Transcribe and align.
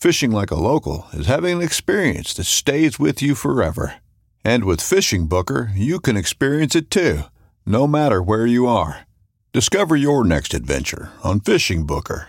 Fishing 0.00 0.30
like 0.30 0.52
a 0.52 0.54
local 0.54 1.08
is 1.12 1.26
having 1.26 1.56
an 1.56 1.62
experience 1.62 2.32
that 2.34 2.44
stays 2.44 3.00
with 3.00 3.20
you 3.20 3.34
forever. 3.34 3.96
And 4.44 4.62
with 4.62 4.78
FishingBooker, 4.78 5.72
you 5.74 5.98
can 5.98 6.16
experience 6.16 6.76
it 6.76 6.88
too, 6.88 7.22
no 7.66 7.88
matter 7.88 8.22
where 8.22 8.46
you 8.46 8.68
are. 8.68 9.08
Discover 9.52 9.96
your 9.96 10.24
next 10.24 10.54
adventure 10.54 11.10
on 11.24 11.40
FishingBooker. 11.40 12.26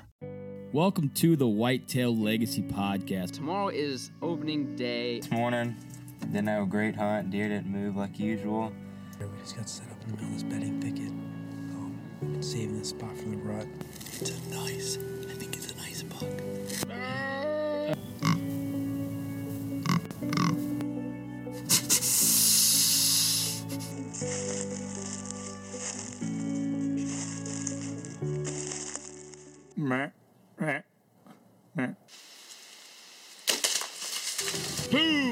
Welcome 0.73 1.09
to 1.09 1.35
the 1.35 1.47
Whitetail 1.47 2.17
Legacy 2.17 2.63
Podcast. 2.63 3.33
Tomorrow 3.33 3.67
is 3.67 4.09
opening 4.23 4.75
day. 4.75 5.19
This 5.19 5.29
morning, 5.29 5.77
didn't 6.21 6.47
have 6.47 6.63
a 6.63 6.65
great 6.65 6.95
hunt. 6.95 7.29
Deer 7.29 7.49
didn't 7.49 7.67
move 7.67 7.95
like 7.95 8.19
usual. 8.19 8.73
We 9.19 9.27
just 9.41 9.55
got 9.55 9.69
set 9.69 9.91
up 9.91 10.01
in 10.05 10.07
the 10.07 10.13
middle 10.13 10.29
of 10.29 10.33
this 10.33 10.41
bedding 10.41 10.81
thicket. 10.81 11.09
Um, 11.09 11.99
been 12.19 12.41
saving 12.41 12.79
this 12.79 12.89
spot 12.89 13.15
from 13.15 13.29
the 13.29 13.37
rut. 13.37 13.67
It's 14.19 14.31
a 14.31 14.49
nice, 14.49 14.97
I 15.29 15.33
think 15.33 15.55
it's 15.55 15.71
a 15.71 15.75
nice 15.75 16.01
buck. 16.01 17.38
Boom! 20.19 20.59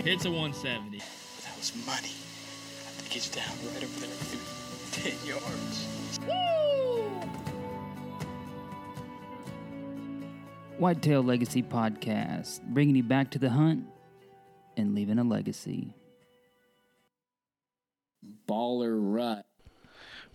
Hits 0.03 0.25
a 0.25 0.31
170. 0.31 0.99
That 0.99 1.57
was 1.57 1.73
money. 1.85 1.97
I 1.97 2.95
think 2.95 3.11
he's 3.11 3.29
down 3.29 3.43
right 3.73 3.83
over 3.83 3.99
there, 3.99 4.09
maybe 4.31 4.41
10 4.91 5.13
yards. 5.27 5.87
Whitetail 10.77 11.23
Legacy 11.23 11.63
Podcast, 11.63 12.61
bringing 12.67 12.95
you 12.95 13.03
back 13.03 13.31
to 13.31 13.39
the 13.39 13.49
hunt 13.49 13.85
and 14.77 14.93
leaving 14.95 15.19
a 15.19 15.23
legacy. 15.23 15.93
Baller 18.47 18.95
rut. 18.97 19.45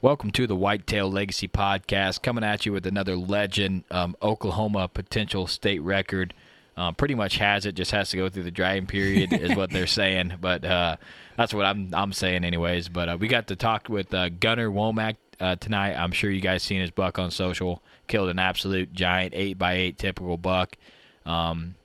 Welcome 0.00 0.32
to 0.32 0.48
the 0.48 0.56
Whitetail 0.56 1.10
Legacy 1.10 1.46
Podcast, 1.46 2.22
coming 2.22 2.42
at 2.42 2.66
you 2.66 2.72
with 2.72 2.86
another 2.86 3.14
legend. 3.14 3.84
Um, 3.90 4.16
Oklahoma 4.20 4.88
potential 4.88 5.46
state 5.46 5.80
record. 5.80 6.34
Um, 6.76 6.94
pretty 6.94 7.14
much 7.14 7.36
has 7.36 7.66
it, 7.66 7.76
just 7.76 7.92
has 7.92 8.10
to 8.10 8.16
go 8.16 8.28
through 8.28 8.42
the 8.42 8.50
drying 8.50 8.86
period, 8.86 9.32
is 9.32 9.54
what 9.54 9.70
they're 9.70 9.86
saying. 9.86 10.34
But 10.40 10.64
uh, 10.64 10.96
that's 11.36 11.54
what 11.54 11.66
I'm 11.66 11.90
I'm 11.92 12.12
saying, 12.12 12.44
anyways. 12.44 12.88
But 12.88 13.08
uh, 13.10 13.16
we 13.20 13.28
got 13.28 13.46
to 13.48 13.56
talk 13.56 13.88
with 13.88 14.12
uh, 14.12 14.30
Gunnar 14.30 14.70
Womack 14.70 15.16
uh, 15.38 15.56
tonight. 15.56 15.94
I'm 15.94 16.12
sure 16.12 16.30
you 16.30 16.40
guys 16.40 16.62
seen 16.64 16.80
his 16.80 16.90
buck 16.90 17.18
on 17.18 17.30
social. 17.30 17.82
Killed 18.08 18.30
an 18.30 18.40
absolute 18.40 18.92
giant 18.92 19.34
eight 19.34 19.58
by 19.58 19.74
eight 19.74 19.98
typical 19.98 20.36
buck. 20.36 20.76
Um, 21.24 21.76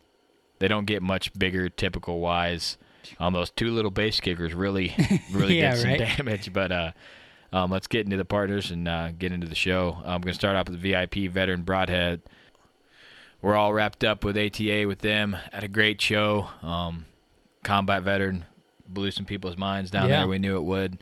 they 0.60 0.68
don't 0.68 0.86
get 0.86 1.02
much 1.02 1.34
bigger 1.38 1.70
typical 1.70 2.20
wise. 2.20 2.78
Um, 3.20 3.34
those 3.34 3.50
two 3.52 3.72
little 3.72 3.92
base 3.92 4.20
kickers 4.20 4.54
really 4.54 4.94
really 5.32 5.60
Yeah, 5.60 5.72
did 5.72 5.80
some 5.82 5.90
right. 5.92 6.18
damage, 6.18 6.52
but. 6.54 6.72
Uh, 6.72 6.92
um, 7.54 7.72
let's 7.72 7.88
get 7.88 8.04
into 8.04 8.18
the 8.18 8.26
partners 8.26 8.72
and 8.72 8.90
uh, 8.90 9.12
get 9.18 9.32
into 9.32 9.48
the 9.48 9.56
show. 9.56 9.94
I'm 10.04 10.20
going 10.20 10.34
to 10.34 10.34
start 10.34 10.58
off 10.58 10.68
with 10.68 10.82
the 10.82 10.92
VIP 10.92 11.32
veteran 11.32 11.62
Broadhead. 11.62 12.22
We're 13.42 13.56
all 13.56 13.72
wrapped 13.72 14.04
up 14.04 14.26
with 14.26 14.38
ATA 14.38 14.84
with 14.86 15.00
them. 15.00 15.38
at 15.54 15.64
a 15.64 15.70
great 15.70 16.02
show. 16.02 16.50
Um, 16.62 17.06
combat 17.64 18.04
veteran 18.04 18.44
blew 18.86 19.12
some 19.12 19.24
people's 19.24 19.56
minds 19.58 19.92
down 19.92 20.10
Yeah. 20.10 20.20
there. 20.20 20.28
We 20.28 20.40
knew 20.40 20.58
it 20.58 20.64
would. 20.64 21.02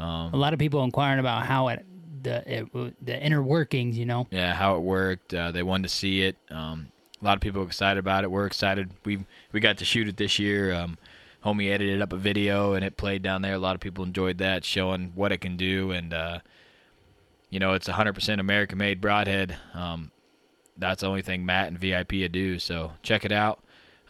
Um, 0.00 0.34
A 0.34 0.36
lot 0.36 0.52
of 0.52 0.58
people 0.58 0.82
inquiring 0.82 1.20
about 1.20 1.46
how 1.46 1.68
it 1.68 1.86
the 2.22 2.42
it, 2.60 3.04
the 3.06 3.22
inner 3.24 3.42
workings, 3.42 3.96
you 3.96 4.04
know. 4.04 4.26
yeah, 4.32 4.52
how 4.52 4.74
it 4.76 4.80
worked. 4.80 5.32
Uh, 5.32 5.52
they 5.52 5.62
wanted 5.62 5.84
to 5.84 5.94
see 5.94 6.22
it. 6.22 6.36
Um, 6.50 6.88
a 7.24 7.26
lot 7.26 7.36
of 7.36 7.40
people 7.40 7.62
excited 7.62 7.98
about 7.98 8.22
it. 8.22 8.30
We're 8.30 8.46
excited. 8.46 8.90
We 9.04 9.24
we 9.50 9.60
got 9.60 9.78
to 9.78 9.84
shoot 9.84 10.08
it 10.08 10.18
this 10.18 10.38
year. 10.38 10.74
Um, 10.74 10.98
homie 11.42 11.70
edited 11.70 12.02
up 12.02 12.12
a 12.12 12.16
video 12.16 12.74
and 12.74 12.84
it 12.84 12.98
played 12.98 13.22
down 13.22 13.40
there. 13.40 13.54
A 13.54 13.58
lot 13.58 13.74
of 13.74 13.80
people 13.80 14.04
enjoyed 14.04 14.38
that, 14.38 14.64
showing 14.64 15.12
what 15.14 15.32
it 15.32 15.40
can 15.40 15.56
do. 15.56 15.90
And 15.90 16.12
uh, 16.12 16.40
you 17.48 17.58
know, 17.58 17.72
it's 17.72 17.88
100% 17.88 18.40
American-made 18.40 19.00
broadhead. 19.00 19.56
Um, 19.72 20.10
that's 20.76 21.00
the 21.00 21.08
only 21.08 21.22
thing 21.22 21.46
Matt 21.46 21.68
and 21.68 21.78
VIP 21.78 22.30
do. 22.30 22.58
So 22.58 22.92
check 23.02 23.24
it 23.24 23.32
out. 23.32 23.60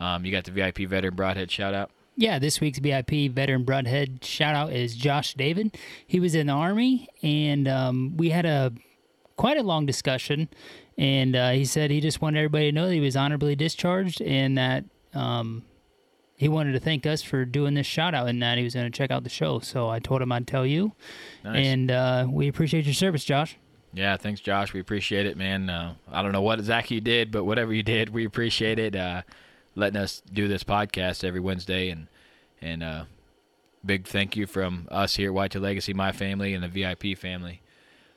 Um, 0.01 0.25
you 0.25 0.33
got 0.33 0.45
the 0.45 0.51
VIP 0.51 0.79
veteran 0.89 1.15
broadhead 1.15 1.51
shout 1.51 1.73
out. 1.73 1.91
Yeah, 2.17 2.39
this 2.39 2.61
week's 2.61 2.79
VIP 2.79 3.31
veteran 3.33 3.65
Broadhead 3.65 4.25
shout 4.25 4.55
out 4.55 4.73
is 4.73 4.95
Josh 4.95 5.35
David. 5.35 5.77
He 6.07 6.21
was 6.21 6.37
in 6.37 6.47
the 6.47 6.53
army, 6.53 7.09
and 7.25 7.67
um, 7.67 8.17
we 8.17 8.31
had 8.31 8.47
a 8.47 8.73
quite 9.37 9.57
a 9.57 9.65
long 9.65 9.85
discussion. 9.85 10.49
And 10.97 11.35
uh, 11.35 11.51
he 11.51 11.65
said 11.65 11.91
he 11.91 12.01
just 12.01 12.21
wanted 12.21 12.39
everybody 12.39 12.71
to 12.71 12.73
know 12.75 12.87
that 12.89 12.95
he 12.95 13.01
was 13.01 13.17
honorably 13.17 13.57
discharged, 13.57 14.23
and 14.23 14.57
that 14.57 14.85
um, 15.13 15.65
he 16.37 16.49
wanted 16.49 16.73
to 16.73 16.81
thank 16.81 17.05
us 17.07 17.21
for 17.23 17.45
doing 17.45 17.75
this 17.75 17.87
shout 17.87 18.15
out, 18.15 18.29
and 18.29 18.41
that 18.43 18.59
he 18.59 18.65
was 18.65 18.75
going 18.75 18.91
to 18.91 18.97
check 18.97 19.11
out 19.11 19.25
the 19.25 19.31
show. 19.31 19.59
So 19.59 19.89
I 19.89 19.99
told 19.99 20.23
him 20.23 20.31
I'd 20.31 20.47
tell 20.47 20.65
you, 20.65 20.93
Nice. 21.43 21.67
and 21.67 21.91
uh, 21.91 22.27
we 22.31 22.47
appreciate 22.49 22.85
your 22.85 22.95
service, 22.95 23.25
Josh. 23.25 23.57
Yeah, 23.93 24.17
thanks, 24.17 24.41
Josh. 24.41 24.73
We 24.73 24.81
appreciate 24.81 25.27
it, 25.27 25.37
man. 25.37 25.71
Uh, 25.71 25.95
I 26.11 26.23
don't 26.23 26.33
know 26.33 26.43
what 26.43 26.59
exactly 26.59 26.97
you 26.97 27.01
did, 27.01 27.31
but 27.31 27.45
whatever 27.45 27.73
you 27.73 27.83
did, 27.85 28.11
we 28.11 28.25
appreciate 28.25 28.79
it. 28.79 28.95
Uh, 28.97 29.23
letting 29.77 30.01
us 30.01 30.23
do 30.33 30.47
this 30.49 30.63
podcast 30.65 31.25
every 31.25 31.41
Wednesday, 31.41 31.91
and 31.91 32.07
and 32.63 32.83
uh, 32.85 33.05
big 33.85 34.07
thank 34.07 34.37
you 34.37 34.47
from 34.47 34.87
us 34.91 35.17
here 35.17 35.31
at 35.31 35.35
Whitetail 35.35 35.63
Legacy, 35.63 35.93
my 35.93 36.13
family, 36.13 36.55
and 36.55 36.63
the 36.65 36.69
VIP 36.69 37.19
family. 37.19 37.63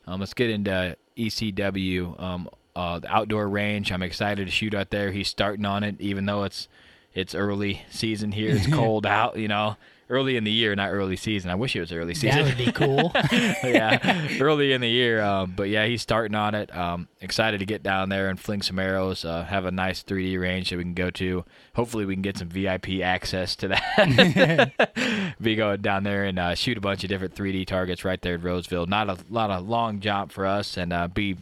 Um, 0.05 0.19
let's 0.19 0.33
get 0.33 0.49
into 0.49 0.95
ECW, 1.17 2.19
um, 2.21 2.49
uh, 2.77 2.99
the 2.99 3.11
outdoor 3.11 3.49
range. 3.49 3.91
I'm 3.91 4.03
excited 4.03 4.45
to 4.45 4.51
shoot 4.51 4.75
out 4.75 4.91
there. 4.91 5.11
He's 5.11 5.27
starting 5.27 5.65
on 5.65 5.83
it, 5.83 5.99
even 5.99 6.27
though 6.27 6.43
it's 6.43 6.67
it's 7.11 7.33
early 7.33 7.81
season 7.89 8.31
here. 8.31 8.55
It's 8.55 8.67
cold 8.71 9.05
out, 9.07 9.37
you 9.37 9.47
know. 9.47 9.77
Early 10.09 10.37
in 10.37 10.45
the 10.45 10.51
year, 10.51 10.73
not 10.73 10.91
early 10.91 11.17
season. 11.17 11.51
I 11.51 11.55
wish 11.55 11.75
it 11.75 11.81
was 11.81 11.91
early 11.91 12.13
season. 12.13 12.45
That 12.45 12.45
would 12.45 12.65
be 12.65 12.71
cool. 12.71 13.11
yeah, 13.33 14.37
early 14.39 14.71
in 14.71 14.79
the 14.79 14.87
year. 14.87 15.21
Um, 15.21 15.51
but 15.53 15.67
yeah, 15.67 15.85
he's 15.85 16.01
starting 16.01 16.33
on 16.33 16.55
it. 16.55 16.73
Um, 16.73 17.09
excited 17.19 17.57
to 17.57 17.65
get 17.65 17.83
down 17.83 18.07
there 18.07 18.29
and 18.29 18.39
fling 18.39 18.61
some 18.61 18.79
arrows. 18.79 19.25
Uh, 19.25 19.43
have 19.43 19.65
a 19.65 19.71
nice 19.71 20.03
3D 20.03 20.39
range 20.39 20.69
that 20.69 20.77
we 20.77 20.83
can 20.83 20.93
go 20.93 21.09
to. 21.09 21.43
Hopefully, 21.75 22.05
we 22.05 22.15
can 22.15 22.21
get 22.21 22.37
some 22.37 22.47
VIP 22.47 23.01
access 23.01 23.53
to 23.57 23.67
that. 23.67 25.35
Be 25.41 25.55
going 25.55 25.81
down 25.81 26.03
there 26.03 26.23
and 26.23 26.39
uh, 26.39 26.55
shoot 26.55 26.77
a 26.77 26.81
bunch 26.81 27.03
of 27.03 27.09
different 27.09 27.35
3D 27.35 27.67
targets 27.67 28.05
right 28.05 28.21
there 28.21 28.35
in 28.35 28.41
Roseville. 28.41 28.85
Not 28.85 29.09
a 29.09 29.17
lot 29.29 29.49
of 29.49 29.67
long 29.67 29.99
jump 29.99 30.31
for 30.31 30.45
us, 30.45 30.77
and 30.77 30.93
uh, 30.93 31.09
be 31.09 31.35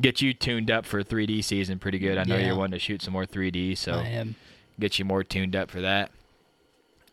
get 0.00 0.20
you 0.20 0.34
tuned 0.34 0.70
up 0.70 0.84
for 0.86 1.02
3D 1.02 1.42
season 1.42 1.78
pretty 1.78 1.98
good. 1.98 2.18
I 2.18 2.24
know 2.24 2.36
Yeah. 2.36 2.46
you're 2.48 2.56
wanting 2.56 2.72
to 2.72 2.78
shoot 2.78 3.02
some 3.02 3.12
more 3.12 3.24
3D, 3.26 3.74
so 3.76 3.94
I 3.94 4.06
am. 4.08 4.34
get 4.78 4.98
you 4.98 5.04
more 5.04 5.24
tuned 5.24 5.56
up 5.56 5.70
for 5.70 5.80
that. 5.80 6.10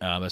Um, 0.00 0.28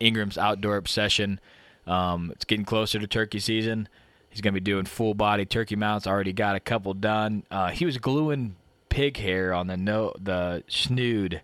Ingram's 0.00 0.38
Outdoor 0.38 0.76
Obsession. 0.76 1.40
Um, 1.86 2.30
it's 2.32 2.44
getting 2.44 2.64
closer 2.64 2.98
to 2.98 3.06
turkey 3.06 3.38
season. 3.40 3.88
He's 4.30 4.40
going 4.40 4.54
to 4.54 4.60
be 4.60 4.64
doing 4.64 4.84
full 4.84 5.14
body 5.14 5.44
turkey 5.44 5.76
mounts. 5.76 6.06
Already 6.06 6.32
got 6.32 6.56
a 6.56 6.60
couple 6.60 6.94
done. 6.94 7.44
Uh, 7.50 7.68
he 7.70 7.84
was 7.84 7.98
gluing 7.98 8.56
pig 8.88 9.16
hair 9.18 9.52
on 9.52 9.66
the 9.68 9.76
no 9.76 10.12
the 10.20 10.64
snood 10.68 11.42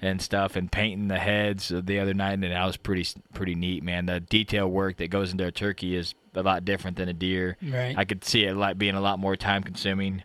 and 0.00 0.20
stuff 0.20 0.54
and 0.56 0.70
painting 0.70 1.08
the 1.08 1.18
heads 1.18 1.72
the 1.74 1.98
other 1.98 2.12
night, 2.14 2.32
and 2.34 2.42
that 2.44 2.64
was 2.64 2.76
pretty 2.76 3.06
pretty 3.32 3.54
neat, 3.54 3.82
man. 3.82 4.06
The 4.06 4.20
detail 4.20 4.68
work 4.68 4.96
that 4.98 5.08
goes 5.08 5.32
into 5.32 5.46
a 5.46 5.52
turkey 5.52 5.96
is 5.96 6.14
a 6.36 6.42
lot 6.42 6.64
different 6.64 6.96
than 6.96 7.08
a 7.08 7.12
deer. 7.14 7.56
Right. 7.62 7.94
I 7.96 8.04
could 8.04 8.24
see 8.24 8.44
it 8.44 8.54
like 8.56 8.78
being 8.78 8.94
a 8.94 9.00
lot 9.00 9.18
more 9.18 9.36
time 9.36 9.62
consuming. 9.62 10.22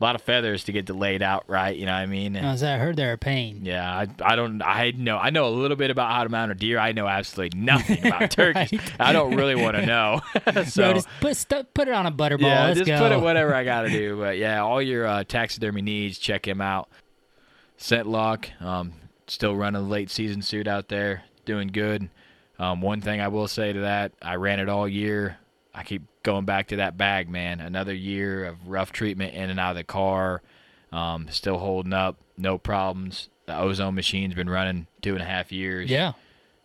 A 0.00 0.04
lot 0.04 0.14
of 0.14 0.22
feathers 0.22 0.62
to 0.64 0.72
get 0.72 0.88
laid 0.90 1.22
out 1.22 1.42
right. 1.48 1.76
You 1.76 1.84
know 1.84 1.92
what 1.92 1.98
I 1.98 2.06
mean? 2.06 2.36
And- 2.36 2.46
As 2.46 2.62
I 2.62 2.76
heard, 2.76 2.94
they're 2.94 3.14
a 3.14 3.18
pain. 3.18 3.62
yeah, 3.64 3.84
I, 3.92 4.06
I 4.22 4.36
don't 4.36 4.62
I 4.62 4.92
know 4.96 5.18
I 5.18 5.30
know 5.30 5.48
a 5.48 5.50
little 5.50 5.76
bit 5.76 5.90
about 5.90 6.12
how 6.12 6.22
to 6.22 6.28
mount 6.28 6.52
a 6.52 6.54
deer. 6.54 6.78
I 6.78 6.92
know 6.92 7.08
absolutely 7.08 7.58
nothing 7.58 8.06
about 8.06 8.30
turkeys. 8.30 8.80
I 9.00 9.12
don't 9.12 9.34
really 9.34 9.56
want 9.56 9.76
to 9.76 9.84
know. 9.84 10.20
so 10.66 10.82
Bro, 10.84 10.92
just 10.94 11.08
put 11.20 11.36
stu- 11.36 11.64
put 11.74 11.88
it 11.88 11.94
on 11.94 12.06
a 12.06 12.12
butterball. 12.12 12.42
yeah, 12.42 12.66
Let's 12.66 12.78
just 12.78 12.86
go. 12.86 12.98
put 13.00 13.10
it 13.10 13.20
whatever 13.20 13.52
I 13.52 13.64
got 13.64 13.82
to 13.82 13.88
do. 13.90 14.16
But 14.18 14.38
yeah, 14.38 14.62
all 14.62 14.80
your 14.80 15.04
uh, 15.04 15.24
taxidermy 15.24 15.82
needs, 15.82 16.16
check 16.18 16.46
him 16.46 16.60
out. 16.60 16.88
ScentLok, 17.78 18.60
um, 18.62 18.92
still 19.26 19.54
running 19.56 19.82
the 19.82 19.88
late 19.88 20.10
season 20.10 20.42
suit 20.42 20.66
out 20.68 20.88
there, 20.88 21.22
doing 21.44 21.68
good. 21.68 22.08
Um, 22.58 22.80
one 22.80 23.00
thing 23.00 23.20
I 23.20 23.28
will 23.28 23.48
say 23.48 23.72
to 23.72 23.80
that, 23.80 24.12
I 24.22 24.34
ran 24.36 24.58
it 24.60 24.68
all 24.68 24.88
year. 24.88 25.38
I 25.78 25.84
keep 25.84 26.02
going 26.24 26.44
back 26.44 26.68
to 26.68 26.76
that 26.76 26.96
bag, 26.96 27.28
man. 27.28 27.60
Another 27.60 27.94
year 27.94 28.44
of 28.44 28.66
rough 28.66 28.90
treatment 28.90 29.34
in 29.34 29.48
and 29.48 29.60
out 29.60 29.70
of 29.70 29.76
the 29.76 29.84
car. 29.84 30.42
Um, 30.90 31.28
still 31.30 31.58
holding 31.58 31.92
up, 31.92 32.16
no 32.36 32.58
problems. 32.58 33.28
The 33.46 33.56
ozone 33.56 33.94
machine's 33.94 34.34
been 34.34 34.50
running 34.50 34.88
two 35.02 35.12
and 35.12 35.22
a 35.22 35.26
half 35.26 35.52
years 35.52 35.88
Yeah. 35.88 36.12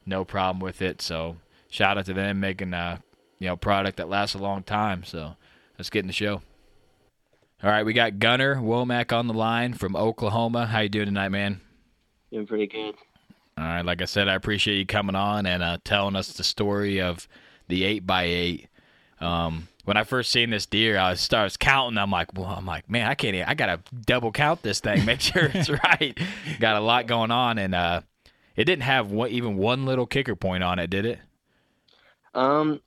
no 0.06 0.26
problem 0.26 0.60
with 0.60 0.82
it. 0.82 1.02
So 1.02 1.38
shout 1.70 1.98
out 1.98 2.06
to 2.08 2.14
them 2.14 2.40
making 2.40 2.74
a 2.74 3.02
you 3.40 3.48
know 3.48 3.56
product 3.56 3.98
that 3.98 4.10
lasts 4.10 4.34
a 4.36 4.40
long 4.40 4.64
time. 4.64 5.04
So 5.04 5.36
let's 5.78 5.90
get 5.92 6.00
in 6.00 6.08
the 6.08 6.14
show. 6.14 6.42
All 7.62 7.70
right, 7.70 7.86
we 7.86 7.94
got 7.94 8.18
Gunnar 8.20 8.56
Womack 8.56 9.16
on 9.18 9.28
the 9.28 9.34
line 9.34 9.74
from 9.74 9.96
Oklahoma. 9.96 10.66
How 10.66 10.80
you 10.80 10.90
doing 10.90 11.06
tonight, 11.06 11.30
man? 11.30 11.62
Doing 12.32 12.48
pretty 12.48 12.68
good. 12.68 12.96
All 13.58 13.64
right, 13.64 13.86
like 13.86 14.02
I 14.02 14.06
said, 14.06 14.28
I 14.28 14.34
appreciate 14.34 14.78
you 14.78 14.86
coming 14.86 15.16
on 15.16 15.46
and 15.46 15.62
uh, 15.62 15.78
telling 15.86 16.16
us 16.16 16.34
the 16.34 16.44
story 16.44 17.00
of 17.00 17.28
the 17.68 17.84
eight 17.86 18.06
by 18.08 18.24
eight. 18.24 18.68
Um, 19.24 19.68
when 19.86 19.98
I 19.98 20.04
first 20.04 20.32
seen 20.32 20.50
this 20.50 20.66
deer, 20.66 20.98
I 20.98 21.12
was, 21.12 21.32
I 21.34 21.44
was 21.44 21.58
counting. 21.58 21.98
I'm 21.98 22.12
like, 22.12 22.34
well, 22.34 22.48
I'm 22.48 22.66
like, 22.66 22.90
man, 22.90 23.08
I 23.08 23.16
can't. 23.16 23.36
Even, 23.36 23.48
I 23.48 23.54
gotta 23.54 23.80
double 24.06 24.32
count 24.32 24.62
this 24.62 24.80
thing, 24.80 25.04
make 25.06 25.20
sure 25.30 25.50
it's 25.54 25.70
right. 25.70 26.18
Got 26.60 26.76
a 26.78 26.80
lot 26.82 27.08
going 27.08 27.32
on, 27.32 27.58
and 27.58 27.74
uh, 27.76 28.02
it 28.56 28.66
didn't 28.66 28.84
have 28.84 29.12
one, 29.12 29.30
even 29.30 29.58
one 29.58 29.86
little 29.86 30.06
kicker 30.06 30.36
point 30.36 30.64
on 30.64 30.80
it, 30.80 30.90
did 30.90 31.06
it? 31.06 31.20
Um, 32.34 32.82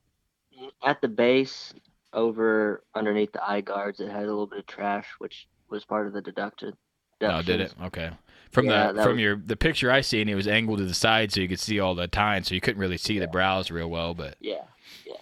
at 0.84 1.00
the 1.00 1.08
base, 1.08 1.72
over 2.12 2.82
underneath 2.94 3.32
the 3.32 3.46
eye 3.46 3.60
guards, 3.60 4.00
it 4.00 4.08
had 4.10 4.22
a 4.22 4.26
little 4.26 4.46
bit 4.46 4.60
of 4.60 4.66
trash, 4.66 5.06
which 5.18 5.46
was 5.68 5.84
part 5.84 6.06
of 6.06 6.12
the 6.12 6.22
deducted. 6.22 6.74
Oh, 7.20 7.42
did 7.42 7.60
it? 7.60 7.74
Okay. 7.84 8.10
From 8.50 8.66
Yeah, 8.66 8.92
the 8.92 9.02
from 9.02 9.12
was- 9.12 9.20
your 9.20 9.36
the 9.36 9.56
picture 9.56 9.90
I 9.90 10.00
seen, 10.00 10.28
it 10.28 10.34
was 10.34 10.48
angled 10.48 10.78
to 10.78 10.84
the 10.84 10.94
side 10.94 11.32
so 11.32 11.40
you 11.40 11.48
could 11.48 11.60
see 11.60 11.78
all 11.80 11.94
the 11.94 12.08
tines, 12.08 12.48
so 12.48 12.54
you 12.54 12.60
couldn't 12.60 12.80
really 12.80 12.96
see 12.96 13.18
the 13.18 13.26
brows 13.26 13.70
real 13.70 13.88
well. 13.90 14.14
But 14.14 14.36
Yeah, 14.40 14.62
yeah. 15.06 15.14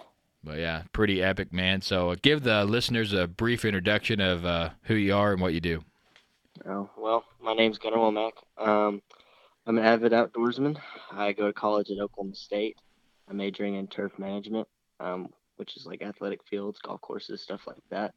But 0.45 0.59
yeah, 0.59 0.83
pretty 0.93 1.21
epic, 1.23 1.51
man. 1.51 1.81
So 1.81 2.11
uh, 2.11 2.15
give 2.21 2.43
the 2.43 2.63
listeners 2.65 3.13
a 3.13 3.27
brief 3.27 3.65
introduction 3.65 4.21
of 4.21 4.45
uh, 4.45 4.69
who 4.83 4.93
you 4.95 5.15
are 5.15 5.33
and 5.33 5.41
what 5.41 5.53
you 5.53 5.59
do. 5.59 5.83
Oh, 6.67 6.89
well, 6.97 7.25
my 7.41 7.53
name's 7.53 7.77
Gunnar 7.77 7.97
Womack. 7.97 8.31
Um, 8.57 9.01
I'm 9.65 9.77
an 9.77 9.83
avid 9.83 10.11
outdoorsman. 10.11 10.77
I 11.11 11.33
go 11.33 11.47
to 11.47 11.53
college 11.53 11.89
at 11.89 11.99
Oklahoma 11.99 12.35
State. 12.35 12.77
I'm 13.27 13.37
majoring 13.37 13.75
in 13.75 13.87
turf 13.87 14.17
management, 14.17 14.67
um, 14.99 15.29
which 15.57 15.75
is 15.75 15.85
like 15.85 16.01
athletic 16.01 16.43
fields, 16.47 16.79
golf 16.79 17.01
courses, 17.01 17.41
stuff 17.41 17.61
like 17.65 17.81
that. 17.89 18.13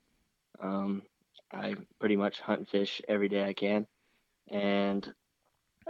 Um, 0.60 1.02
I 1.52 1.74
pretty 1.98 2.16
much 2.16 2.40
hunt 2.40 2.60
and 2.60 2.68
fish 2.68 3.00
every 3.08 3.28
day 3.28 3.44
I 3.44 3.54
can, 3.54 3.86
and 4.48 5.10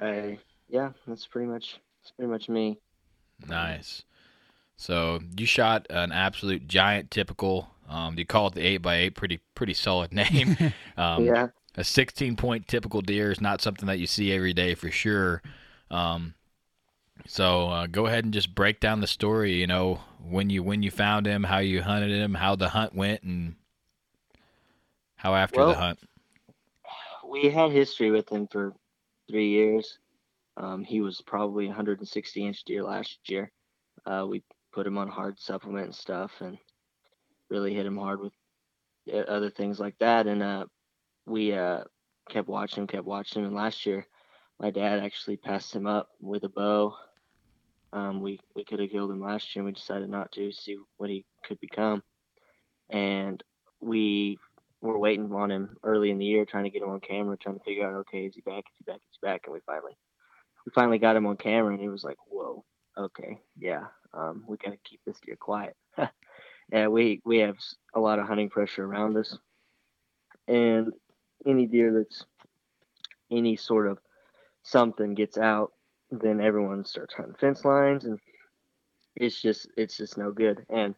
I 0.01 0.39
yeah, 0.69 0.91
that's 1.07 1.27
pretty 1.27 1.49
much 1.49 1.81
that's 2.01 2.13
pretty 2.13 2.31
much 2.31 2.49
me. 2.49 2.79
Nice. 3.49 4.05
So 4.79 5.21
you 5.37 5.45
shot 5.45 5.87
an 5.91 6.13
absolute 6.13 6.69
giant 6.69 7.11
typical. 7.11 7.69
Um, 7.89 8.19
you 8.19 8.25
call 8.25 8.47
it 8.49 8.55
the 8.55 8.63
eight 8.63 8.79
by 8.79 8.97
eight. 8.97 9.17
Pretty 9.17 9.41
pretty 9.55 9.75
solid 9.75 10.13
name. 10.15 10.57
um, 10.97 11.25
yeah, 11.25 11.49
a 11.77 11.85
16 11.85 12.37
point 12.37 12.69
typical 12.69 13.03
deer 13.03 13.31
is 13.33 13.41
not 13.41 13.61
something 13.61 13.87
that 13.89 13.99
you 13.99 14.07
see 14.07 14.33
every 14.33 14.55
day 14.55 14.75
for 14.75 14.91
sure. 14.91 15.43
Um, 15.91 16.35
so 17.27 17.69
uh, 17.71 17.87
go 17.89 18.07
ahead 18.07 18.25
and 18.25 18.35
just 18.35 18.55
break 18.55 18.81
down 18.81 19.01
the 19.01 19.09
story. 19.09 19.55
You 19.55 19.67
know 19.67 20.01
when 20.23 20.51
you 20.51 20.63
when 20.63 20.83
you 20.83 20.91
found 20.93 21.27
him, 21.27 21.45
how 21.45 21.59
you 21.59 21.83
hunted 21.83 22.11
him, 22.11 22.35
how 22.35 22.57
the 22.57 22.71
hunt 22.71 22.95
went, 22.95 23.23
and 23.25 23.57
how 25.17 25.35
after 25.35 25.61
Well, 25.61 25.69
the 25.69 25.75
hunt. 25.75 25.99
we 27.29 27.51
had 27.51 27.71
history 27.73 28.11
with 28.11 28.31
him 28.31 28.47
for 28.49 28.75
three 29.31 29.49
years. 29.49 29.99
Um, 30.57 30.85
he 30.85 31.01
was 31.01 31.23
probably 31.23 31.67
160 31.67 32.47
inch 32.47 32.65
deer 32.65 32.83
last 32.85 33.19
year. 33.29 33.53
Uh, 34.07 34.27
we 34.29 34.43
put 34.73 34.87
him 34.87 34.99
on 34.99 35.09
hard 35.09 35.39
supplement 35.41 35.87
and 35.87 35.95
stuff, 35.95 36.33
and 36.41 36.59
really 37.51 37.75
hit 37.75 37.87
him 37.87 37.97
hard 37.97 38.21
with 38.21 38.33
uh, 39.13 39.19
other 39.19 39.51
things 39.51 39.79
like 39.81 39.99
that. 39.99 40.27
And 40.27 40.43
uh, 40.43 40.67
we 41.27 41.53
uh, 41.53 41.85
kept 42.29 42.49
watching 42.49 42.83
him, 42.83 42.87
kept 42.87 43.05
watching 43.05 43.43
him. 43.43 43.49
And 43.49 43.57
last 43.57 43.87
year, 43.87 44.07
my 44.61 44.71
dad 44.71 45.01
actually 45.01 45.37
passed 45.37 45.75
him 45.75 45.87
up 45.87 46.11
with 46.21 46.45
a 46.45 46.49
bow. 46.49 46.97
Um, 47.93 48.21
we 48.21 48.39
we 48.55 48.65
could 48.65 48.81
have 48.81 48.91
killed 48.91 49.11
him 49.11 49.23
last 49.23 49.55
year, 49.55 49.63
and 49.63 49.67
we 49.67 49.73
decided 49.73 50.11
not 50.11 50.31
to 50.33 50.53
see 50.53 50.77
what 50.99 51.09
he 51.09 51.25
could 51.45 51.59
become. 51.61 52.03
And 52.91 53.43
we 53.81 54.39
were 54.81 54.99
waiting 54.99 55.33
on 55.33 55.51
him 55.51 55.77
early 55.83 56.11
in 56.11 56.19
the 56.19 56.25
year, 56.25 56.45
trying 56.45 56.65
to 56.65 56.71
get 56.71 56.83
him 56.83 56.91
on 56.91 57.01
camera, 57.01 57.37
trying 57.37 57.59
to 57.59 57.65
figure 57.65 57.89
out, 57.89 57.95
okay, 57.95 58.27
is 58.27 58.35
he 58.35 58.43
back? 58.43 58.65
Is 58.69 58.77
he 58.79 58.85
back? 58.85 58.97
Is 58.97 59.19
he 59.21 59.27
back? 59.27 59.43
And 59.45 59.55
we 59.55 59.61
finally, 59.67 59.97
we 60.67 60.73
finally 60.75 60.99
got 60.99 61.17
him 61.17 61.27
on 61.27 61.37
camera, 61.37 61.73
and 61.73 61.81
he 61.81 61.89
was 61.89 62.05
like, 62.05 62.19
whoa, 62.29 62.65
okay, 62.99 63.39
yeah, 63.59 63.85
um, 64.13 64.45
we 64.47 64.57
got 64.57 64.71
to 64.71 64.79
keep 64.85 65.01
this 65.07 65.19
deer 65.25 65.37
quiet. 65.37 65.77
yeah, 66.73 66.89
we 66.89 67.21
we 67.25 67.39
have 67.39 67.57
a 67.95 68.01
lot 68.01 68.19
of 68.19 68.27
hunting 68.27 68.51
pressure 68.51 68.85
around 68.85 69.17
us, 69.17 69.39
and 70.47 70.93
any 71.47 71.67
deer 71.67 71.93
that's 71.93 72.25
any 73.31 73.57
sort 73.57 73.87
of 73.87 73.99
something 74.63 75.15
gets 75.15 75.39
out, 75.39 75.73
then 76.11 76.41
everyone 76.41 76.85
starts 76.85 77.15
hunting 77.15 77.37
fence 77.41 77.65
lines, 77.65 78.05
and 78.05 78.19
it's 79.17 79.41
just 79.41 79.69
it's 79.77 79.97
just 79.97 80.19
no 80.19 80.33
good. 80.33 80.65
And 80.69 80.95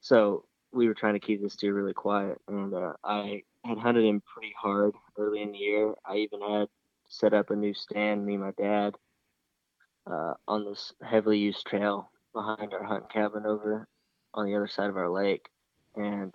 so 0.00 0.44
we 0.72 0.88
were 0.88 0.94
trying 0.94 1.14
to 1.14 1.20
keep 1.20 1.42
this 1.42 1.56
deer 1.56 1.74
really 1.74 1.94
quiet, 1.94 2.38
and 2.48 2.74
uh, 2.74 2.94
I 3.04 3.42
had 3.64 3.78
hunted 3.78 4.04
him 4.04 4.22
pretty 4.32 4.54
hard 4.60 4.94
early 5.16 5.42
in 5.42 5.52
the 5.52 5.58
year. 5.58 5.94
I 6.04 6.16
even 6.16 6.40
had 6.40 6.68
set 7.08 7.34
up 7.34 7.50
a 7.50 7.56
new 7.56 7.74
stand, 7.74 8.24
me 8.24 8.34
and 8.34 8.42
my 8.42 8.52
dad, 8.52 8.94
uh, 10.10 10.34
on 10.48 10.64
this 10.64 10.92
heavily 11.02 11.38
used 11.38 11.66
trail 11.66 12.10
behind 12.34 12.72
our 12.72 12.84
hunting 12.84 13.08
cabin 13.12 13.46
over 13.46 13.86
on 14.34 14.46
the 14.46 14.54
other 14.54 14.66
side 14.66 14.90
of 14.90 14.96
our 14.96 15.10
lake, 15.10 15.46
and 15.96 16.34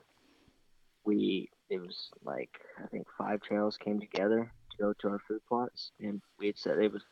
we 1.04 1.50
it 1.70 1.80
was 1.80 2.10
like 2.24 2.52
I 2.84 2.88
think 2.88 3.08
five 3.18 3.42
trails 3.42 3.78
came 3.78 4.00
together 4.00 4.52
to 4.72 4.78
go 4.78 4.94
to 4.94 5.08
our 5.10 5.20
food 5.28 5.42
plots, 5.48 5.92
and 6.00 6.22
we 6.40 6.48
had 6.48 6.58
said 6.58 6.80
it 6.80 6.94
was 6.94 7.04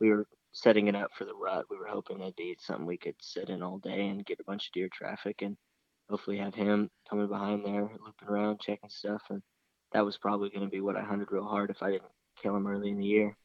we 0.00 0.10
were 0.10 0.26
setting 0.52 0.88
it 0.88 0.94
up 0.94 1.10
for 1.16 1.24
the 1.24 1.34
rut. 1.34 1.66
We 1.70 1.76
were 1.76 1.86
hoping 1.86 2.20
it'd 2.20 2.36
be 2.36 2.56
something 2.60 2.86
we 2.86 2.96
could 2.96 3.16
sit 3.20 3.48
in 3.48 3.62
all 3.62 3.78
day 3.78 4.08
and 4.08 4.24
get 4.24 4.40
a 4.40 4.44
bunch 4.44 4.66
of 4.66 4.72
deer 4.72 4.88
traffic 4.92 5.42
and 5.42 5.56
hopefully 6.08 6.38
have 6.38 6.54
him 6.54 6.90
coming 7.08 7.28
behind 7.28 7.64
there, 7.64 7.82
looping 7.82 8.28
around, 8.28 8.60
checking 8.60 8.88
stuff. 8.88 9.22
And 9.30 9.42
that 9.92 10.04
was 10.04 10.16
probably 10.16 10.50
going 10.50 10.64
to 10.64 10.70
be 10.70 10.80
what 10.80 10.96
I 10.96 11.02
hunted 11.02 11.28
real 11.30 11.46
hard 11.46 11.70
if 11.70 11.82
I 11.82 11.90
didn't 11.92 12.10
kill 12.42 12.56
him 12.56 12.66
early 12.66 12.90
in 12.90 12.98
the 12.98 13.04
year. 13.04 13.36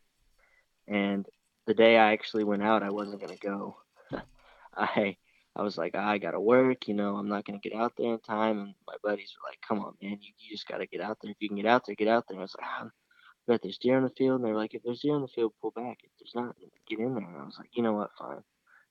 And 0.88 1.26
the 1.66 1.74
day 1.74 1.98
I 1.98 2.14
actually 2.14 2.44
went 2.44 2.64
out, 2.64 2.84
I 2.84 2.90
wasn't 2.90 3.22
to 3.32 3.38
go. 3.38 3.78
I 4.76 5.18
I 5.56 5.62
was 5.62 5.78
like, 5.78 5.96
I 5.96 6.18
got 6.18 6.32
to 6.32 6.40
work, 6.40 6.88
you 6.88 6.96
know, 6.96 7.16
I'm 7.16 7.30
not 7.30 7.46
to 7.46 7.70
get 7.70 7.78
out 7.78 7.94
there 7.96 8.14
in 8.14 8.20
time. 8.20 8.60
And 8.60 8.74
my 8.88 8.96
buddies 9.04 9.36
were 9.38 9.48
like, 9.48 9.60
come 9.68 9.80
on, 9.80 9.94
man, 10.02 10.18
you, 10.20 10.34
you 10.40 10.50
just 10.50 10.68
got 10.68 10.78
to 10.78 10.88
get 10.88 11.02
out 11.02 11.20
there. 11.22 11.30
If 11.32 11.38
you 11.40 11.48
can 11.48 11.58
get 11.58 11.68
out 11.68 11.86
there, 11.86 11.96
get 11.96 12.08
out 12.08 12.26
there. 12.28 12.36
And 12.36 12.42
I 12.42 12.46
was 12.46 12.56
like, 12.60 12.68
ah, 12.68 12.90
but 13.46 13.62
there's 13.62 13.78
deer 13.78 13.98
in 13.98 14.04
the 14.04 14.10
field. 14.10 14.38
And 14.38 14.46
they're 14.46 14.56
like, 14.56 14.74
if 14.74 14.82
there's 14.82 15.02
deer 15.02 15.16
in 15.16 15.22
the 15.22 15.28
field, 15.28 15.54
pull 15.62 15.70
back. 15.72 16.00
If 16.04 16.10
there's 16.20 16.34
not, 16.34 16.56
get 16.90 17.00
in 17.00 17.14
there. 17.14 17.24
And 17.24 17.38
I 17.38 17.46
was 17.46 17.58
like, 17.60 17.70
you 17.74 17.84
know 17.84 17.94
what, 17.94 18.10
fine. 18.18 18.42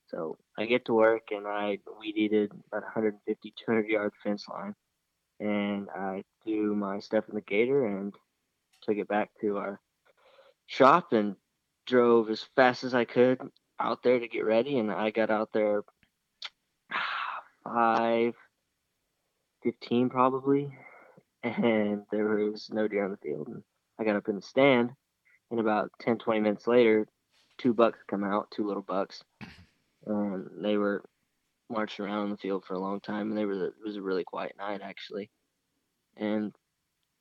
So 0.07 0.37
I 0.57 0.67
get 0.67 0.85
to 0.85 0.95
work 0.95 1.29
and 1.33 1.49
I 1.49 1.79
weed 1.99 2.17
eated 2.17 2.53
about 2.69 2.83
150, 2.83 3.55
200 3.67 3.89
yard 3.89 4.13
fence 4.23 4.47
line. 4.49 4.77
And 5.41 5.89
I 5.91 6.23
threw 6.45 6.77
my 6.77 7.01
stuff 7.01 7.25
in 7.29 7.35
the 7.35 7.41
gator 7.41 7.87
and 7.87 8.15
took 8.83 8.99
it 8.99 9.09
back 9.09 9.31
to 9.41 9.57
our 9.57 9.81
shop 10.67 11.13
and 11.13 11.35
drove 11.87 12.31
as 12.31 12.47
fast 12.57 12.85
as 12.85 12.95
I 12.95 13.05
could 13.05 13.41
out 13.81 14.03
there 14.03 14.19
to 14.19 14.29
get 14.29 14.45
ready. 14.45 14.79
And 14.79 14.91
I 14.91 15.11
got 15.11 15.31
out 15.31 15.51
there 15.53 15.83
five 17.65 18.35
fifteen 19.63 20.09
probably, 20.09 20.77
and 21.43 22.03
there 22.11 22.27
was 22.27 22.69
no 22.73 22.89
deer 22.89 23.05
on 23.05 23.11
the 23.11 23.17
field. 23.17 23.49
And 23.49 23.63
I 23.99 24.05
got 24.05 24.17
up 24.17 24.29
in 24.29 24.37
the 24.37 24.43
stand, 24.43 24.91
and 25.51 25.61
about 25.61 25.91
10, 26.01 26.19
20 26.19 26.41
minutes 26.41 26.67
later, 26.67 27.07
two 27.59 27.75
bucks 27.75 27.99
come 28.09 28.25
out, 28.25 28.51
two 28.51 28.67
little 28.67 28.83
bucks, 28.83 29.23
and 30.07 30.49
they 30.61 30.77
were 30.77 31.05
marching 31.71 32.05
around 32.05 32.25
in 32.25 32.31
the 32.31 32.37
field 32.37 32.65
for 32.65 32.75
a 32.75 32.81
long 32.81 33.01
time, 33.01 33.31
and 33.31 33.39
they 33.39 33.45
were 33.45 33.67
it 33.67 33.75
was 33.85 33.97
a 33.97 34.03
really 34.03 34.25
quiet 34.25 34.55
night 34.59 34.81
actually, 34.83 35.31
and 36.17 36.55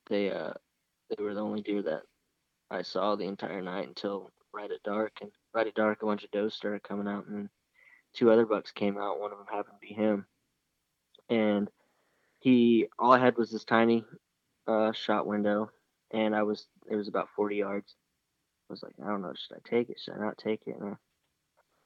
they 0.08 0.30
uh 0.30 0.52
they 1.10 1.22
were 1.22 1.34
the 1.34 1.40
only 1.40 1.62
deer 1.62 1.82
that 1.82 2.02
I 2.70 2.82
saw 2.82 3.16
the 3.16 3.24
entire 3.24 3.62
night 3.62 3.88
until 3.88 4.30
right 4.54 4.70
at 4.70 4.82
dark, 4.82 5.12
and 5.20 5.30
right 5.54 5.66
at 5.66 5.74
dark 5.74 6.02
a 6.02 6.06
bunch 6.06 6.24
of 6.24 6.30
does 6.30 6.54
started 6.54 6.82
coming 6.82 7.08
out, 7.08 7.26
and 7.26 7.48
two 8.14 8.30
other 8.30 8.46
bucks 8.46 8.70
came 8.70 8.98
out. 8.98 9.20
One 9.20 9.32
of 9.32 9.38
them 9.38 9.46
happened 9.50 9.76
to 9.80 9.86
be 9.86 9.94
him, 9.94 10.26
and 11.28 11.68
he 12.40 12.86
all 12.98 13.12
I 13.12 13.18
had 13.18 13.36
was 13.36 13.50
this 13.50 13.64
tiny 13.64 14.04
uh, 14.66 14.92
shot 14.92 15.26
window, 15.26 15.70
and 16.12 16.34
I 16.34 16.42
was 16.42 16.66
it 16.90 16.96
was 16.96 17.08
about 17.08 17.28
40 17.36 17.56
yards. 17.56 17.94
I 18.68 18.72
was 18.72 18.82
like, 18.82 18.94
I 19.04 19.08
don't 19.08 19.22
know, 19.22 19.32
should 19.34 19.56
I 19.56 19.68
take 19.68 19.90
it? 19.90 20.00
Should 20.00 20.14
I 20.14 20.24
not 20.24 20.38
take 20.38 20.62
it? 20.66 20.76
And 20.80 20.96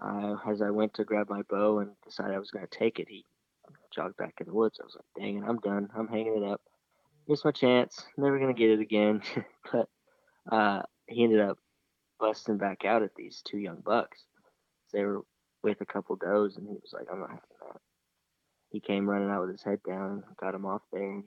I, 0.00 0.34
as 0.50 0.62
I 0.62 0.70
went 0.70 0.94
to 0.94 1.04
grab 1.04 1.28
my 1.28 1.42
bow 1.48 1.80
and 1.80 1.90
decided 2.04 2.34
I 2.34 2.38
was 2.38 2.50
going 2.50 2.66
to 2.66 2.78
take 2.78 2.98
it, 2.98 3.08
he 3.08 3.24
jogged 3.94 4.16
back 4.16 4.34
in 4.40 4.46
the 4.46 4.54
woods. 4.54 4.78
I 4.80 4.84
was 4.84 4.94
like, 4.96 5.24
dang 5.24 5.38
it, 5.38 5.44
I'm 5.48 5.58
done. 5.58 5.88
I'm 5.96 6.08
hanging 6.08 6.42
it 6.42 6.48
up. 6.48 6.60
Missed 7.28 7.44
my 7.44 7.50
chance. 7.50 8.04
Never 8.16 8.38
going 8.38 8.54
to 8.54 8.58
get 8.58 8.70
it 8.70 8.80
again. 8.80 9.22
but 9.72 9.88
uh, 10.50 10.82
he 11.08 11.24
ended 11.24 11.40
up 11.40 11.58
busting 12.18 12.58
back 12.58 12.84
out 12.84 13.02
at 13.02 13.14
these 13.14 13.42
two 13.44 13.58
young 13.58 13.82
bucks. 13.84 14.24
They 14.92 15.04
were 15.04 15.22
with 15.62 15.80
a 15.80 15.86
couple 15.86 16.16
does, 16.16 16.56
and 16.56 16.66
he 16.66 16.74
was 16.74 16.92
like, 16.92 17.06
I'm 17.10 17.20
not 17.20 17.30
having 17.30 17.42
that. 17.60 17.80
He 18.70 18.80
came 18.80 19.08
running 19.08 19.30
out 19.30 19.42
with 19.42 19.50
his 19.50 19.62
head 19.62 19.80
down, 19.86 20.22
got 20.40 20.54
him 20.54 20.66
off 20.66 20.82
there. 20.92 21.22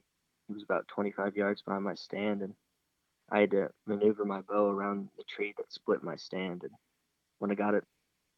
He 0.47 0.53
was 0.53 0.63
about 0.63 0.87
25 0.87 1.35
yards 1.35 1.61
behind 1.61 1.83
my 1.83 1.95
stand, 1.95 2.41
and 2.41 2.53
I 3.31 3.41
had 3.41 3.51
to 3.51 3.69
maneuver 3.85 4.25
my 4.25 4.41
bow 4.41 4.69
around 4.69 5.09
the 5.17 5.23
tree 5.23 5.53
that 5.57 5.71
split 5.71 6.03
my 6.03 6.15
stand. 6.15 6.63
And 6.63 6.71
when 7.39 7.51
I 7.51 7.55
got 7.55 7.75
it 7.75 7.83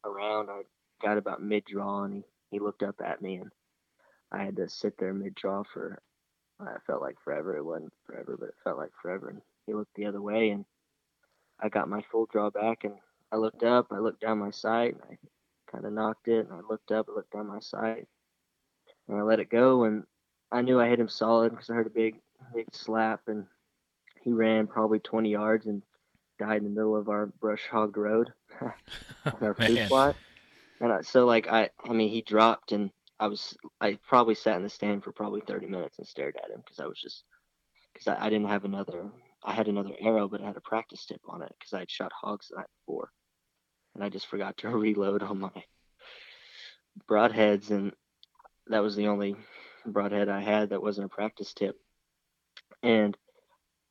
around, 0.04 0.50
I 0.50 0.62
got 1.02 1.18
about 1.18 1.42
mid 1.42 1.64
draw, 1.64 2.04
and 2.04 2.14
he, 2.14 2.22
he 2.50 2.58
looked 2.58 2.82
up 2.82 2.96
at 3.04 3.22
me, 3.22 3.36
and 3.36 3.50
I 4.30 4.44
had 4.44 4.56
to 4.56 4.68
sit 4.68 4.98
there 4.98 5.14
mid 5.14 5.34
draw 5.34 5.62
for, 5.72 6.00
I 6.60 6.76
felt 6.86 7.00
like 7.02 7.16
forever. 7.24 7.56
It 7.56 7.64
wasn't 7.64 7.92
forever, 8.06 8.36
but 8.38 8.50
it 8.50 8.54
felt 8.62 8.78
like 8.78 8.92
forever. 9.00 9.30
And 9.30 9.42
he 9.66 9.74
looked 9.74 9.94
the 9.94 10.06
other 10.06 10.20
way, 10.20 10.50
and 10.50 10.64
I 11.62 11.68
got 11.68 11.88
my 11.88 12.02
full 12.10 12.26
draw 12.26 12.50
back, 12.50 12.84
and 12.84 12.94
I 13.30 13.36
looked 13.36 13.62
up, 13.62 13.86
I 13.92 13.98
looked 13.98 14.20
down 14.20 14.38
my 14.38 14.50
sight, 14.50 14.94
and 14.94 15.02
I 15.10 15.16
kind 15.70 15.84
of 15.84 15.92
knocked 15.92 16.28
it, 16.28 16.46
and 16.46 16.52
I 16.52 16.60
looked 16.68 16.90
up, 16.90 17.06
I 17.08 17.14
looked 17.14 17.32
down 17.32 17.46
my 17.46 17.60
sight, 17.60 18.08
and 19.08 19.18
I 19.18 19.22
let 19.22 19.40
it 19.40 19.48
go, 19.48 19.84
and 19.84 20.04
I 20.50 20.62
knew 20.62 20.80
I 20.80 20.88
hit 20.88 21.00
him 21.00 21.08
solid 21.08 21.50
because 21.50 21.70
I 21.70 21.74
heard 21.74 21.86
a 21.86 21.90
big, 21.90 22.20
big 22.54 22.66
slap, 22.72 23.20
and 23.28 23.46
he 24.22 24.32
ran 24.32 24.66
probably 24.66 24.98
20 24.98 25.30
yards 25.30 25.66
and 25.66 25.82
died 26.38 26.58
in 26.58 26.64
the 26.64 26.70
middle 26.70 26.96
of 26.96 27.08
our 27.08 27.26
brush 27.26 27.66
hogged 27.70 27.96
road, 27.96 28.32
our 29.40 29.54
food 29.58 29.88
plot. 29.88 30.16
And 30.80 30.92
I, 30.92 31.00
so, 31.02 31.24
like, 31.26 31.48
I, 31.48 31.70
I 31.88 31.92
mean, 31.92 32.10
he 32.10 32.22
dropped, 32.22 32.72
and 32.72 32.90
I 33.20 33.28
was, 33.28 33.56
I 33.80 33.98
probably 34.08 34.34
sat 34.34 34.56
in 34.56 34.64
the 34.64 34.68
stand 34.68 35.04
for 35.04 35.12
probably 35.12 35.42
30 35.46 35.66
minutes 35.66 35.98
and 35.98 36.06
stared 36.06 36.36
at 36.42 36.50
him 36.50 36.60
because 36.64 36.80
I 36.80 36.86
was 36.86 37.00
just, 37.00 37.22
because 37.92 38.08
I, 38.08 38.26
I 38.26 38.30
didn't 38.30 38.48
have 38.48 38.64
another, 38.64 39.10
I 39.44 39.52
had 39.52 39.68
another 39.68 39.94
arrow, 39.98 40.28
but 40.28 40.40
I 40.40 40.46
had 40.46 40.56
a 40.56 40.60
practice 40.60 41.04
tip 41.04 41.20
on 41.28 41.42
it 41.42 41.52
because 41.58 41.72
I 41.72 41.80
had 41.80 41.90
shot 41.90 42.12
hogs 42.12 42.48
the 42.48 42.56
night 42.56 42.66
before, 42.80 43.10
and 43.94 44.04
I 44.04 44.08
just 44.08 44.26
forgot 44.26 44.56
to 44.58 44.68
reload 44.76 45.22
on 45.22 45.40
my 45.40 45.64
broadheads, 47.08 47.70
and 47.70 47.92
that 48.68 48.82
was 48.82 48.96
the 48.96 49.08
only 49.08 49.36
broadhead 49.86 50.28
I 50.28 50.40
had 50.40 50.70
that 50.70 50.82
wasn't 50.82 51.06
a 51.06 51.14
practice 51.14 51.52
tip. 51.52 51.76
And 52.82 53.16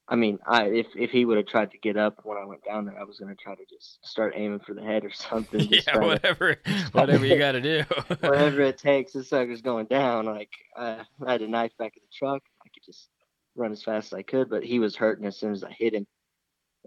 I 0.08 0.16
mean, 0.16 0.40
I 0.46 0.66
if 0.66 0.88
if 0.96 1.12
he 1.12 1.26
would 1.26 1.38
have 1.38 1.48
tried 1.48 1.72
to 1.72 1.78
get 1.78 1.96
up 1.96 2.20
when 2.24 2.38
I 2.38 2.46
went 2.46 2.66
down 2.66 2.86
there, 2.86 3.00
I 3.00 3.04
was 3.04 3.20
gonna 3.20 3.36
try 3.36 3.56
to 3.56 3.66
just 3.70 4.06
start 4.06 4.34
aiming 4.36 4.60
for 4.60 4.74
the 4.74 4.82
head 4.82 5.06
or 5.06 5.12
something. 5.14 5.68
yeah, 5.70 5.98
whatever, 5.98 6.56
to, 6.56 6.72
whatever 6.92 7.26
you 7.28 7.38
got 7.38 7.54
to 7.54 7.62
do. 7.62 7.84
whatever 8.20 8.62
it 8.62 8.78
takes. 8.78 9.14
This 9.14 9.30
sucker's 9.30 9.62
going 9.62 9.86
down. 9.86 10.26
Like 10.26 10.52
I, 10.76 11.02
I 11.26 11.32
had 11.32 11.42
a 11.42 11.48
knife 11.48 11.72
back 11.78 11.96
in 11.96 12.02
the 12.04 12.14
truck. 12.14 12.44
I 12.66 12.70
could 12.74 12.84
just 12.84 13.10
run 13.56 13.72
as 13.72 13.84
fast 13.84 14.08
as 14.08 14.18
I 14.18 14.22
could, 14.24 14.50
but 14.50 14.64
he 14.64 14.80
was 14.80 14.96
hurting 14.96 15.26
as 15.26 15.38
soon 15.38 15.52
as 15.52 15.64
I 15.64 15.72
hit 15.72 15.94
him, 15.94 16.08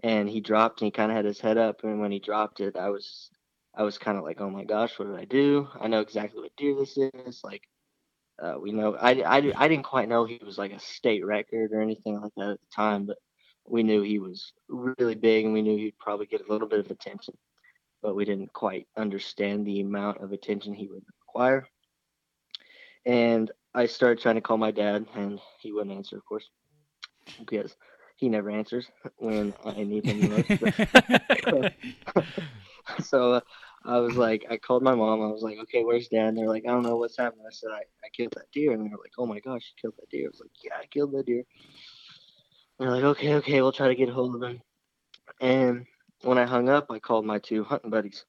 and 0.03 0.29
he 0.29 0.41
dropped 0.41 0.81
and 0.81 0.87
he 0.87 0.91
kind 0.91 1.11
of 1.11 1.15
had 1.15 1.25
his 1.25 1.39
head 1.39 1.57
up. 1.57 1.83
And 1.83 1.99
when 1.99 2.11
he 2.11 2.19
dropped 2.19 2.59
it, 2.59 2.75
I 2.75 2.89
was, 2.89 3.29
I 3.75 3.83
was 3.83 3.97
kind 3.97 4.17
of 4.17 4.23
like, 4.23 4.41
oh 4.41 4.49
my 4.49 4.63
gosh, 4.63 4.97
what 4.97 5.07
did 5.07 5.19
I 5.19 5.25
do? 5.25 5.67
I 5.79 5.87
know 5.87 6.01
exactly 6.01 6.41
what 6.41 6.55
deer 6.57 6.75
this 6.75 6.97
is. 6.97 7.41
Like 7.43 7.63
uh, 8.41 8.55
we 8.59 8.71
know 8.71 8.95
I, 8.95 9.11
I, 9.21 9.53
I 9.55 9.67
didn't 9.67 9.83
quite 9.83 10.09
know 10.09 10.25
he 10.25 10.41
was 10.45 10.57
like 10.57 10.73
a 10.73 10.79
state 10.79 11.25
record 11.25 11.71
or 11.71 11.81
anything 11.81 12.19
like 12.19 12.33
that 12.37 12.49
at 12.49 12.59
the 12.59 12.75
time, 12.75 13.05
but 13.05 13.17
we 13.67 13.83
knew 13.83 14.01
he 14.01 14.19
was 14.19 14.51
really 14.67 15.15
big 15.15 15.45
and 15.45 15.53
we 15.53 15.61
knew 15.61 15.77
he'd 15.77 15.97
probably 15.97 16.25
get 16.25 16.45
a 16.47 16.51
little 16.51 16.67
bit 16.67 16.79
of 16.79 16.91
attention, 16.91 17.35
but 18.01 18.15
we 18.15 18.25
didn't 18.25 18.53
quite 18.53 18.87
understand 18.97 19.65
the 19.65 19.81
amount 19.81 20.21
of 20.21 20.31
attention 20.31 20.73
he 20.73 20.87
would 20.87 21.03
require. 21.19 21.67
And 23.05 23.51
I 23.75 23.85
started 23.87 24.21
trying 24.21 24.35
to 24.35 24.41
call 24.41 24.57
my 24.57 24.71
dad, 24.71 25.05
and 25.15 25.39
he 25.59 25.73
wouldn't 25.73 25.95
answer, 25.95 26.15
of 26.15 26.25
course, 26.25 26.49
because 27.39 27.75
he 28.15 28.29
never 28.29 28.49
answers 28.49 28.89
when 29.17 29.53
I 29.65 29.83
need 29.83 30.05
him 30.05 30.29
most. 30.29 30.47
so 33.09 33.33
uh, 33.33 33.41
I 33.83 33.97
was 33.99 34.15
like, 34.15 34.45
I 34.49 34.55
called 34.57 34.81
my 34.81 34.95
mom. 34.95 35.21
I 35.21 35.27
was 35.27 35.41
like, 35.41 35.57
okay, 35.63 35.83
where's 35.83 36.07
dad? 36.07 36.29
And 36.29 36.37
they're 36.37 36.47
like, 36.47 36.63
I 36.65 36.71
don't 36.71 36.83
know 36.83 36.95
what's 36.95 37.17
happening. 37.17 37.45
I 37.45 37.51
said, 37.51 37.71
I, 37.73 37.79
I 37.79 38.09
killed 38.15 38.31
that 38.37 38.49
deer. 38.53 38.71
And 38.71 38.81
they're 38.81 38.97
like, 38.97 39.11
oh 39.17 39.25
my 39.25 39.41
gosh, 39.41 39.73
you 39.75 39.81
killed 39.81 39.95
that 39.99 40.09
deer. 40.09 40.27
I 40.27 40.31
was 40.31 40.39
like, 40.39 40.51
yeah, 40.63 40.75
I 40.81 40.85
killed 40.85 41.11
that 41.11 41.25
deer. 41.25 41.43
And 42.79 42.87
they're 42.87 42.95
like, 42.95 43.03
okay, 43.03 43.35
okay, 43.35 43.61
we'll 43.61 43.73
try 43.73 43.89
to 43.89 43.95
get 43.95 44.09
a 44.09 44.13
hold 44.13 44.35
of 44.35 44.49
him. 44.49 44.61
And 45.41 45.85
when 46.21 46.37
I 46.37 46.45
hung 46.45 46.69
up, 46.69 46.87
I 46.89 46.99
called 46.99 47.25
my 47.25 47.39
two 47.39 47.65
hunting 47.65 47.91
buddies, 47.91 48.23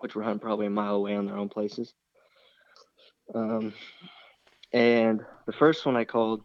which 0.00 0.14
were 0.14 0.22
hunting 0.22 0.40
probably 0.40 0.66
a 0.66 0.70
mile 0.70 0.96
away 0.96 1.16
on 1.16 1.24
their 1.24 1.38
own 1.38 1.48
places. 1.48 1.94
Um, 3.34 3.72
and 4.72 5.24
the 5.46 5.52
first 5.52 5.84
one 5.86 5.96
I 5.96 6.04
called, 6.04 6.42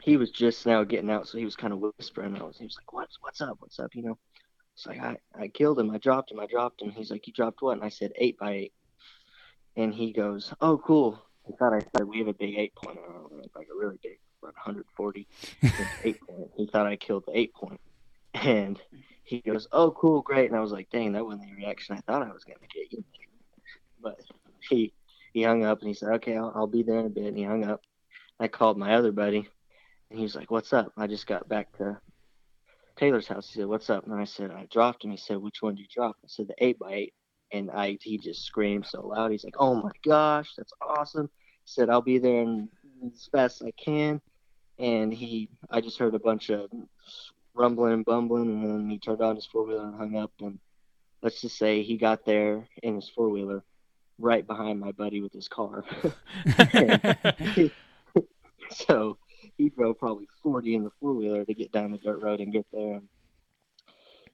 he 0.00 0.16
was 0.16 0.30
just 0.30 0.66
now 0.66 0.84
getting 0.84 1.10
out, 1.10 1.28
so 1.28 1.38
he 1.38 1.44
was 1.44 1.56
kind 1.56 1.72
of 1.72 1.80
whispering. 1.80 2.36
I 2.36 2.42
was, 2.44 2.58
he 2.58 2.64
was 2.64 2.76
like, 2.76 2.92
"What's 2.92 3.18
what's 3.20 3.40
up? 3.40 3.56
What's 3.60 3.78
up?" 3.78 3.94
You 3.94 4.02
know. 4.02 4.18
It's 4.76 4.86
like 4.86 5.00
I, 5.00 5.16
I 5.34 5.48
killed 5.48 5.78
him. 5.78 5.90
I 5.90 5.96
dropped 5.96 6.30
him. 6.30 6.38
I 6.38 6.46
dropped 6.46 6.82
him. 6.82 6.90
He's 6.90 7.10
like, 7.10 7.26
you 7.26 7.32
dropped 7.32 7.62
what? 7.62 7.78
And 7.78 7.82
I 7.82 7.88
said 7.88 8.12
eight 8.16 8.38
by 8.38 8.52
eight. 8.52 8.72
And 9.74 9.94
he 9.94 10.12
goes, 10.12 10.52
oh, 10.60 10.76
cool. 10.76 11.18
I 11.48 11.56
thought 11.56 11.72
I 11.72 11.80
said 11.80 12.06
we 12.06 12.18
have 12.18 12.28
a 12.28 12.34
big 12.34 12.56
eight 12.58 12.74
point, 12.74 12.98
like 13.54 13.68
a 13.72 13.78
really 13.78 13.98
big, 14.02 14.18
about 14.42 14.54
140 14.54 15.26
eight 16.04 16.20
point. 16.20 16.50
He 16.56 16.66
thought 16.66 16.86
I 16.86 16.96
killed 16.96 17.24
the 17.26 17.38
eight 17.38 17.54
point, 17.54 17.80
and 18.34 18.80
he 19.22 19.40
goes, 19.40 19.68
oh, 19.70 19.92
cool, 19.92 20.22
great. 20.22 20.50
And 20.50 20.56
I 20.58 20.60
was 20.60 20.72
like, 20.72 20.90
dang, 20.90 21.12
that 21.12 21.24
wasn't 21.24 21.48
the 21.48 21.54
reaction 21.54 21.96
I 21.96 22.00
thought 22.00 22.22
I 22.22 22.32
was 22.32 22.44
gonna 22.44 22.58
get. 22.72 22.92
You 22.92 23.04
but 24.02 24.20
he 24.68 24.92
he 25.36 25.42
hung 25.42 25.64
up 25.64 25.80
and 25.80 25.88
he 25.88 25.94
said, 25.94 26.12
okay, 26.14 26.36
I'll, 26.36 26.52
I'll 26.54 26.66
be 26.66 26.82
there 26.82 26.98
in 26.98 27.06
a 27.06 27.10
bit. 27.10 27.26
And 27.26 27.36
he 27.36 27.44
hung 27.44 27.64
up. 27.64 27.82
I 28.40 28.48
called 28.48 28.78
my 28.78 28.94
other 28.94 29.12
buddy, 29.12 29.48
and 30.10 30.18
he 30.18 30.22
was 30.22 30.34
like, 30.34 30.50
what's 30.50 30.72
up? 30.72 30.92
I 30.96 31.06
just 31.06 31.26
got 31.26 31.48
back 31.48 31.76
to 31.78 32.00
Taylor's 32.96 33.28
house. 33.28 33.48
He 33.48 33.60
said, 33.60 33.66
"What's 33.66 33.90
up?" 33.90 34.06
And 34.06 34.14
I 34.14 34.24
said, 34.24 34.50
"I 34.50 34.66
dropped 34.72 35.04
him." 35.04 35.10
He 35.10 35.18
said, 35.18 35.36
"Which 35.36 35.60
one 35.60 35.74
did 35.74 35.82
you 35.82 35.88
drop?" 35.94 36.16
I 36.24 36.28
said, 36.28 36.48
"The 36.48 36.54
eight 36.64 36.78
by 36.78 36.92
eight. 36.94 37.14
And 37.52 37.70
I 37.70 37.98
he 38.00 38.18
just 38.18 38.44
screamed 38.44 38.86
so 38.86 39.06
loud. 39.06 39.30
He's 39.30 39.44
like, 39.44 39.56
"Oh 39.58 39.74
my 39.74 39.90
gosh, 40.02 40.54
that's 40.56 40.72
awesome!" 40.80 41.28
He 41.64 41.70
said, 41.70 41.90
"I'll 41.90 42.02
be 42.02 42.18
there 42.18 42.42
in, 42.42 42.68
as 43.06 43.28
fast 43.30 43.60
as 43.60 43.68
I 43.68 43.70
can." 43.72 44.20
And 44.78 45.12
he, 45.12 45.48
I 45.70 45.80
just 45.80 45.98
heard 45.98 46.14
a 46.14 46.18
bunch 46.18 46.50
of 46.50 46.70
rumbling 47.54 47.92
and 47.92 48.04
bumbling, 48.04 48.50
and 48.50 48.64
then 48.64 48.90
he 48.90 48.98
turned 48.98 49.22
on 49.22 49.36
his 49.36 49.46
four 49.46 49.64
wheeler 49.64 49.84
and 49.84 49.96
hung 49.96 50.16
up. 50.16 50.32
And 50.40 50.58
let's 51.22 51.40
just 51.40 51.56
say 51.56 51.82
he 51.82 51.96
got 51.98 52.24
there 52.24 52.66
in 52.82 52.96
his 52.96 53.08
four 53.08 53.28
wheeler, 53.28 53.62
right 54.18 54.46
behind 54.46 54.80
my 54.80 54.92
buddy 54.92 55.20
with 55.20 55.32
his 55.32 55.48
car. 55.48 55.84
so 58.70 59.18
he 59.56 59.68
drove 59.70 59.98
probably 59.98 60.28
40 60.42 60.74
in 60.74 60.84
the 60.84 60.90
four 61.00 61.12
wheeler 61.14 61.44
to 61.44 61.54
get 61.54 61.72
down 61.72 61.92
the 61.92 61.98
dirt 61.98 62.22
road 62.22 62.40
and 62.40 62.52
get 62.52 62.66
there. 62.72 62.94
And 62.94 63.08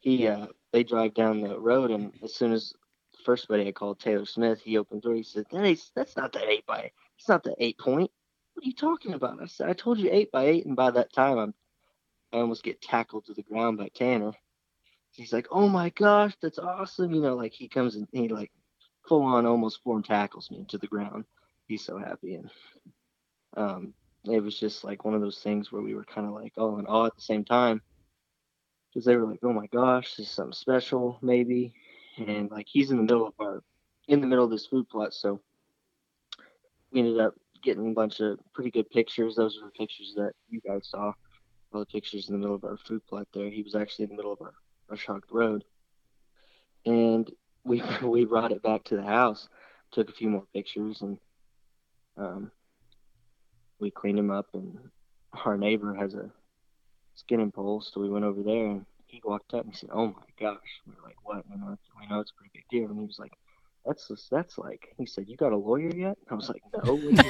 he, 0.00 0.26
uh, 0.26 0.46
they 0.72 0.82
drive 0.82 1.14
down 1.14 1.40
the 1.40 1.58
road, 1.58 1.90
and 1.90 2.12
as 2.22 2.34
soon 2.34 2.52
as 2.52 2.74
the 3.12 3.22
first 3.24 3.46
buddy 3.46 3.68
I 3.68 3.72
called 3.72 4.00
Taylor 4.00 4.26
Smith, 4.26 4.60
he 4.60 4.76
opened 4.76 5.02
the 5.02 5.08
door. 5.08 5.14
He 5.14 5.22
said, 5.22 5.46
"That 5.50 5.64
is, 5.64 5.92
that's 5.94 6.16
not 6.16 6.32
the 6.32 6.48
eight 6.48 6.66
by, 6.66 6.90
it's 7.18 7.28
not 7.28 7.44
the 7.44 7.54
eight 7.60 7.78
point. 7.78 8.10
What 8.54 8.64
are 8.64 8.66
you 8.66 8.74
talking 8.74 9.14
about?" 9.14 9.40
I 9.40 9.46
said, 9.46 9.70
"I 9.70 9.74
told 9.74 9.98
you 9.98 10.10
eight 10.10 10.32
by 10.32 10.46
eight, 10.46 10.66
and 10.66 10.74
by 10.74 10.90
that 10.90 11.12
time, 11.12 11.38
I'm, 11.38 11.54
I 12.32 12.38
almost 12.38 12.64
get 12.64 12.82
tackled 12.82 13.26
to 13.26 13.34
the 13.34 13.44
ground 13.44 13.78
by 13.78 13.90
Tanner." 13.94 14.32
He's 15.12 15.32
like, 15.32 15.46
"Oh 15.52 15.68
my 15.68 15.90
gosh, 15.90 16.34
that's 16.42 16.58
awesome!" 16.58 17.14
You 17.14 17.20
know, 17.20 17.36
like 17.36 17.52
he 17.52 17.68
comes 17.68 17.94
and 17.94 18.08
he 18.12 18.28
like 18.28 18.50
full 19.08 19.22
on 19.22 19.46
almost 19.46 19.82
form 19.82 20.02
tackles 20.02 20.50
me 20.50 20.64
to 20.68 20.78
the 20.78 20.86
ground. 20.86 21.24
He's 21.66 21.84
so 21.84 21.98
happy, 21.98 22.34
and 22.34 22.50
um, 23.56 23.94
it 24.24 24.42
was 24.42 24.58
just 24.58 24.84
like 24.84 25.04
one 25.04 25.14
of 25.14 25.20
those 25.20 25.38
things 25.38 25.72
where 25.72 25.82
we 25.82 25.94
were 25.94 26.04
kind 26.04 26.26
of 26.26 26.32
like 26.32 26.52
all 26.56 26.78
in 26.78 26.86
awe 26.86 27.06
at 27.06 27.14
the 27.14 27.22
same 27.22 27.44
time 27.44 27.82
because 28.88 29.04
they 29.04 29.16
were 29.16 29.26
like, 29.26 29.40
"Oh 29.42 29.52
my 29.52 29.66
gosh, 29.66 30.16
this 30.16 30.26
is 30.26 30.32
something 30.32 30.52
special, 30.52 31.18
maybe," 31.22 31.74
and 32.18 32.50
like 32.50 32.66
he's 32.68 32.90
in 32.90 32.96
the 32.96 33.02
middle 33.02 33.26
of 33.26 33.34
our 33.40 33.62
in 34.08 34.20
the 34.20 34.26
middle 34.26 34.44
of 34.44 34.50
this 34.50 34.66
food 34.66 34.88
plot, 34.88 35.14
so 35.14 35.40
we 36.92 37.00
ended 37.00 37.20
up 37.20 37.34
getting 37.62 37.90
a 37.90 37.94
bunch 37.94 38.20
of 38.20 38.38
pretty 38.54 38.70
good 38.70 38.90
pictures. 38.90 39.36
Those 39.36 39.56
are 39.58 39.66
the 39.66 39.72
pictures 39.72 40.14
that 40.16 40.32
you 40.48 40.60
guys 40.60 40.88
saw. 40.88 41.12
All 41.72 41.80
the 41.80 41.86
pictures 41.86 42.28
in 42.28 42.34
the 42.34 42.38
middle 42.38 42.54
of 42.54 42.64
our 42.64 42.76
food 42.76 43.00
plot 43.06 43.26
there. 43.32 43.48
He 43.48 43.62
was 43.62 43.74
actually 43.74 44.04
in 44.04 44.10
the 44.10 44.16
middle 44.16 44.32
of 44.32 44.42
our, 44.42 44.52
our 44.90 44.96
shocked 44.96 45.30
road, 45.30 45.64
and 46.84 47.30
we 47.64 47.82
we 48.02 48.24
brought 48.24 48.52
it 48.52 48.62
back 48.62 48.84
to 48.84 48.96
the 48.96 49.02
house, 49.02 49.48
took 49.92 50.08
a 50.08 50.12
few 50.12 50.28
more 50.28 50.44
pictures, 50.54 51.02
and 51.02 51.18
um, 52.16 52.50
we 53.78 53.90
cleaned 53.90 54.18
him 54.18 54.30
up, 54.30 54.46
and 54.54 54.78
our 55.44 55.56
neighbor 55.56 55.94
has 55.94 56.14
a 56.14 56.30
skinning 57.14 57.52
pole, 57.52 57.80
so 57.80 58.00
we 58.00 58.08
went 58.08 58.24
over 58.24 58.42
there, 58.42 58.66
and 58.66 58.86
he 59.06 59.20
walked 59.24 59.54
up 59.54 59.64
and 59.64 59.72
he 59.72 59.78
said, 59.78 59.90
"Oh 59.92 60.06
my 60.06 60.22
gosh!" 60.40 60.80
We 60.86 60.94
were 60.94 61.06
like, 61.06 61.16
"What?" 61.22 61.44
You 61.50 61.58
know, 61.58 61.76
we 61.98 62.06
know 62.06 62.20
it's 62.20 62.30
a 62.30 62.34
pretty 62.34 62.52
big 62.54 62.64
deal, 62.70 62.90
and 62.90 62.98
he 62.98 63.06
was 63.06 63.18
like, 63.18 63.32
"That's 63.86 64.08
just, 64.08 64.30
that's 64.30 64.58
like." 64.58 64.94
He 64.98 65.06
said, 65.06 65.28
"You 65.28 65.36
got 65.36 65.52
a 65.52 65.56
lawyer 65.56 65.94
yet?" 65.94 66.16
I 66.30 66.34
was 66.34 66.48
like, 66.48 66.62
"No." 66.72 66.94
What 66.94 67.14
do 67.14 67.26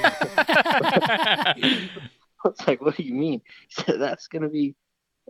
you 1.59 1.69
mean?" 1.79 1.89
I 2.45 2.47
was 2.49 2.67
like, 2.67 2.81
"What 2.81 2.97
do 2.97 3.03
you 3.03 3.13
mean?" 3.13 3.41
He 3.67 3.83
said, 3.83 3.99
"That's 3.99 4.27
gonna 4.27 4.49
be 4.49 4.75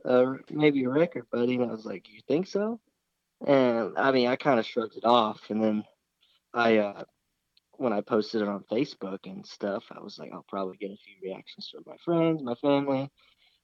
uh, 0.06 0.34
maybe 0.50 0.84
a 0.84 0.90
record, 0.90 1.30
buddy." 1.32 1.56
And 1.56 1.70
I 1.70 1.74
was 1.74 1.86
like, 1.86 2.08
"You 2.10 2.22
think 2.28 2.48
so?" 2.48 2.80
And 3.46 3.98
I 3.98 4.12
mean, 4.12 4.28
I 4.28 4.36
kind 4.36 4.60
of 4.60 4.66
shrugged 4.66 4.98
it 4.98 5.06
off, 5.06 5.42
and 5.50 5.62
then 5.62 5.84
I, 6.54 6.78
uh, 6.78 7.04
when 7.74 7.92
I 7.92 8.02
posted 8.02 8.42
it 8.42 8.48
on 8.48 8.64
Facebook 8.72 9.20
and 9.26 9.46
stuff, 9.46 9.84
I 9.92 10.00
was 10.00 10.18
like, 10.18 10.32
I'll 10.32 10.46
probably 10.48 10.78
get 10.78 10.92
a 10.92 10.98
few 10.98 11.16
reactions 11.30 11.70
from 11.74 11.84
my 11.86 11.98
friends, 12.06 12.42
my 12.42 12.56
family. 12.56 13.10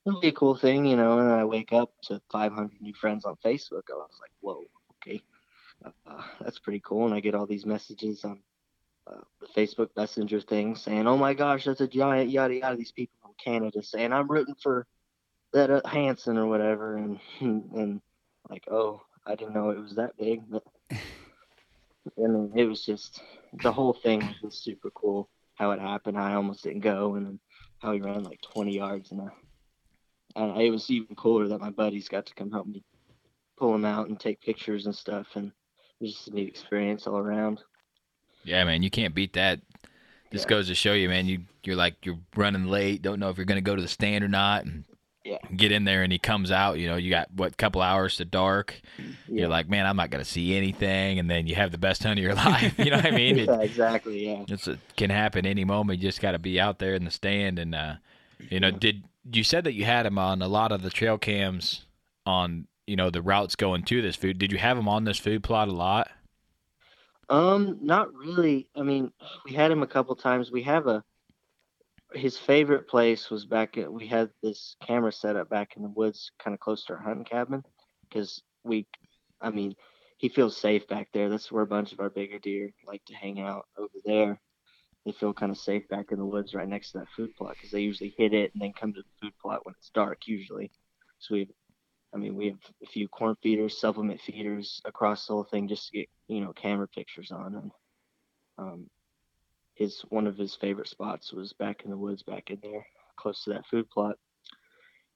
It'll 0.05 0.19
be 0.19 0.29
a 0.29 0.33
cool 0.33 0.55
thing, 0.55 0.85
you 0.85 0.97
know. 0.97 1.19
And 1.19 1.29
I 1.31 1.45
wake 1.45 1.71
up 1.71 1.91
to 2.03 2.21
500 2.31 2.81
new 2.81 2.93
friends 2.93 3.25
on 3.25 3.35
Facebook. 3.45 3.83
I 3.91 3.95
was 3.95 4.17
like, 4.19 4.31
whoa, 4.41 4.63
okay, 4.95 5.21
uh, 5.85 6.23
that's 6.41 6.59
pretty 6.59 6.81
cool. 6.83 7.05
And 7.05 7.13
I 7.13 7.19
get 7.19 7.35
all 7.35 7.45
these 7.45 7.65
messages 7.65 8.25
on 8.25 8.39
uh, 9.07 9.21
the 9.39 9.47
Facebook 9.47 9.89
Messenger 9.95 10.41
thing 10.41 10.75
saying, 10.75 11.07
"Oh 11.07 11.17
my 11.17 11.33
gosh, 11.33 11.65
that's 11.65 11.81
a 11.81 11.87
giant 11.87 12.29
yada 12.29 12.55
yada." 12.55 12.75
These 12.75 12.91
people 12.91 13.15
from 13.21 13.31
Canada 13.43 13.81
saying, 13.81 14.13
"I'm 14.13 14.27
rooting 14.27 14.55
for 14.61 14.85
that 15.53 15.69
uh, 15.69 15.81
Hanson 15.87 16.37
or 16.37 16.47
whatever," 16.47 16.97
and 16.97 17.19
and 17.39 18.01
like, 18.49 18.65
oh, 18.69 19.01
I 19.25 19.35
didn't 19.35 19.53
know 19.53 19.69
it 19.69 19.79
was 19.79 19.95
that 19.95 20.17
big. 20.17 20.41
But 20.49 20.63
and 22.17 22.57
it 22.57 22.65
was 22.65 22.85
just 22.85 23.21
the 23.61 23.71
whole 23.71 23.93
thing 23.93 24.35
was 24.41 24.59
super 24.59 24.89
cool. 24.91 25.29
How 25.55 25.71
it 25.71 25.79
happened, 25.79 26.17
I 26.17 26.35
almost 26.35 26.63
didn't 26.63 26.81
go, 26.81 27.15
and 27.15 27.25
then 27.25 27.39
how 27.79 27.91
he 27.91 28.01
ran 28.01 28.23
like 28.23 28.39
20 28.41 28.73
yards, 28.73 29.11
and, 29.11 29.21
I, 29.21 29.27
and 30.35 30.61
it 30.61 30.69
was 30.71 30.89
even 30.89 31.15
cooler 31.15 31.49
that 31.49 31.59
my 31.59 31.69
buddies 31.69 32.07
got 32.07 32.25
to 32.27 32.33
come 32.33 32.51
help 32.51 32.67
me 32.67 32.83
pull 33.57 33.75
him 33.75 33.83
out 33.83 34.07
and 34.07 34.17
take 34.19 34.41
pictures 34.41 34.85
and 34.85 34.95
stuff, 34.95 35.27
and 35.35 35.47
it 35.47 36.03
was 36.03 36.13
just 36.13 36.27
a 36.29 36.33
neat 36.33 36.47
experience 36.47 37.07
all 37.07 37.17
around. 37.17 37.61
Yeah, 38.45 38.63
man, 38.63 38.83
you 38.83 38.89
can't 38.89 39.13
beat 39.13 39.33
that. 39.33 39.59
This 40.31 40.43
Yeah. 40.43 40.47
goes 40.47 40.67
to 40.67 40.75
show 40.75 40.93
you, 40.93 41.09
man. 41.09 41.25
You 41.25 41.41
you're 41.63 41.75
like 41.75 42.05
you're 42.05 42.19
running 42.35 42.67
late, 42.67 43.01
don't 43.01 43.19
know 43.19 43.29
if 43.29 43.37
you're 43.37 43.45
going 43.45 43.57
to 43.57 43.61
go 43.61 43.75
to 43.75 43.81
the 43.81 43.87
stand 43.87 44.23
or 44.23 44.29
not, 44.29 44.65
and 44.65 44.85
Yeah. 45.29 45.37
get 45.55 45.71
in 45.71 45.83
there 45.83 46.01
and 46.01 46.11
he 46.11 46.17
comes 46.17 46.51
out. 46.51 46.79
You 46.79 46.87
know, 46.87 46.95
you 46.95 47.09
got 47.09 47.31
what 47.31 47.55
couple 47.57 47.81
hours 47.81 48.17
to 48.17 48.25
dark. 48.25 48.81
Yeah. 48.97 49.05
You're 49.27 49.47
like, 49.47 49.69
man, 49.69 49.85
I'm 49.85 49.95
not 49.95 50.09
going 50.09 50.23
to 50.23 50.29
see 50.29 50.55
anything, 50.55 51.19
and 51.19 51.29
then 51.29 51.45
you 51.45 51.55
have 51.55 51.71
the 51.71 51.77
best 51.77 52.03
hunt 52.03 52.17
of 52.17 52.23
your 52.23 52.33
life. 52.49 52.73
You 52.79 52.89
know 52.89 52.97
what 52.97 53.05
I 53.05 53.11
mean? 53.11 53.37
It, 53.39 53.47
yeah, 53.47 53.61
exactly. 53.61 54.25
Yeah. 54.27 54.43
it's 54.47 54.67
a, 54.67 54.77
can 54.97 55.09
happen 55.09 55.45
any 55.45 55.63
moment. 55.65 55.99
You 55.99 56.07
just 56.09 56.21
got 56.21 56.31
to 56.31 56.39
be 56.39 56.59
out 56.59 56.79
there 56.79 56.95
in 56.95 57.05
the 57.05 57.11
stand, 57.11 57.59
and 57.59 57.75
uh, 57.75 57.95
you 58.49 58.59
know, 58.59 58.71
did 58.71 59.03
you 59.31 59.43
said 59.43 59.63
that 59.65 59.73
you 59.73 59.85
had 59.85 60.05
him 60.05 60.17
on 60.17 60.41
a 60.41 60.47
lot 60.47 60.71
of 60.71 60.81
the 60.81 60.89
trail 60.89 61.17
cams 61.17 61.85
on 62.25 62.67
you 62.87 62.95
know 62.95 63.09
the 63.11 63.21
routes 63.21 63.55
going 63.55 63.83
to 63.83 64.01
this 64.01 64.15
food? 64.15 64.39
Did 64.39 64.51
you 64.51 64.57
have 64.57 64.77
him 64.77 64.87
on 64.89 65.03
this 65.03 65.19
food 65.19 65.43
plot 65.43 65.67
a 65.67 65.73
lot? 65.73 66.09
Um, 67.29 67.77
not 67.81 68.13
really. 68.15 68.67
I 68.75 68.81
mean, 68.81 69.11
we 69.45 69.53
had 69.53 69.69
him 69.71 69.83
a 69.83 69.87
couple 69.87 70.15
times. 70.15 70.51
We 70.51 70.63
have 70.63 70.87
a 70.87 71.03
his 72.13 72.37
favorite 72.37 72.87
place 72.87 73.29
was 73.29 73.45
back 73.45 73.77
at 73.77 73.91
we 73.91 74.07
had 74.07 74.29
this 74.41 74.75
camera 74.85 75.11
set 75.11 75.35
up 75.35 75.49
back 75.49 75.73
in 75.75 75.83
the 75.83 75.89
woods, 75.89 76.31
kind 76.39 76.53
of 76.53 76.59
close 76.59 76.85
to 76.85 76.93
our 76.93 77.01
hunting 77.01 77.25
cabin, 77.25 77.63
because 78.07 78.41
we, 78.63 78.87
I 79.41 79.49
mean, 79.51 79.75
he 80.17 80.29
feels 80.29 80.57
safe 80.57 80.87
back 80.87 81.09
there. 81.13 81.29
That's 81.29 81.51
where 81.51 81.63
a 81.63 81.67
bunch 81.67 81.93
of 81.93 81.99
our 81.99 82.09
bigger 82.09 82.39
deer 82.39 82.71
like 82.85 83.03
to 83.05 83.15
hang 83.15 83.39
out 83.39 83.67
over 83.77 83.93
there. 84.05 84.41
They 85.05 85.11
feel 85.13 85.33
kind 85.33 85.51
of 85.51 85.57
safe 85.57 85.87
back 85.87 86.11
in 86.11 86.19
the 86.19 86.25
woods, 86.25 86.53
right 86.53 86.67
next 86.67 86.91
to 86.91 86.99
that 86.99 87.07
food 87.15 87.35
plot, 87.35 87.55
because 87.55 87.71
they 87.71 87.81
usually 87.81 88.13
hit 88.17 88.33
it 88.33 88.51
and 88.53 88.61
then 88.61 88.73
come 88.73 88.93
to 88.93 89.01
the 89.01 89.07
food 89.21 89.33
plot 89.41 89.65
when 89.65 89.75
it's 89.77 89.91
dark, 89.91 90.27
usually. 90.27 90.71
So 91.19 91.35
we 91.35 91.39
have 91.41 91.49
I 92.13 92.17
mean, 92.17 92.35
we 92.35 92.47
have 92.47 92.57
a 92.83 92.87
few 92.87 93.07
corn 93.07 93.35
feeders, 93.43 93.79
supplement 93.79 94.19
feeders 94.19 94.81
across 94.83 95.27
the 95.27 95.33
whole 95.33 95.43
thing, 95.43 95.67
just 95.67 95.89
to 95.89 95.99
get 95.99 96.09
you 96.27 96.41
know 96.41 96.53
camera 96.53 96.87
pictures 96.87 97.31
on 97.31 97.53
them 97.53 97.71
um 98.59 98.87
his 99.79 100.01
one 100.09 100.27
of 100.27 100.37
his 100.37 100.55
favorite 100.55 100.89
spots 100.89 101.31
was 101.31 101.53
back 101.53 101.83
in 101.85 101.89
the 101.89 101.97
woods 101.97 102.21
back 102.21 102.51
in 102.51 102.59
there 102.61 102.85
close 103.15 103.45
to 103.45 103.51
that 103.51 103.65
food 103.65 103.89
plot. 103.89 104.17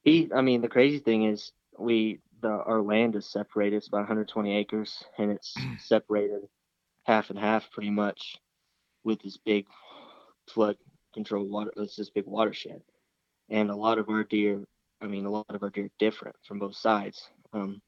He 0.04 0.30
i 0.34 0.41
mean 0.41 0.62
the 0.62 0.69
crazy 0.69 0.99
thing 0.99 1.26
is 1.26 1.52
we 1.78 2.19
the 2.41 2.49
our 2.49 2.82
land 2.82 3.15
is 3.15 3.30
separated 3.30 3.76
it's 3.78 3.88
about 3.89 3.99
120 3.99 4.56
acres 4.56 5.04
and 5.17 5.32
it's 5.32 5.54
separated 5.80 6.41
half 7.04 7.30
and 7.30 7.38
half 7.38 7.69
pretty 7.71 7.89
much 7.89 8.38
with 9.04 9.21
this 9.21 9.38
big 9.38 9.65
flood 10.49 10.78
control 11.13 11.45
water 11.45 11.71
it's 11.76 11.97
this 11.97 12.10
big 12.10 12.26
watershed. 12.26 12.82
And 13.49 13.69
a 13.69 13.76
lot 13.76 13.97
of 13.97 14.08
our 14.10 14.23
deer 14.23 14.63
i 15.02 15.08
mean 15.08 15.26
a 15.26 15.30
lot 15.30 15.45
of 15.49 15.62
our 15.62 15.69
deer 15.71 15.86
are 15.86 15.99
different 15.99 16.38
from 16.47 16.60
both 16.60 16.76
sides. 16.76 17.30
Um 17.52 17.82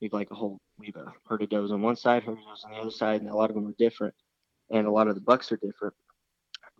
we've 0.00 0.14
like 0.14 0.30
a 0.30 0.34
whole 0.34 0.58
we've 0.78 0.96
a 0.96 1.12
herd 1.28 1.42
of 1.42 1.50
does 1.50 1.72
on 1.72 1.82
one 1.82 1.96
side, 1.96 2.22
herd 2.22 2.38
of 2.38 2.44
does 2.44 2.64
on 2.64 2.70
the 2.70 2.78
other 2.78 2.90
side, 2.90 3.20
and 3.20 3.28
a 3.28 3.36
lot 3.36 3.50
of 3.50 3.54
them 3.54 3.68
are 3.68 3.74
different, 3.78 4.14
and 4.70 4.86
a 4.86 4.90
lot 4.90 5.08
of 5.08 5.14
the 5.14 5.20
bucks 5.20 5.52
are 5.52 5.58
different. 5.58 5.94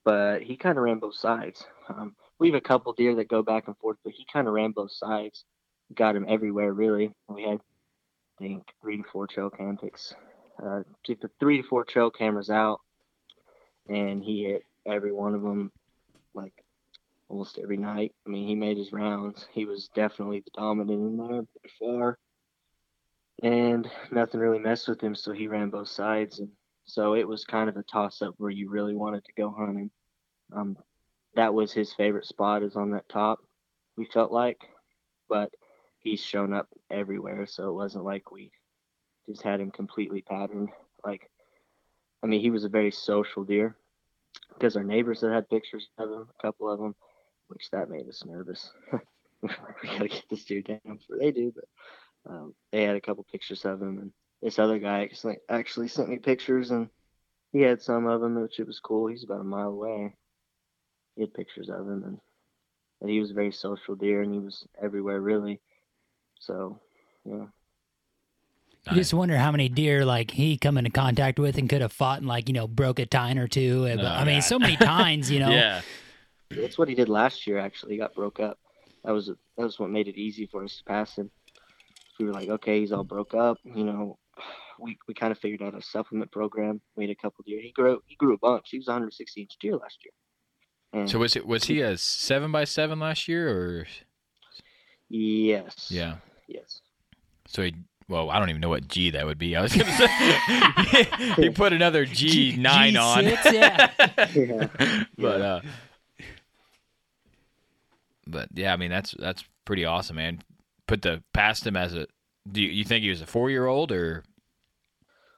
But 0.04 0.42
he 0.42 0.56
kind 0.56 0.78
of 0.78 0.84
ran 0.84 0.98
both 0.98 1.14
sides. 1.14 1.64
Um, 1.88 2.16
we 2.38 2.48
have 2.48 2.56
a 2.56 2.60
couple 2.60 2.92
deer 2.92 3.14
that 3.16 3.28
go 3.28 3.42
back 3.42 3.66
and 3.66 3.76
forth, 3.78 3.98
but 4.04 4.12
he 4.12 4.26
kind 4.32 4.48
of 4.48 4.54
ran 4.54 4.72
both 4.72 4.92
sides. 4.92 5.44
Got 5.94 6.16
him 6.16 6.26
everywhere 6.28 6.72
really. 6.72 7.12
We 7.28 7.42
had, 7.42 7.60
I 8.40 8.44
think, 8.44 8.64
three 8.80 8.96
to 8.96 9.04
four 9.12 9.26
trail 9.26 9.50
cam 9.50 9.76
pics, 9.76 10.14
uh, 10.62 10.82
three 11.38 11.62
to 11.62 11.68
four 11.68 11.84
trail 11.84 12.10
cameras 12.10 12.50
out, 12.50 12.80
and 13.88 14.22
he 14.22 14.44
hit 14.44 14.64
every 14.86 15.12
one 15.12 15.34
of 15.34 15.42
them, 15.42 15.70
like 16.34 16.54
almost 17.28 17.58
every 17.62 17.76
night. 17.76 18.12
I 18.26 18.30
mean, 18.30 18.48
he 18.48 18.54
made 18.54 18.78
his 18.78 18.92
rounds. 18.92 19.46
He 19.52 19.66
was 19.66 19.88
definitely 19.94 20.40
the 20.40 20.50
dominant 20.54 20.90
in 20.90 21.16
there 21.16 21.42
by 21.42 21.70
far 21.78 22.18
and 23.42 23.90
nothing 24.10 24.40
really 24.40 24.58
messed 24.58 24.88
with 24.88 25.00
him, 25.00 25.14
so 25.14 25.32
he 25.32 25.48
ran 25.48 25.70
both 25.70 25.88
sides, 25.88 26.38
and 26.38 26.48
so 26.84 27.14
it 27.14 27.26
was 27.26 27.44
kind 27.44 27.68
of 27.68 27.76
a 27.76 27.82
toss 27.82 28.22
up 28.22 28.34
where 28.38 28.50
you 28.50 28.70
really 28.70 28.94
wanted 28.94 29.24
to 29.24 29.32
go 29.34 29.50
hunting. 29.50 29.90
Um, 30.54 30.76
that 31.34 31.54
was 31.54 31.72
his 31.72 31.92
favorite 31.92 32.26
spot, 32.26 32.62
is 32.62 32.76
on 32.76 32.90
that 32.90 33.08
top. 33.08 33.40
We 33.96 34.04
felt 34.06 34.32
like, 34.32 34.60
but 35.28 35.50
he's 35.98 36.20
shown 36.20 36.52
up 36.52 36.68
everywhere, 36.90 37.46
so 37.46 37.68
it 37.68 37.74
wasn't 37.74 38.04
like 38.04 38.30
we 38.30 38.50
just 39.28 39.42
had 39.42 39.60
him 39.60 39.70
completely 39.70 40.22
patterned. 40.22 40.70
Like, 41.04 41.30
I 42.22 42.26
mean, 42.26 42.40
he 42.40 42.50
was 42.50 42.64
a 42.64 42.68
very 42.68 42.90
social 42.90 43.44
deer 43.44 43.76
because 44.54 44.76
our 44.76 44.84
neighbors 44.84 45.20
had 45.20 45.32
had 45.32 45.48
pictures 45.48 45.88
of 45.98 46.10
him, 46.10 46.28
a 46.28 46.42
couple 46.42 46.70
of 46.70 46.78
them, 46.78 46.94
which 47.48 47.70
that 47.70 47.90
made 47.90 48.08
us 48.08 48.24
nervous. 48.26 48.72
we 49.42 49.48
gotta 49.84 50.08
get 50.08 50.24
this 50.30 50.44
deer 50.44 50.62
down 50.62 50.80
before 50.84 51.18
they 51.18 51.32
do, 51.32 51.52
but 51.54 52.30
um, 52.30 52.54
they 52.70 52.84
had 52.84 52.96
a 52.96 53.00
couple 53.00 53.24
pictures 53.30 53.64
of 53.64 53.80
him, 53.80 53.98
and 53.98 54.12
this 54.42 54.58
other 54.58 54.78
guy 54.78 55.02
actually 55.02 55.36
actually 55.48 55.88
sent 55.88 56.08
me 56.08 56.18
pictures, 56.18 56.70
and 56.70 56.88
he 57.52 57.60
had 57.60 57.80
some 57.80 58.06
of 58.06 58.22
him, 58.22 58.40
which 58.40 58.58
it 58.58 58.66
was 58.66 58.80
cool. 58.80 59.06
He's 59.06 59.24
about 59.24 59.40
a 59.40 59.44
mile 59.44 59.68
away. 59.68 60.14
He 61.14 61.22
had 61.22 61.34
pictures 61.34 61.68
of 61.68 61.80
him, 61.80 62.02
and, 62.04 62.20
and 63.00 63.10
he 63.10 63.20
was 63.20 63.30
a 63.30 63.34
very 63.34 63.52
social 63.52 63.94
deer, 63.94 64.22
and 64.22 64.32
he 64.32 64.40
was 64.40 64.66
everywhere 64.82 65.20
really. 65.20 65.60
So, 66.40 66.80
yeah. 67.24 67.46
You 68.90 68.96
just 68.96 69.14
wonder 69.14 69.36
how 69.36 69.52
many 69.52 69.68
deer 69.68 70.04
like 70.04 70.32
he 70.32 70.58
come 70.58 70.76
into 70.76 70.90
contact 70.90 71.38
with 71.38 71.56
and 71.56 71.68
could 71.68 71.82
have 71.82 71.92
fought 71.92 72.18
and 72.18 72.26
like 72.26 72.48
you 72.48 72.54
know 72.54 72.66
broke 72.66 72.98
a 72.98 73.06
tine 73.06 73.38
or 73.38 73.46
two. 73.46 73.86
Oh, 73.86 74.06
I 74.06 74.24
mean, 74.24 74.36
God. 74.36 74.40
so 74.40 74.58
many 74.58 74.76
tines, 74.76 75.30
you 75.30 75.38
know. 75.40 75.50
Yeah. 75.50 75.82
That's 76.50 76.76
what 76.76 76.88
he 76.88 76.96
did 76.96 77.08
last 77.08 77.46
year. 77.46 77.58
Actually, 77.58 77.92
he 77.92 77.98
got 77.98 78.14
broke 78.14 78.40
up. 78.40 78.58
That 79.04 79.12
was 79.12 79.26
that 79.26 79.36
was 79.56 79.78
what 79.78 79.90
made 79.90 80.08
it 80.08 80.16
easy 80.16 80.46
for 80.46 80.64
us 80.64 80.78
to 80.78 80.84
pass 80.84 81.14
him. 81.14 81.30
We 82.18 82.26
were 82.26 82.32
like, 82.32 82.48
okay, 82.48 82.80
he's 82.80 82.90
all 82.90 83.04
broke 83.04 83.34
up. 83.34 83.58
You 83.64 83.84
know, 83.84 84.18
we 84.78 84.96
we 85.06 85.14
kind 85.14 85.30
of 85.32 85.38
figured 85.38 85.62
out 85.62 85.74
a 85.78 85.82
supplement 85.82 86.30
program. 86.32 86.80
We 86.96 87.04
had 87.04 87.10
a 87.10 87.14
couple 87.14 87.44
deer. 87.46 87.60
He 87.60 87.72
grew 87.72 88.02
he 88.06 88.16
grew 88.16 88.34
a 88.34 88.38
bunch. 88.38 88.68
He 88.70 88.78
was 88.78 88.88
a 88.88 88.92
160 88.92 89.40
inch 89.42 89.56
deer 89.60 89.76
last 89.76 89.98
year. 90.04 90.12
And 91.00 91.08
So 91.10 91.18
was 91.18 91.36
it 91.36 91.46
was 91.46 91.64
he 91.64 91.80
a 91.80 91.96
seven 91.96 92.52
by 92.52 92.64
seven 92.64 92.98
last 92.98 93.28
year 93.28 93.48
or 93.48 93.86
yes, 95.08 95.88
yeah? 95.90 96.16
yes. 96.48 96.80
So 97.46 97.62
he 97.62 97.74
well, 98.08 98.30
I 98.30 98.38
don't 98.38 98.50
even 98.50 98.60
know 98.60 98.68
what 98.68 98.88
G 98.88 99.10
that 99.10 99.24
would 99.24 99.38
be. 99.38 99.56
I 99.56 99.62
was 99.62 99.74
gonna 99.74 99.92
say 99.92 101.04
he 101.42 101.50
put 101.50 101.72
another 101.72 102.04
G 102.04 102.56
nine 102.58 102.96
on. 102.96 103.24
G6, 103.24 103.52
yeah. 103.52 103.90
Yeah. 104.76 105.04
but 105.16 105.40
uh 105.40 105.60
but 108.26 108.48
yeah, 108.54 108.72
I 108.72 108.76
mean 108.76 108.90
that's 108.90 109.14
that's 109.18 109.44
pretty 109.64 109.84
awesome, 109.84 110.16
man. 110.16 110.42
Put 110.86 111.02
the 111.02 111.22
past 111.32 111.66
him 111.66 111.76
as 111.76 111.94
a 111.94 112.06
do 112.50 112.60
you, 112.60 112.68
you 112.68 112.84
think 112.84 113.02
he 113.02 113.10
was 113.10 113.20
a 113.20 113.26
four 113.26 113.50
year 113.50 113.66
old 113.66 113.92
or 113.92 114.24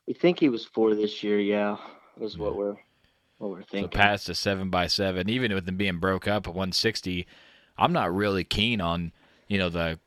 We 0.07 0.15
think 0.15 0.39
he 0.41 0.49
was 0.49 0.65
four 0.65 0.95
this 0.95 1.23
year. 1.23 1.39
Yeah, 1.41 1.77
is 2.21 2.39
what 2.39 2.57
we're 2.57 2.77
what 3.39 3.51
we're 3.51 3.63
so 3.63 3.67
thinking. 3.71 3.91
past 3.91 4.29
a 4.29 4.35
seven 4.35 4.71
by 4.71 4.87
seven, 4.87 5.29
even 5.29 5.53
with 5.55 5.69
him 5.69 5.77
being 5.77 5.99
broke 5.99 6.27
up 6.29 6.47
at 6.47 6.55
one 6.55 6.73
sixty, 6.73 7.27
I'm 7.77 7.93
not 7.93 8.15
really 8.15 8.45
keen 8.45 8.81
on, 8.81 9.13
you 9.49 9.59
know, 9.59 9.69
the 9.69 9.99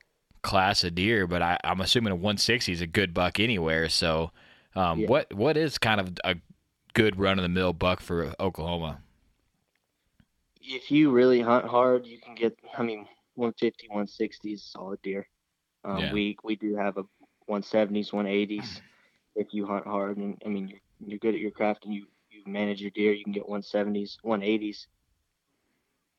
class 0.42 0.84
of 0.84 0.96
deer, 0.96 1.28
but 1.28 1.42
I, 1.42 1.58
I'm 1.64 1.82
assuming 1.82 2.14
a 2.14 2.16
one 2.16 2.38
sixty 2.38 2.72
is 2.72 2.82
a 2.82 2.88
good 2.88 3.14
buck 3.14 3.40
anywhere. 3.40 3.90
So 3.90 4.32
um, 4.76 5.02
Yeah. 5.02 5.08
what 5.08 5.34
what 5.34 5.58
is 5.58 5.78
kind 5.78 6.00
of 6.00 6.18
a 6.24 6.36
good 6.94 7.20
run 7.20 7.38
of 7.38 7.44
the 7.44 7.50
mill 7.50 7.74
buck 7.74 8.00
for 8.00 8.34
Oklahoma? 8.40 9.02
if 10.62 10.92
you 10.92 11.12
really 11.12 11.42
hunt 11.42 11.66
hard, 11.66 12.06
you 12.06 12.20
can 12.20 12.36
get. 12.36 12.58
I 12.78 12.84
mean, 12.84 13.08
150, 13.36 13.88
160 13.88 14.54
is 14.54 14.64
solid 14.66 15.02
deer. 15.02 15.28
Um, 15.88 16.00
Yeah. 16.00 16.12
We 16.14 16.38
we 16.44 16.56
do 16.56 16.76
have 16.76 16.98
a 16.98 17.06
170s, 17.48 18.14
180s. 18.14 18.82
If 19.36 19.54
you 19.54 19.66
hunt 19.66 19.88
hard 19.88 20.18
and 20.18 20.42
I 20.46 20.50
mean 20.50 20.68
you're, 20.68 20.82
you're 21.00 21.20
good 21.20 21.36
at 21.36 21.42
your 21.42 21.52
craft 21.52 21.86
and 21.86 21.94
you 21.94 22.08
you 22.30 22.44
manage 22.46 22.82
your 22.82 22.92
deer, 22.92 23.14
you 23.14 23.24
can 23.24 23.34
get 23.34 23.48
170s, 23.50 24.18
180s 24.24 24.88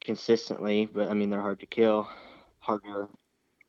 consistently. 0.00 0.86
But 0.86 1.08
I 1.10 1.14
mean 1.14 1.30
they're 1.30 1.40
hard 1.42 1.60
to 1.60 1.66
kill, 1.66 2.08
harder. 2.60 3.08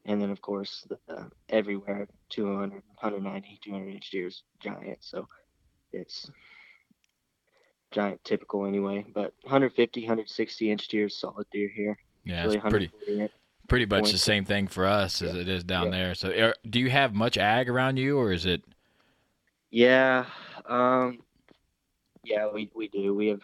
And 0.06 0.22
then 0.22 0.32
of 0.32 0.42
course 0.42 0.88
the, 0.90 1.00
uh, 1.14 1.30
everywhere 1.50 2.08
200, 2.30 2.84
190, 3.02 3.60
200 3.64 3.94
inch 3.96 4.10
deers 4.12 4.44
giant. 4.60 5.04
So 5.04 5.28
it's 5.92 6.32
giant 7.92 8.24
typical 8.24 8.66
anyway. 8.66 9.06
But 9.14 9.34
150, 9.44 10.02
160 10.02 10.72
inch 10.72 10.88
deer, 10.88 11.10
solid 11.10 11.48
deer 11.52 11.70
here. 11.76 11.98
Yeah, 12.26 12.44
Really 12.44 12.58
it's 12.58 12.66
pretty. 12.66 12.92
Pretty 13.69 13.86
much 13.86 14.12
the 14.12 14.17
same 14.17 14.43
thing 14.45 14.67
for 14.67 14.86
us 14.86 15.21
as 15.21 15.36
it 15.36 15.47
is 15.47 15.63
down 15.63 15.86
Yeah. 15.86 15.91
there. 15.91 16.15
So, 16.15 16.29
are, 16.29 16.55
do 16.69 16.79
you 16.79 16.89
have 16.89 17.13
much 17.13 17.38
ag 17.38 17.69
around 17.69 17.97
you, 17.97 18.17
or 18.17 18.32
is 18.32 18.45
it? 18.45 18.63
Yeah, 19.71 20.25
um, 20.65 21.19
yeah, 22.23 22.47
we 22.51 22.69
we 22.75 22.88
do. 22.88 23.13
We 23.13 23.27
have 23.27 23.41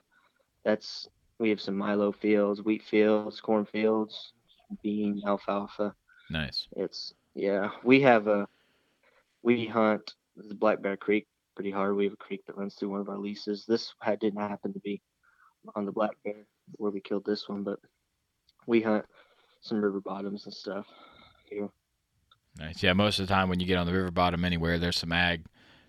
that's 0.63 1.07
we 1.39 1.49
have 1.49 1.61
some 1.61 1.77
Milo 1.77 2.11
fields, 2.11 2.63
wheat 2.63 2.83
fields, 2.83 3.39
corn 3.39 3.65
fields, 3.65 4.33
bean, 4.81 5.21
alfalfa. 5.25 5.95
Nice. 6.29 6.67
It's 6.75 7.13
yeah, 7.35 7.69
we 7.83 8.01
have 8.01 8.27
a 8.27 8.47
we 9.43 9.67
hunt 9.67 10.13
the 10.35 10.55
Black 10.55 10.81
Bear 10.81 10.97
Creek 10.97 11.27
pretty 11.55 11.71
hard. 11.71 11.95
We 11.95 12.05
have 12.05 12.13
a 12.13 12.17
creek 12.17 12.45
that 12.47 12.57
runs 12.57 12.75
through 12.75 12.89
one 12.89 12.99
of 13.01 13.09
our 13.09 13.17
leases. 13.17 13.65
This 13.65 13.93
had, 14.01 14.19
didn't 14.19 14.39
happen 14.39 14.73
to 14.73 14.79
be 14.79 15.01
on 15.75 15.85
the 15.85 15.91
Black 15.91 16.11
Bear 16.23 16.45
where 16.77 16.91
we 16.91 16.99
killed 16.99 17.25
this 17.25 17.47
one, 17.47 17.63
but 17.63 17.79
we 18.67 18.81
hunt 18.81 19.05
some 19.65 19.82
river 19.82 19.99
bottoms 19.99 20.45
and 20.45 20.54
stuff 20.54 20.86
here. 21.49 21.69
Nice. 22.58 22.82
Yeah, 22.82 22.93
most 22.93 23.19
of 23.19 23.28
the 23.28 23.34
time 23.34 23.49
when 23.49 23.60
you 23.60 23.65
get 23.67 23.78
on 23.78 23.86
the 23.86 23.93
river 23.93 24.12
bottom 24.12 24.45
anywhere, 24.45 24.80
there's 24.80 24.97
some 24.97 25.12
ag 25.12 25.45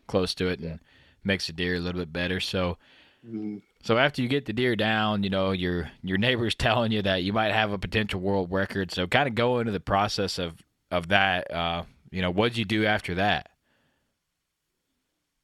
close 0.08 0.34
to 0.36 0.48
it 0.48 0.60
and 0.60 0.80
makes 1.24 1.46
the 1.46 1.52
deer 1.52 1.76
a 1.76 1.80
little 1.80 2.00
bit 2.00 2.12
better. 2.12 2.40
So, 2.40 2.78
Mm, 3.26 3.62
so 3.82 3.98
after 3.98 4.22
you 4.22 4.28
get 4.28 4.46
the 4.46 4.52
deer 4.52 4.76
down, 4.76 5.22
you 5.22 5.30
know 5.30 5.50
your 5.52 5.90
your 6.02 6.18
neighbor's 6.18 6.54
telling 6.56 6.92
you 6.92 7.02
that 7.02 7.22
you 7.22 7.32
might 7.32 7.52
have 7.52 7.72
a 7.72 7.78
potential 7.78 8.20
world 8.20 8.50
record. 8.52 8.92
So, 8.92 9.06
kind 9.06 9.28
of 9.28 9.34
go 9.34 9.58
into 9.58 9.72
the 9.72 9.80
process 9.80 10.38
of 10.38 10.62
of 10.90 11.08
that. 11.08 11.50
Uh, 11.50 11.84
you 12.10 12.22
know, 12.22 12.30
what'd 12.30 12.56
you 12.56 12.64
do 12.64 12.86
after 12.86 13.14
that? 13.16 13.50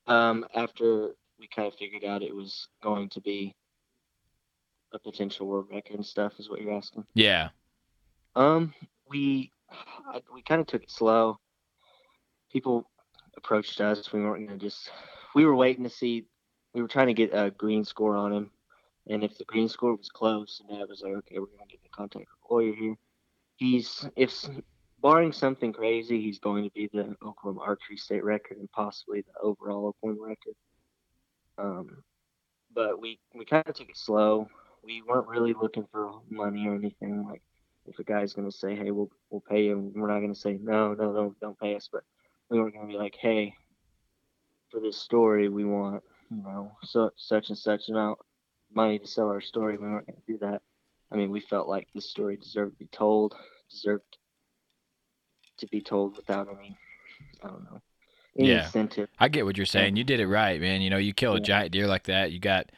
Um, 0.06 0.46
after 0.54 1.14
we 1.38 1.48
kind 1.48 1.68
of 1.68 1.74
figured 1.74 2.04
out 2.04 2.22
it 2.22 2.34
was 2.34 2.68
going 2.82 3.08
to 3.10 3.20
be 3.20 3.54
a 4.92 4.98
potential 4.98 5.46
world 5.46 5.68
record 5.70 5.96
and 5.96 6.06
stuff, 6.06 6.34
is 6.38 6.48
what 6.50 6.60
you're 6.60 6.72
asking. 6.76 7.04
Yeah. 7.14 7.50
Um, 8.34 8.74
we 9.08 9.50
we 10.32 10.42
kind 10.42 10.60
of 10.60 10.66
took 10.66 10.82
it 10.82 10.90
slow. 10.90 11.38
People 12.50 12.88
approached 13.36 13.80
us. 13.80 14.12
We 14.12 14.22
weren't 14.22 14.46
gonna 14.46 14.58
just. 14.58 14.90
We 15.34 15.44
were 15.44 15.56
waiting 15.56 15.84
to 15.84 15.90
see. 15.90 16.26
We 16.74 16.82
were 16.82 16.88
trying 16.88 17.08
to 17.08 17.14
get 17.14 17.30
a 17.32 17.50
green 17.50 17.84
score 17.84 18.16
on 18.16 18.32
him, 18.32 18.50
and 19.08 19.22
if 19.22 19.36
the 19.36 19.44
green 19.44 19.68
score 19.68 19.94
was 19.94 20.08
close, 20.08 20.60
and 20.60 20.78
Dad 20.78 20.88
was 20.88 21.02
like, 21.02 21.14
"Okay, 21.14 21.38
we're 21.38 21.46
gonna 21.46 21.68
get 21.68 21.80
in 21.84 21.90
contact 21.90 22.26
with 22.30 22.50
lawyer 22.50 22.74
here." 22.74 22.96
He's 23.56 24.08
if 24.16 24.48
barring 25.02 25.32
something 25.32 25.72
crazy, 25.72 26.20
he's 26.20 26.38
going 26.38 26.64
to 26.64 26.70
be 26.70 26.88
the 26.92 27.16
Oklahoma 27.22 27.60
archery 27.60 27.96
state 27.96 28.24
record 28.24 28.58
and 28.58 28.70
possibly 28.70 29.22
the 29.22 29.40
overall 29.42 29.88
Oklahoma 29.88 30.22
record. 30.22 30.54
Um, 31.58 32.02
but 32.74 33.00
we 33.00 33.18
we 33.34 33.44
kind 33.44 33.64
of 33.66 33.74
took 33.74 33.90
it 33.90 33.96
slow. 33.96 34.48
We 34.82 35.02
weren't 35.02 35.28
really 35.28 35.52
looking 35.52 35.86
for 35.92 36.20
money 36.30 36.66
or 36.66 36.74
anything 36.74 37.24
like 37.28 37.42
if 37.86 37.98
a 37.98 38.04
guy's 38.04 38.32
gonna 38.32 38.50
say, 38.52 38.74
"Hey, 38.74 38.90
we'll 38.90 39.10
we'll 39.30 39.40
pay 39.40 39.64
you," 39.64 39.92
we're 39.94 40.08
not 40.08 40.20
gonna 40.20 40.34
say, 40.34 40.58
"No, 40.60 40.94
no, 40.94 41.12
don't 41.12 41.38
don't 41.40 41.58
pay 41.58 41.74
us." 41.74 41.88
But 41.90 42.04
we 42.48 42.60
weren't 42.60 42.74
gonna 42.74 42.86
be 42.86 42.94
like, 42.94 43.16
"Hey, 43.16 43.54
for 44.70 44.80
this 44.80 44.96
story, 44.96 45.48
we 45.48 45.64
want 45.64 46.02
you 46.30 46.42
know 46.42 46.72
so 46.82 47.10
such 47.16 47.48
and 47.48 47.58
such 47.58 47.88
amount 47.88 48.18
of 48.20 48.26
money 48.76 48.98
to 48.98 49.06
sell 49.06 49.28
our 49.28 49.40
story." 49.40 49.76
We 49.76 49.86
weren't 49.88 50.06
gonna 50.06 50.18
do 50.26 50.38
that. 50.38 50.62
I 51.10 51.16
mean, 51.16 51.30
we 51.30 51.40
felt 51.40 51.68
like 51.68 51.88
this 51.94 52.08
story 52.08 52.36
deserved 52.36 52.72
to 52.72 52.78
be 52.78 52.86
told, 52.86 53.34
deserved 53.70 54.16
to 55.58 55.66
be 55.68 55.80
told 55.80 56.16
without 56.16 56.48
any, 56.48 56.76
I 57.42 57.48
don't 57.48 57.64
know, 57.64 57.82
any 58.38 58.48
Yeah. 58.48 58.64
incentive. 58.64 59.08
I 59.18 59.28
get 59.28 59.44
what 59.44 59.56
you're 59.56 59.66
saying. 59.66 59.96
You 59.96 60.04
did 60.04 60.20
it 60.20 60.26
right, 60.26 60.60
man. 60.60 60.80
You 60.80 60.88
know, 60.90 60.96
you 60.96 61.12
kill 61.12 61.34
a 61.34 61.38
Yeah. 61.38 61.44
giant 61.44 61.72
deer 61.72 61.86
like 61.86 62.04
that, 62.04 62.32
you 62.32 62.38
got, 62.38 62.72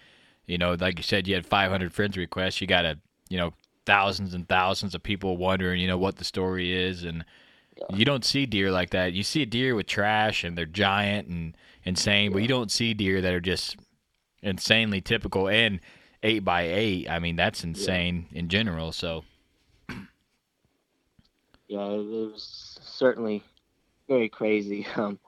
you 0.47 0.59
know, 0.59 0.75
like 0.75 0.99
you 0.99 1.05
said, 1.05 1.29
you 1.29 1.35
had 1.35 1.47
500 1.47 1.93
friends 1.93 2.17
requests. 2.17 2.61
You 2.61 2.67
got 2.67 2.85
a, 2.85 2.99
you 3.29 3.39
know, 3.39 3.55
thousands 3.87 4.35
and 4.35 4.49
thousands 4.49 4.95
of 4.95 5.03
people 5.03 5.37
wondering, 5.37 5.81
you 5.81 5.87
know, 5.87 5.99
what 5.99 6.17
the 6.17 6.25
story 6.25 6.73
is, 6.73 7.05
and 7.05 7.25
you 7.91 8.05
don't 8.05 8.25
see 8.25 8.47
deer 8.47 8.71
like 8.71 8.91
that. 8.91 9.13
You 9.13 9.23
see 9.23 9.43
a 9.43 9.47
deer 9.47 9.75
with 9.75 9.87
trash, 9.87 10.45
and 10.45 10.57
they're 10.57 10.67
giant 10.67 11.29
and 11.29 11.57
insane, 11.85 12.33
but 12.33 12.43
you 12.43 12.49
don't 12.49 12.71
see 12.71 12.95
deer 12.95 13.21
that 13.21 13.35
are 13.35 13.41
just 13.41 13.77
insanely 14.43 15.01
typical 15.01 15.49
and 15.49 15.81
eight 16.23 16.45
by 16.45 16.63
eight. 16.63 17.09
I 17.09 17.19
mean, 17.19 17.37
that's 17.37 17.65
insane 17.65 18.27
in 18.33 18.49
general. 18.49 18.93
So 18.93 19.25
yeah, 21.69 21.87
it 21.87 22.33
was 22.33 22.79
certainly 22.83 23.43
very 24.09 24.29
crazy. 24.29 24.87
Um, 24.97 25.19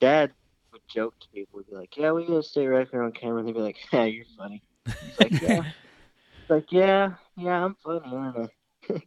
Dad 0.00 0.32
would 0.72 0.82
joke 0.92 1.14
to 1.20 1.28
people, 1.28 1.58
would 1.58 1.70
be 1.70 1.76
like, 1.76 1.96
"Yeah, 1.96 2.10
we 2.10 2.26
got 2.26 2.38
a 2.38 2.42
state 2.42 2.66
record 2.66 3.04
on 3.04 3.12
camera," 3.12 3.38
and 3.38 3.48
they'd 3.48 3.54
be 3.54 3.60
like, 3.60 3.76
"Yeah, 3.92 4.04
you're 4.04 4.24
funny." 4.36 4.62
It's 4.84 5.20
like, 5.20 5.30
yeah, 5.42 5.62
like, 6.52 6.70
yeah, 6.72 7.14
yeah, 7.36 7.64
I'm 7.64 7.76
funny, 7.84 8.14
aren't 8.14 8.50
I? 8.90 9.02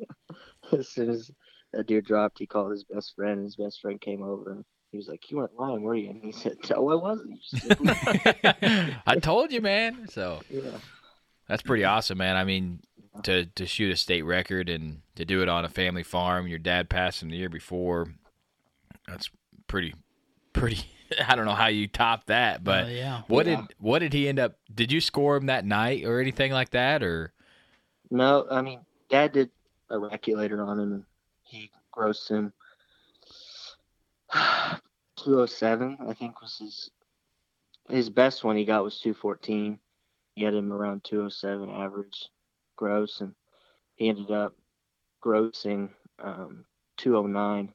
as 0.78 0.90
soon 0.90 1.10
as 1.10 1.32
that 1.74 1.88
deer 1.88 2.02
dropped, 2.02 2.40
he 2.40 2.48
called 2.48 2.72
his 2.72 2.84
best 2.84 3.14
friend, 3.16 3.44
his 3.44 3.56
best 3.56 3.82
friend 3.82 4.00
came 4.00 4.24
over, 4.24 4.52
and 4.52 4.66
he 4.92 4.98
was 4.98 5.08
like, 5.08 5.30
"You 5.30 5.38
weren't 5.38 5.60
lying, 5.60 5.82
were 5.82 5.96
you?" 5.96 6.10
And 6.10 6.24
he 6.24 6.32
said, 6.32 6.58
"No, 6.70 6.90
I 6.90 6.96
wasn't." 6.96 7.40
You 7.52 7.76
just. 7.76 9.00
I 9.08 9.18
told 9.22 9.52
you, 9.52 9.62
man. 9.62 10.08
So 10.10 10.42
yeah. 10.50 10.78
That's 11.48 11.62
pretty 11.62 11.84
awesome, 11.84 12.18
man. 12.18 12.38
I 12.38 12.44
mean, 12.44 12.80
to 13.24 13.46
to 13.46 13.66
shoot 13.66 13.92
a 13.92 13.96
state 13.96 14.24
record 14.24 14.70
and 14.70 15.02
to 15.16 15.26
do 15.26 15.42
it 15.42 15.50
on 15.50 15.66
a 15.66 15.70
family 15.70 16.04
farm, 16.04 16.48
your 16.48 16.60
dad 16.60 16.90
passing 16.90 17.30
the 17.30 17.38
year 17.38 17.50
before, 17.50 18.08
that's 19.08 19.30
pretty 19.68 19.94
pretty 20.54 20.80
I 21.28 21.36
don't 21.36 21.46
know 21.46 21.54
how 21.54 21.68
you 21.68 21.88
top 21.88 22.26
that, 22.28 22.64
but 22.64 22.86
Oh, 22.86 22.90
yeah. 22.90 23.22
what 23.28 23.46
Yeah. 23.46 23.58
did 23.58 23.76
what 23.78 24.00
did 24.00 24.14
he 24.14 24.28
end 24.28 24.40
up 24.40 24.56
did 24.74 24.92
you 24.92 25.02
score 25.02 25.36
him 25.36 25.48
that 25.48 25.66
night 25.66 26.04
or 26.06 26.20
anything 26.20 26.52
like 26.52 26.72
that 26.72 27.04
or 27.04 27.34
No, 28.12 28.46
I 28.50 28.62
mean, 28.62 28.82
Dad 29.10 29.32
did 29.34 29.50
a 29.90 29.98
regulator 29.98 30.62
on 30.64 30.80
him, 30.80 30.94
and 30.94 31.04
he 31.44 31.72
grossed 31.96 32.30
him 32.30 32.54
207. 35.18 35.98
I 36.08 36.14
think 36.14 36.42
was 36.42 36.58
his 36.58 36.92
his 37.90 38.10
best 38.10 38.44
one. 38.44 38.58
He 38.58 38.66
got 38.66 38.84
was 38.84 39.00
214. 39.00 39.80
He 40.36 40.44
had 40.44 40.54
him 40.54 40.74
around 40.74 41.04
207 41.04 41.70
average 41.70 42.30
gross, 42.76 43.22
and 43.22 43.34
he 43.96 44.10
ended 44.10 44.32
up 44.32 44.54
grossing 45.24 45.90
um, 46.20 46.66
209 46.98 47.74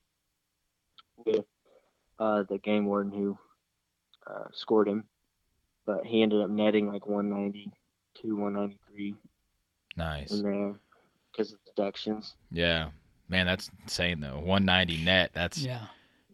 with 1.24 1.44
uh, 2.18 2.42
the 2.44 2.58
game 2.58 2.86
warden 2.86 3.12
who 3.12 3.38
uh, 4.26 4.44
scored 4.52 4.88
him, 4.88 5.04
but 5.86 6.04
he 6.04 6.22
ended 6.22 6.42
up 6.42 6.50
netting 6.50 6.92
like 6.92 7.06
192, 7.06 8.36
193 8.36 9.16
nice. 9.96 10.30
in 10.32 10.42
there 10.42 10.74
because 11.32 11.52
of 11.52 11.58
deductions. 11.64 12.34
Yeah. 12.50 12.90
Man, 13.28 13.46
that's 13.46 13.70
insane 13.82 14.20
though. 14.20 14.38
190 14.40 15.04
net. 15.04 15.30
That's 15.34 15.58
Yeah. 15.58 15.86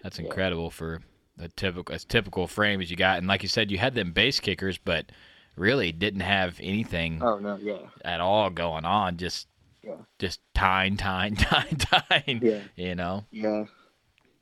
that's 0.03 0.19
Yeah. 0.19 0.25
incredible 0.27 0.71
for 0.71 1.03
the 1.37 1.49
typical 1.51 1.95
as 1.95 2.05
typical 2.05 2.47
frame 2.47 2.81
as 2.81 2.91
you 2.91 2.97
got. 2.97 3.19
And 3.19 3.27
like 3.27 3.43
you 3.43 3.49
said, 3.49 3.71
you 3.71 3.79
had 3.79 3.95
them 3.95 4.13
base 4.13 4.41
kickers, 4.41 4.79
but 4.79 5.13
really 5.57 5.93
didn't 5.93 6.21
have 6.21 6.59
anything 6.63 7.23
Oh 7.23 7.39
no, 7.39 7.57
yeah, 7.57 7.89
at 8.05 8.21
all 8.21 8.49
going 8.51 8.85
on. 8.85 9.17
Just 9.19 9.49
Yeah. 9.83 9.97
just 10.19 10.41
tying, 10.55 10.97
tying, 10.97 11.37
tying, 11.37 11.77
tying. 11.77 12.43
yeah, 12.43 12.61
You 12.77 12.95
know? 12.95 13.25
yeah. 13.31 13.65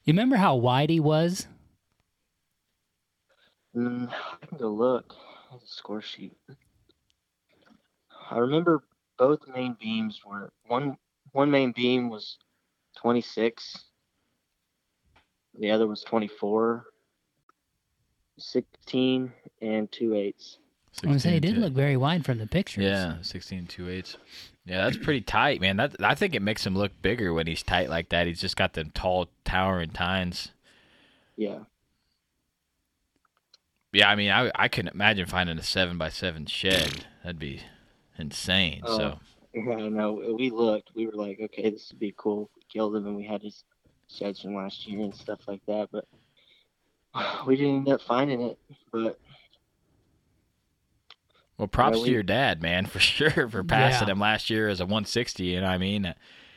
You 0.05 0.12
remember 0.12 0.37
how 0.37 0.55
wide 0.57 0.90
he 0.90 1.00
was? 1.00 1.46
Mm, 3.77 4.09
I 4.12 4.46
can 4.46 4.59
go 4.59 4.68
look 4.70 5.14
the 5.50 5.59
score 5.66 6.00
sheet. 6.03 6.37
I 8.31 8.38
remember 8.38 8.83
both 9.18 9.40
main 9.48 9.77
beams 9.81 10.20
were 10.27 10.53
one. 10.66 10.96
One 11.33 11.50
main 11.50 11.72
beam 11.72 12.11
was 12.11 12.38
26. 12.96 13.85
The 15.59 15.70
other 15.70 15.87
was 15.87 16.03
24. 16.03 16.85
16 18.38 19.33
and 19.62 19.92
two 19.92 20.14
eighths. 20.14 20.59
I 21.05 21.11
was 21.11 21.22
say 21.22 21.33
he 21.33 21.40
didn't 21.40 21.61
look 21.61 21.72
very 21.72 21.96
wide 21.96 22.24
from 22.24 22.38
the 22.38 22.46
pictures. 22.46 22.85
Yeah, 22.85 23.16
16 23.20 23.66
two 23.66 23.88
eighths. 23.88 24.16
Yeah, 24.64 24.85
that's 24.85 24.96
pretty 24.96 25.20
tight, 25.20 25.61
man. 25.61 25.77
That 25.77 25.96
I 26.00 26.14
think 26.14 26.35
it 26.35 26.42
makes 26.42 26.64
him 26.64 26.77
look 26.77 26.92
bigger 27.03 27.33
when 27.33 27.46
he's 27.46 27.62
tight 27.62 27.90
like 27.90 28.09
that. 28.11 28.27
He's 28.27 28.40
just 28.40 28.57
got 28.57 28.72
them 28.74 28.90
tall, 28.94 29.29
towering 29.44 29.90
tines. 29.90 30.53
Yeah. 31.37 31.59
Yeah, 33.92 34.09
I 34.09 34.14
mean, 34.14 34.31
I 34.31 34.50
I 34.55 34.68
couldn't 34.68 34.94
imagine 34.94 35.27
finding 35.27 35.59
a 35.59 35.62
seven 35.62 35.98
by 35.98 36.09
seven 36.09 36.46
shed. 36.46 37.07
That'd 37.22 37.38
be 37.38 37.62
insane. 38.18 38.81
Oh. 38.85 38.96
So 38.98 39.18
Yeah, 39.55 39.88
know. 39.88 40.35
we 40.37 40.50
looked. 40.50 40.90
We 40.94 41.07
were 41.07 41.12
like, 41.14 41.38
okay, 41.40 41.70
this 41.70 41.90
would 41.90 42.00
be 42.00 42.14
cool. 42.16 42.50
We 42.57 42.62
killed 42.72 42.96
him, 42.96 43.07
and 43.07 43.16
we 43.16 43.24
had 43.24 43.42
his 43.42 43.64
sheds 44.09 44.40
from 44.42 44.55
last 44.55 44.87
year 44.87 45.00
and 45.03 45.14
stuff 45.14 45.40
like 45.46 45.64
that. 45.66 45.88
But 45.92 46.07
we 47.46 47.57
didn't 47.57 47.77
end 47.79 47.88
up 47.88 48.03
finding 48.03 48.40
it. 48.42 48.59
But 48.92 49.18
Well, 51.59 51.68
props 51.68 51.98
Yeah, 51.98 52.05
to 52.05 52.09
we- 52.11 52.14
your 52.14 52.22
dad, 52.22 52.62
man, 52.62 52.87
for 52.87 52.98
sure, 53.00 53.48
for 53.48 53.62
passing 53.64 54.09
Yeah. 54.09 54.12
him 54.12 54.20
last 54.20 54.50
year 54.50 54.68
as 54.68 54.81
a 54.81 54.87
160. 54.87 55.44
You 55.44 55.61
know, 55.61 55.66
what 55.66 55.72
I 55.72 55.79
mean, 55.79 56.14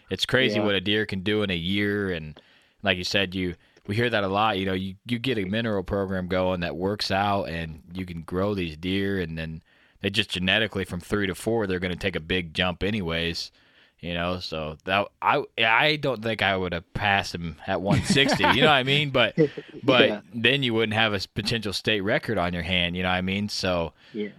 it's 0.09 0.25
crazy 0.25 0.55
Yeah. 0.57 0.65
what 0.65 0.75
a 0.75 0.81
deer 0.81 1.05
can 1.05 1.21
do 1.21 1.43
in 1.43 1.49
a 1.51 1.55
year, 1.55 2.11
and 2.11 2.39
like 2.83 2.97
you 2.97 3.03
said, 3.03 3.35
you 3.35 3.55
we 3.85 3.95
hear 3.95 4.09
that 4.09 4.23
a 4.23 4.27
lot. 4.27 4.57
You 4.59 4.65
know, 4.65 4.73
you 4.73 4.95
you 5.07 5.17
get 5.19 5.37
a 5.37 5.45
mineral 5.45 5.83
program 5.83 6.27
going 6.27 6.59
that 6.61 6.75
works 6.75 7.09
out, 7.11 7.45
and 7.45 7.83
you 7.93 8.05
can 8.05 8.21
grow 8.23 8.53
these 8.53 8.75
deer, 8.75 9.19
and 9.19 9.37
then 9.37 9.61
they 10.01 10.09
just 10.09 10.29
genetically 10.29 10.85
from 10.85 10.99
three 10.99 11.27
to 11.27 11.35
four, 11.35 11.67
they're 11.67 11.79
going 11.79 11.93
to 11.93 11.97
take 11.99 12.15
a 12.15 12.19
big 12.21 12.53
jump 12.53 12.83
anyways. 12.83 13.51
You 13.99 14.13
know, 14.13 14.39
so 14.39 14.77
that 14.85 15.07
I 15.23 15.43
I 15.57 15.95
don't 15.95 16.21
think 16.21 16.43
I 16.43 16.55
would 16.55 16.71
have 16.71 16.93
passed 16.93 17.33
him 17.33 17.55
at 17.65 17.81
160. 17.81 18.43
you 18.55 18.61
know 18.61 18.67
what 18.67 18.73
I 18.73 18.83
mean? 18.83 19.09
But 19.09 19.35
but 19.83 20.07
Yeah. 20.07 20.21
then 20.35 20.61
you 20.61 20.75
wouldn't 20.75 20.93
have 20.93 21.13
a 21.13 21.19
potential 21.33 21.73
state 21.73 22.01
record 22.01 22.37
on 22.37 22.53
your 22.53 22.61
hand. 22.61 22.95
You 22.95 23.01
know 23.01 23.09
what 23.09 23.15
I 23.15 23.21
mean? 23.21 23.49
So 23.49 23.93
yeah, 24.13 24.29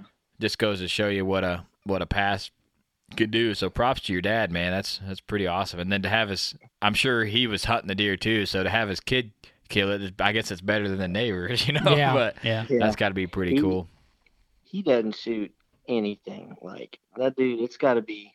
just 0.40 0.59
goes 0.59 0.79
to 0.79 0.87
show 0.87 1.09
you 1.09 1.25
what 1.25 1.42
a 1.42 1.64
what 1.83 2.03
a 2.03 2.07
pass 2.07 2.53
could 3.16 3.33
do. 3.33 3.53
So 3.55 3.68
props 3.68 4.03
to 4.03 4.12
your 4.12 4.23
dad, 4.23 4.53
man. 4.53 4.71
That's 4.71 5.01
that's 5.05 5.21
pretty 5.21 5.49
awesome. 5.49 5.81
And 5.81 5.90
then 5.90 6.03
to 6.03 6.09
have 6.09 6.29
his, 6.29 6.55
I'm 6.81 6.94
sure 6.94 7.25
he 7.25 7.49
was 7.49 7.64
hunting 7.64 7.88
the 7.88 7.97
deer 7.97 8.16
too. 8.16 8.47
So 8.47 8.62
to 8.62 8.71
have 8.71 8.88
his 8.88 9.01
kid 9.01 9.33
kill 9.68 9.90
it, 9.90 10.14
I 10.21 10.31
guess 10.31 10.53
it's 10.53 10.61
better 10.61 10.88
than 10.88 10.99
the 10.99 11.09
neighbors, 11.09 11.66
you 11.66 11.73
know. 11.73 11.97
Yeah, 11.97 12.12
but 12.14 12.37
yeah. 12.44 12.64
yeah. 12.68 12.79
that's 12.79 12.94
got 12.94 13.09
to 13.09 13.14
be 13.14 13.27
pretty 13.27 13.57
He- 13.57 13.61
cool. 13.61 13.88
He 14.68 14.83
doesn't 14.83 15.16
shoot 15.16 15.52
anything. 15.88 16.57
Like 16.62 16.98
that 17.16 17.37
dude, 17.37 17.61
it's 17.61 17.76
got 17.76 17.94
to 17.94 18.02
be 18.02 18.33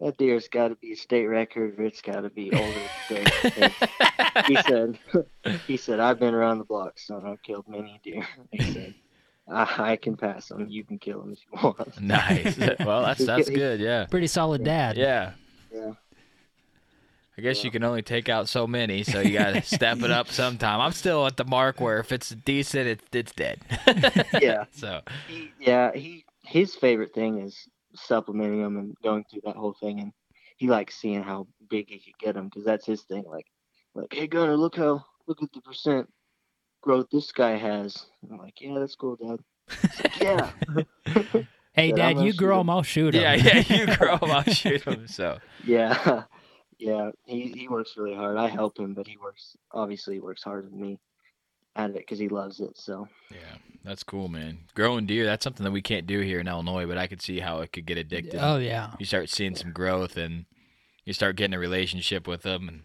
that 0.00 0.16
deer's 0.16 0.48
got 0.48 0.68
to 0.68 0.74
be 0.74 0.92
a 0.92 0.96
state 0.96 1.26
record. 1.26 1.78
Or 1.78 1.84
it's 1.84 2.02
got 2.02 2.22
to 2.22 2.30
be 2.30 2.52
older 2.52 2.80
than 3.08 3.70
he 4.46 4.56
said, 4.56 4.98
he 5.66 5.76
said, 5.76 6.00
I've 6.00 6.18
been 6.18 6.34
around 6.34 6.58
the 6.58 6.64
block, 6.64 6.98
son. 6.98 7.24
I've 7.24 7.42
killed 7.42 7.66
many 7.68 8.00
deer. 8.02 8.26
He 8.50 8.72
said, 8.72 8.94
I, 9.48 9.92
I 9.92 9.96
can 9.96 10.16
pass 10.16 10.48
them. 10.48 10.68
You 10.68 10.84
can 10.84 10.98
kill 10.98 11.20
them 11.20 11.32
if 11.32 11.38
you 11.52 11.58
want. 11.62 12.00
Nice. 12.00 12.58
well, 12.80 13.02
that's 13.02 13.24
that's 13.24 13.48
good. 13.48 13.80
Yeah. 13.80 14.06
Pretty 14.06 14.26
solid 14.26 14.64
dad. 14.64 14.96
Yeah. 14.96 15.32
Yeah. 15.72 15.92
I 17.42 17.44
guess 17.44 17.64
you 17.64 17.72
can 17.72 17.82
only 17.82 18.02
take 18.02 18.28
out 18.28 18.48
so 18.48 18.68
many, 18.68 19.02
so 19.02 19.18
you 19.18 19.36
got 19.36 19.54
to 19.54 19.62
step 19.76 20.00
it 20.02 20.12
up 20.12 20.28
sometime. 20.28 20.80
I'm 20.80 20.92
still 20.92 21.26
at 21.26 21.36
the 21.36 21.44
mark 21.44 21.80
where 21.80 21.98
if 21.98 22.12
it's 22.12 22.28
decent, 22.28 22.86
it, 22.86 23.00
it's 23.12 23.32
dead. 23.32 23.58
Yeah. 24.40 24.64
So 24.72 25.00
He, 25.26 25.50
yeah, 25.58 25.90
he 25.92 26.24
his 26.44 26.76
favorite 26.76 27.12
thing 27.12 27.40
is 27.40 27.68
supplementing 27.96 28.62
them 28.62 28.76
and 28.76 28.96
going 29.02 29.24
through 29.28 29.40
that 29.44 29.56
whole 29.56 29.72
thing, 29.74 29.98
and 29.98 30.12
he 30.56 30.68
likes 30.68 30.94
seeing 30.94 31.24
how 31.24 31.48
big 31.68 31.88
he 31.88 31.98
could 31.98 32.16
get 32.20 32.34
them 32.36 32.44
because 32.44 32.64
that's 32.64 32.86
his 32.86 33.02
thing. 33.02 33.24
Like, 33.28 33.46
like, 33.96 34.12
hey 34.14 34.28
Gunner, 34.28 34.56
look 34.56 34.76
how 34.76 35.04
look 35.26 35.42
at 35.42 35.52
the 35.52 35.62
percent 35.62 36.08
growth 36.80 37.08
this 37.10 37.32
guy 37.32 37.56
has. 37.56 38.06
And 38.22 38.30
I'm 38.34 38.38
like, 38.38 38.60
yeah, 38.60 38.78
that's 38.78 38.94
cool, 38.94 39.16
Dad. 39.16 39.40
Like, 40.04 40.20
yeah. 40.22 40.50
Hey, 41.74 41.88
Said, 41.88 41.96
Dad, 41.96 42.18
you 42.20 42.32
shoot 42.32 42.38
grow 42.38 42.60
him." 42.60 42.66
them, 42.66 42.70
I'll 42.70 42.82
shoot 42.82 43.14
'em. 43.16 43.22
yeah, 43.22 43.34
yeah, 43.34 43.74
you 43.86 43.96
grow 43.96 44.12
'em, 44.14 44.30
I'll 44.30 44.42
shoot 44.44 44.86
'em. 44.86 45.08
So 45.08 45.38
Yeah, 45.64 46.24
yeah. 46.82 47.10
He 47.26 47.48
he 47.48 47.68
works 47.68 47.96
really 47.96 48.14
hard. 48.14 48.36
I 48.36 48.48
help 48.48 48.78
him, 48.78 48.94
but 48.94 49.06
he 49.06 49.16
works 49.16 49.56
obviously 49.72 50.14
he 50.14 50.20
works 50.20 50.42
harder 50.42 50.68
than 50.68 50.80
me 50.80 50.98
at 51.76 51.90
it 51.90 51.96
because 51.96 52.18
he 52.18 52.28
loves 52.28 52.60
it. 52.60 52.76
So 52.76 53.08
Yeah, 53.30 53.56
that's 53.84 54.02
cool, 54.02 54.28
man. 54.28 54.58
Growing 54.74 55.06
deer, 55.06 55.24
that's 55.24 55.44
something 55.44 55.64
that 55.64 55.70
we 55.70 55.82
can't 55.82 56.06
do 56.06 56.20
here 56.20 56.40
in 56.40 56.48
Illinois, 56.48 56.86
but 56.86 56.98
I 56.98 57.06
could 57.06 57.22
see 57.22 57.40
how 57.40 57.60
it 57.60 57.72
could 57.72 57.86
get 57.86 57.98
addicted. 57.98 58.40
Oh 58.42 58.58
yeah. 58.58 58.92
You 58.98 59.06
start 59.06 59.30
seeing 59.30 59.54
some 59.54 59.72
growth 59.72 60.16
and 60.16 60.44
you 61.04 61.12
start 61.12 61.36
getting 61.36 61.54
a 61.54 61.58
relationship 61.58 62.26
with 62.26 62.42
them 62.42 62.68
and 62.68 62.82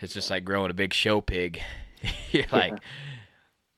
it's 0.00 0.14
just 0.14 0.30
like 0.30 0.44
growing 0.44 0.70
a 0.70 0.74
big 0.74 0.92
show 0.92 1.20
pig. 1.20 1.60
You're 2.30 2.44
like 2.52 2.78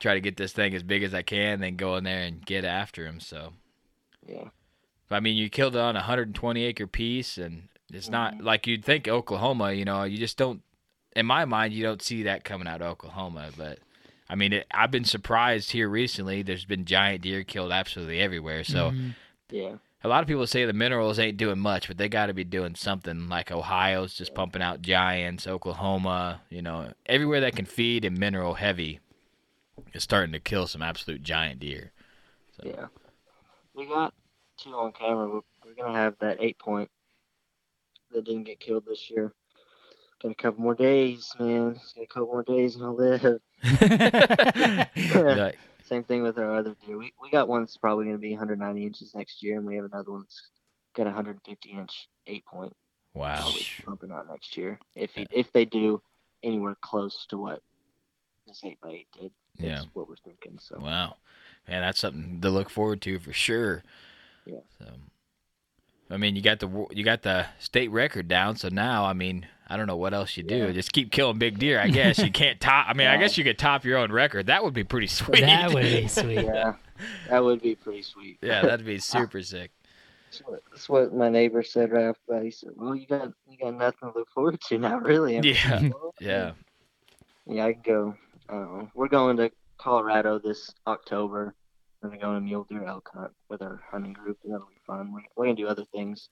try 0.00 0.14
to 0.14 0.20
get 0.20 0.36
this 0.36 0.52
thing 0.52 0.74
as 0.74 0.82
big 0.82 1.02
as 1.02 1.14
I 1.14 1.22
can, 1.22 1.60
then 1.60 1.76
go 1.76 1.96
in 1.96 2.04
there 2.04 2.22
and 2.22 2.44
get 2.44 2.64
after 2.64 3.06
him. 3.06 3.20
So, 3.20 3.52
yeah, 4.26 4.48
I 5.10 5.20
mean, 5.20 5.36
you 5.36 5.50
killed 5.50 5.76
it 5.76 5.80
on 5.80 5.96
a 5.96 6.00
120 6.00 6.64
acre 6.64 6.86
piece 6.86 7.38
and 7.38 7.68
it's 7.92 8.08
not 8.08 8.40
like 8.42 8.66
you'd 8.66 8.84
think 8.84 9.08
Oklahoma, 9.08 9.72
you 9.72 9.84
know, 9.84 10.04
you 10.04 10.18
just 10.18 10.36
don't 10.36 10.62
in 11.16 11.26
my 11.26 11.44
mind 11.44 11.72
you 11.72 11.82
don't 11.82 12.02
see 12.02 12.22
that 12.24 12.44
coming 12.44 12.68
out 12.68 12.80
of 12.82 12.88
Oklahoma, 12.88 13.50
but 13.56 13.78
I 14.28 14.36
mean, 14.36 14.52
it, 14.52 14.66
I've 14.70 14.92
been 14.92 15.04
surprised 15.04 15.72
here 15.72 15.88
recently. 15.88 16.42
There's 16.42 16.64
been 16.64 16.84
giant 16.84 17.22
deer 17.22 17.42
killed 17.42 17.72
absolutely 17.72 18.20
everywhere. 18.20 18.62
So 18.64 18.90
Mhm. 18.92 19.14
yeah, 19.50 19.74
a 20.04 20.08
lot 20.08 20.22
of 20.22 20.28
people 20.28 20.46
say 20.46 20.64
the 20.64 20.72
minerals 20.72 21.18
ain't 21.18 21.36
doing 21.36 21.58
much, 21.58 21.88
but 21.88 21.98
they 21.98 22.08
got 22.08 22.26
to 22.26 22.32
be 22.34 22.44
doing 22.44 22.74
something. 22.76 23.28
Like 23.28 23.50
Ohio's 23.50 24.14
just 24.14 24.34
pumping 24.34 24.62
out 24.62 24.82
giants. 24.82 25.46
Oklahoma, 25.48 26.42
you 26.48 26.62
know, 26.62 26.92
everywhere 27.06 27.40
that 27.40 27.56
can 27.56 27.64
feed 27.66 28.04
and 28.04 28.16
mineral 28.16 28.54
heavy 28.54 29.00
is 29.92 30.04
starting 30.04 30.32
to 30.32 30.38
kill 30.40 30.66
some 30.68 30.82
absolute 30.82 31.22
giant 31.24 31.58
deer. 31.60 31.90
So, 32.56 32.68
yeah. 32.68 32.86
We 33.74 33.86
got 33.86 34.14
two 34.58 34.70
on 34.74 34.92
camera. 34.92 35.28
We're, 35.28 35.40
we're 35.64 35.74
gonna 35.74 35.98
have 35.98 36.14
that 36.20 36.36
eight 36.40 36.58
point 36.58 36.88
that 38.12 38.24
didn't 38.24 38.44
get 38.44 38.60
killed 38.60 38.84
this 38.86 39.10
year. 39.10 39.32
Got 40.22 40.32
a 40.32 40.34
couple 40.34 40.62
more 40.62 40.74
days, 40.74 41.32
man. 41.38 41.74
Just 41.74 41.96
got 41.96 42.02
a 42.02 42.06
couple 42.06 42.26
more 42.26 42.42
days 42.42 42.76
and 42.76 42.84
I'll 42.84 42.94
live. 42.96 43.40
Like, 45.14 45.58
Same 45.84 46.04
thing 46.04 46.22
with 46.22 46.38
our 46.38 46.54
other 46.56 46.76
deer. 46.86 46.98
We, 46.98 47.12
we 47.20 47.30
got 47.30 47.48
one 47.48 47.62
that's 47.62 47.76
probably 47.76 48.04
going 48.04 48.16
to 48.16 48.20
be 48.20 48.30
190 48.30 48.84
inches 48.86 49.14
next 49.14 49.42
year, 49.42 49.58
and 49.58 49.66
we 49.66 49.76
have 49.76 49.84
another 49.86 50.12
one 50.12 50.20
that's 50.22 50.48
got 50.94 51.06
150 51.06 51.70
inch 51.70 52.08
eight 52.26 52.44
point 52.44 52.74
wow. 53.14 53.50
pumping 53.84 54.12
out 54.12 54.28
next 54.28 54.56
year. 54.56 54.78
If 54.94 55.12
he, 55.14 55.26
if 55.30 55.52
they 55.52 55.64
do 55.64 56.02
anywhere 56.42 56.76
close 56.80 57.26
to 57.30 57.38
what 57.38 57.62
this 58.46 58.60
eight 58.64 58.80
by 58.80 58.90
eight 58.90 59.08
did, 59.18 59.32
that's 59.58 59.68
Yeah. 59.68 59.82
what 59.94 60.08
we're 60.08 60.16
thinking. 60.24 60.58
So 60.60 60.78
Wow. 60.80 61.16
Man, 61.68 61.82
that's 61.82 62.00
something 62.00 62.40
to 62.40 62.50
look 62.50 62.70
forward 62.70 63.00
to 63.02 63.18
for 63.18 63.32
sure. 63.32 63.82
Yeah. 64.46 64.60
So, 64.78 64.86
I 66.10 66.16
mean, 66.16 66.34
you 66.36 66.42
got 66.42 66.58
the 66.60 66.86
you 66.90 67.04
got 67.04 67.22
the 67.22 67.46
state 67.58 67.90
record 67.90 68.26
down, 68.28 68.56
so 68.56 68.68
now 68.68 69.04
I 69.04 69.12
mean, 69.12 69.46
I 69.68 69.76
don't 69.76 69.86
know 69.86 69.96
what 69.96 70.12
else 70.12 70.36
you 70.36 70.42
do. 70.42 70.56
Yeah. 70.66 70.72
Just 70.72 70.92
keep 70.92 71.12
killing 71.12 71.38
big 71.38 71.58
deer, 71.58 71.78
I 71.80 71.88
guess. 71.88 72.18
you 72.18 72.30
can't 72.32 72.60
top. 72.60 72.86
I 72.88 72.94
mean, 72.94 73.06
I 73.06 73.16
guess 73.16 73.38
you 73.38 73.44
could 73.44 73.58
top 73.58 73.84
your 73.84 73.98
own 73.98 74.10
record. 74.10 74.46
That 74.46 74.64
would 74.64 74.74
be 74.74 74.84
pretty 74.84 75.06
sweet. 75.06 75.40
That 75.40 75.72
would 75.72 75.82
be 75.84 76.08
sweet. 76.08 76.44
yeah, 76.44 76.74
that 77.28 77.44
would 77.44 77.62
be 77.62 77.74
pretty 77.76 78.02
sweet. 78.02 78.38
yeah, 78.42 78.62
that'd 78.62 78.84
be 78.86 78.98
super 78.98 79.42
sick. 79.42 79.70
That's 80.30 80.42
what, 80.46 80.62
that's 80.70 80.88
what 80.88 81.14
my 81.14 81.28
neighbor 81.28 81.62
said 81.62 81.90
right 81.92 82.04
after 82.04 82.20
that. 82.28 82.42
He 82.44 82.50
said, 82.50 82.70
"Well, 82.76 82.94
you 82.94 83.06
got 83.06 83.32
you 83.48 83.58
got 83.58 83.74
nothing 83.74 84.12
to 84.12 84.18
look 84.18 84.28
forward 84.30 84.60
to 84.60 84.78
now, 84.78 84.98
really." 84.98 85.36
I'm 85.36 85.42
like, 85.42 85.64
Yeah. 85.64 85.80
"Well, 85.94 86.14
Yeah. 86.20 86.52
Yeah, 87.46 87.66
I 87.66 87.72
can 87.72 87.82
go. 87.82 88.14
I. 88.48 88.88
We're 88.94 89.08
going 89.08 89.36
to 89.38 89.50
Colorado 89.78 90.38
this 90.38 90.72
October. 90.86 91.54
We're 92.02 92.08
gonna 92.10 92.20
go 92.20 92.28
on 92.30 92.36
a 92.36 92.40
mule 92.40 92.66
deer 92.68 92.84
elk 92.84 93.10
hunt 93.12 93.32
with 93.48 93.62
our 93.62 93.80
hunting 93.90 94.12
group, 94.12 94.38
and 94.44 94.52
that'll 94.54 94.66
be 94.66 94.80
fun. 94.86 95.12
We're, 95.12 95.20
we're 95.36 95.44
gonna 95.46 95.56
do 95.56 95.66
other 95.68 95.84
things, 95.92 96.28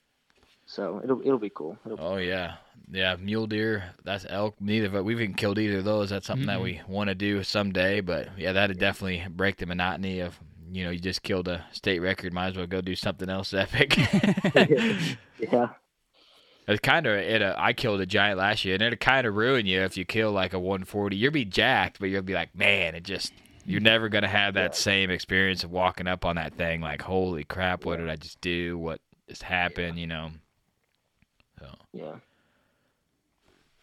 so 0.67 1.01
it'll 1.05 1.21
it'll 1.21 1.39
be 1.39 1.51
cool. 1.55 1.77
It'll, 1.85 2.01
Oh 2.01 2.17
yeah, 2.17 2.55
yeah. 2.91 3.17
Mule 3.17 3.47
deer. 3.47 3.85
That's 4.05 4.25
elk. 4.29 4.55
Neither 4.61 4.87
of 4.87 4.95
it. 4.95 5.05
We 5.05 5.13
haven't 5.13 5.35
killed 5.37 5.59
either 5.59 5.79
of 5.79 5.85
those. 5.85 6.11
That's 6.11 6.27
something 6.27 6.47
that 6.47 6.63
we 6.63 6.81
want 6.89 7.09
to 7.09 7.15
do 7.15 7.43
someday. 7.43 8.01
But 8.01 8.29
yeah, 8.39 8.53
that'd 8.53 8.79
definitely 8.79 9.25
break 9.31 9.57
the 9.59 9.67
monotony 9.67 10.21
of 10.21 10.39
you 10.73 10.85
know 10.85 10.91
you 10.91 10.99
just 11.01 11.23
killed 11.23 11.49
a 11.49 11.65
state 11.73 12.01
record. 12.01 12.33
Might 12.33 12.49
as 12.49 12.57
well 12.57 12.67
go 12.67 12.81
do 12.81 12.95
something 12.95 13.29
else 13.29 13.53
epic. 13.55 13.97
yeah, 15.39 15.69
It 16.67 16.83
kind 16.83 17.07
of 17.07 17.13
it. 17.15 17.43
Uh, 17.43 17.55
I 17.59 17.73
killed 17.75 18.01
a 18.01 18.07
giant 18.07 18.39
last 18.39 18.65
year, 18.65 18.75
and 18.75 18.83
it'll 18.83 18.97
kind 18.97 19.27
of 19.27 19.35
ruin 19.35 19.67
you 19.67 19.83
if 19.83 19.97
you 19.99 20.05
kill 20.07 20.33
like 20.33 20.53
a 20.55 20.59
140. 20.59 21.15
You'll 21.17 21.31
be 21.33 21.45
jacked, 21.45 21.99
but 22.01 22.09
you'll 22.09 22.23
be 22.23 22.35
like, 22.35 22.55
man, 22.55 22.95
it 22.95 23.05
just 23.05 23.33
you're 23.69 23.81
never 23.81 24.09
gonna 24.09 24.29
have 24.29 24.55
that 24.55 24.75
same 24.75 25.11
experience 25.11 25.63
of 25.65 25.71
walking 25.71 26.07
up 26.07 26.25
on 26.25 26.37
that 26.37 26.55
thing 26.55 26.81
like, 26.81 27.03
holy 27.03 27.45
crap, 27.45 27.85
what 27.85 27.99
did 27.99 28.09
I 28.09 28.17
just 28.17 28.41
do? 28.41 28.79
What 28.79 29.01
just 29.29 29.43
happened? 29.43 29.99
You 29.99 30.07
know. 30.07 30.31
So 31.59 31.67
yeah, 31.93 32.15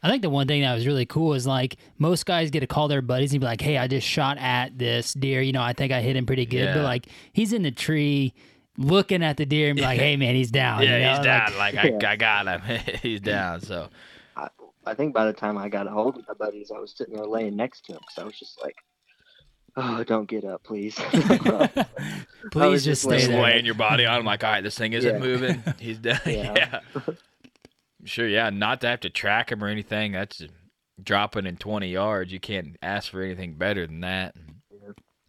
I 0.01 0.09
think 0.09 0.21
the 0.21 0.29
one 0.29 0.47
thing 0.47 0.61
that 0.61 0.73
was 0.73 0.85
really 0.85 1.05
cool 1.05 1.33
is 1.33 1.47
like 1.47 1.77
most 1.97 2.25
guys 2.25 2.51
get 2.51 2.59
to 2.61 2.67
call 2.67 2.87
their 2.87 3.01
buddies 3.01 3.33
and 3.33 3.41
be 3.41 3.45
like, 3.47 3.61
"Hey, 3.61 3.77
I 3.77 3.87
just 3.87 4.05
shot 4.07 4.37
at 4.37 4.77
this 4.77 5.13
deer. 5.13 5.41
You 5.41 5.51
know, 5.51 5.63
I 5.63 5.73
think 5.73 5.91
I 5.91 6.01
hit 6.01 6.15
him 6.15 6.25
pretty 6.25 6.45
good." 6.45 6.65
Yeah. 6.65 6.73
But 6.75 6.83
like 6.83 7.07
he's 7.33 7.53
in 7.53 7.63
the 7.63 7.71
tree 7.71 8.33
looking 8.77 9.23
at 9.23 9.37
the 9.37 9.45
deer 9.45 9.69
and 9.69 9.75
be 9.75 9.81
like, 9.81 9.99
"Hey, 10.05 10.15
man, 10.15 10.35
he's 10.35 10.51
down." 10.51 10.83
yeah, 10.83 10.97
you 10.97 11.03
know? 11.03 11.09
he's 11.15 11.25
down. 11.25 11.57
Like, 11.57 11.75
I, 11.75 11.87
Yeah. 11.89 12.09
I 12.09 12.15
got 12.15 12.47
him. 12.47 12.61
he's 13.01 13.21
down. 13.21 13.61
So 13.61 13.89
I, 14.35 14.49
I 14.85 14.93
think 14.93 15.13
by 15.13 15.25
the 15.25 15.33
time 15.33 15.57
I 15.57 15.69
got 15.69 15.87
a 15.87 15.91
hold 15.91 16.17
of 16.17 16.27
my 16.27 16.33
buddies, 16.33 16.71
I 16.75 16.79
was 16.79 16.93
sitting 16.95 17.15
there 17.15 17.25
laying 17.25 17.55
next 17.55 17.85
to 17.85 17.93
him, 17.93 17.99
because 18.01 18.21
I 18.21 18.25
was 18.25 18.37
just 18.37 18.61
like, 18.61 18.75
"Oh, 19.77 20.03
don't 20.03 20.27
get 20.27 20.43
up, 20.45 20.63
please." 20.63 20.95
Please 22.51 22.83
just 22.83 22.85
just 22.85 23.01
stay 23.03 23.17
just 23.17 23.27
laying 23.27 23.31
there. 23.31 23.41
laying 23.41 23.65
your 23.65 23.73
body 23.75 24.05
on 24.05 24.19
I'm 24.19 24.25
like, 24.25 24.43
all 24.43 24.51
right, 24.51 24.63
this 24.63 24.77
thing 24.77 24.93
isn't 24.93 25.15
Yeah. 25.15 25.19
moving. 25.19 25.63
He's 25.79 25.97
down. 25.97 26.19
yeah. 26.25 26.53
Yeah. 26.95 27.01
Sure, 28.03 28.27
yeah. 28.27 28.51
Not 28.51 28.81
to 28.81 28.87
have 28.87 28.99
to 29.01 29.09
track 29.09 29.51
him 29.51 29.63
or 29.63 29.67
anything. 29.67 30.11
That's 30.11 30.43
dropping 31.03 31.47
in 31.47 31.57
20 31.57 31.87
yards. 31.89 32.31
You 32.31 32.39
can't 32.39 32.77
ask 32.83 33.09
for 33.11 33.23
anything 33.23 33.55
better 33.55 33.87
than 33.87 34.01
that. 34.01 34.35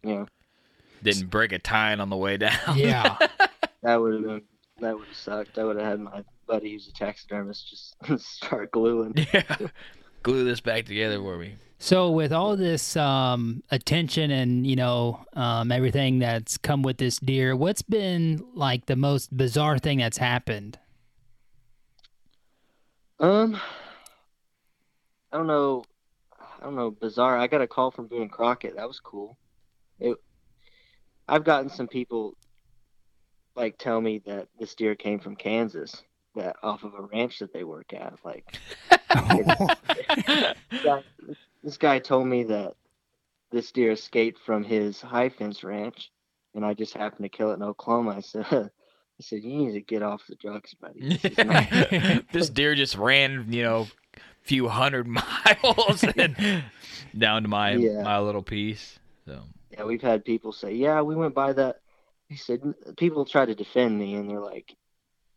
yeah, 0.03 0.25
Didn't 1.01 1.31
break 1.31 1.51
a 1.53 1.59
tine 1.59 1.99
on 1.99 2.09
the 2.11 2.17
way 2.17 2.37
down. 2.37 2.77
Yeah, 2.77 3.17
that 3.81 3.95
would 3.99 4.13
have 4.13 4.23
been 4.23 4.41
that 4.79 4.95
would 4.95 5.07
have 5.07 5.17
sucked. 5.17 5.57
I 5.57 5.63
would 5.63 5.77
have 5.77 5.85
had 5.87 5.99
my 5.99 6.23
buddy 6.47 6.73
who's 6.73 6.87
a 6.87 6.93
taxidermist 6.93 7.67
just 7.67 7.95
start 8.35 8.71
gluing. 8.71 9.13
Yeah. 9.33 9.57
Glue 10.21 10.43
this 10.45 10.61
back 10.61 10.85
together 10.85 11.17
for 11.19 11.37
me. 11.37 11.55
So 11.79 12.09
with 12.09 12.33
all 12.33 12.57
this 12.57 12.97
um, 12.97 13.61
attention 13.69 14.31
and 14.31 14.65
you 14.65 14.75
know 14.75 15.25
um, 15.33 15.71
everything 15.71 16.19
that's 16.19 16.57
come 16.57 16.81
with 16.81 16.97
this 16.97 17.19
deer, 17.19 17.55
what's 17.55 17.81
been 17.81 18.43
like 18.53 18.87
the 18.87 18.95
most 18.95 19.35
bizarre 19.35 19.77
thing 19.77 19.99
that's 19.99 20.17
happened? 20.17 20.79
Um, 23.19 23.59
I 25.31 25.37
don't 25.37 25.47
know. 25.47 25.83
I 26.39 26.63
don't 26.63 26.75
know. 26.75 26.91
Bizarre. 26.91 27.37
I 27.37 27.47
got 27.47 27.61
a 27.61 27.67
call 27.67 27.91
from 27.91 28.07
Boone 28.07 28.29
Crockett. 28.29 28.75
That 28.75 28.87
was 28.87 28.99
cool. 28.99 29.37
It. 29.99 30.17
I've 31.27 31.43
gotten 31.43 31.69
some 31.69 31.87
people 31.87 32.35
like 33.55 33.77
tell 33.77 33.99
me 34.01 34.19
that 34.25 34.47
this 34.59 34.75
deer 34.75 34.95
came 34.95 35.19
from 35.19 35.35
Kansas, 35.35 36.03
that 36.35 36.55
off 36.63 36.83
of 36.83 36.93
a 36.93 37.01
ranch 37.01 37.39
that 37.39 37.53
they 37.53 37.63
work 37.63 37.93
at. 37.93 38.13
Like, 38.23 38.57
this, 40.69 40.83
guy, 40.83 41.03
this 41.63 41.77
guy 41.77 41.99
told 41.99 42.27
me 42.27 42.43
that 42.45 42.73
this 43.51 43.71
deer 43.71 43.91
escaped 43.91 44.39
from 44.45 44.63
his 44.63 45.01
high 45.01 45.29
fence 45.29 45.63
ranch, 45.63 46.11
and 46.53 46.65
I 46.65 46.73
just 46.73 46.93
happened 46.93 47.23
to 47.23 47.29
kill 47.29 47.51
it 47.51 47.55
in 47.55 47.63
Oklahoma. 47.63 48.15
I 48.17 48.21
said, 48.21 48.45
I 48.51 48.69
said, 49.21 49.43
you 49.43 49.55
need 49.55 49.73
to 49.73 49.81
get 49.81 50.03
off 50.03 50.21
the 50.27 50.35
drugs, 50.35 50.73
buddy. 50.75 51.17
This 51.17 51.37
not- 51.37 52.23
this 52.31 52.49
deer 52.49 52.75
just 52.75 52.97
ran, 52.97 53.51
you 53.51 53.63
know, 53.63 53.87
a 54.15 54.19
few 54.43 54.67
hundred 54.67 55.07
miles 55.07 56.03
and 56.15 56.63
down 57.17 57.43
to 57.43 57.47
my 57.49 57.73
Yeah. 57.73 58.03
my 58.03 58.19
little 58.19 58.43
piece. 58.43 58.99
So 59.25 59.41
Yeah, 59.71 59.83
we've 59.85 60.01
had 60.01 60.23
people 60.23 60.51
say, 60.51 60.73
"Yeah, 60.73 61.01
we 61.01 61.15
went 61.15 61.33
by 61.35 61.53
that." 61.53 61.77
He 62.29 62.35
said, 62.35 62.61
"People 62.97 63.25
try 63.25 63.45
to 63.45 63.55
defend 63.55 63.97
me, 63.97 64.15
and 64.15 64.29
they're 64.29 64.39
like, 64.39 64.75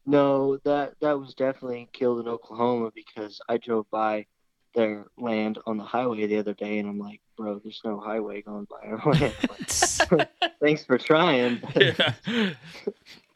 no, 0.07 0.57
that 0.65 0.95
that 1.01 1.19
was 1.19 1.35
definitely 1.35 1.89
killed 1.93 2.21
in 2.21 2.29
Oklahoma 2.29 2.91
because 2.95 3.41
I 3.49 3.59
drove 3.59 3.89
by 3.91 4.27
their 4.75 5.07
land 5.19 5.59
on 5.67 5.77
the 5.77 5.85
highway 5.85 6.27
the 6.27 6.39
other 6.39 6.55
day, 6.55 6.79
and 6.79 6.89
I'm 6.89 6.99
like, 6.99 7.21
bro, 7.37 7.59
there's 7.59 7.81
no 7.85 8.01
highway 8.01 8.43
going 8.43 8.67
by 8.71 8.89
our 8.89 9.13
land. 9.13 9.35
Like, 10.11 10.31
Thanks 10.61 10.85
for 10.85 10.99
trying. 10.99 11.61
yeah. 11.77 12.15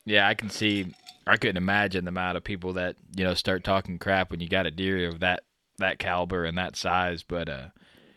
yeah, 0.05 0.29
I 0.29 0.35
can 0.35 0.51
see. 0.51 0.95
I 1.27 1.37
couldn't 1.37 1.57
imagine 1.57 2.05
the 2.05 2.11
amount 2.11 2.37
of 2.37 2.45
people 2.45 2.75
that 2.75 2.97
you 3.17 3.25
know 3.25 3.35
start 3.35 3.65
talking 3.65 3.99
crap 3.99 4.31
when 4.31 4.41
you 4.41 4.49
got 4.49 4.67
a 4.67 4.71
deer 4.71 5.09
of 5.09 5.21
that 5.21 5.45
that 5.79 5.99
caliber 5.99 6.45
and 6.45 6.59
that 6.59 6.77
size. 6.77 7.23
But 7.23 7.49
uh, 7.49 7.69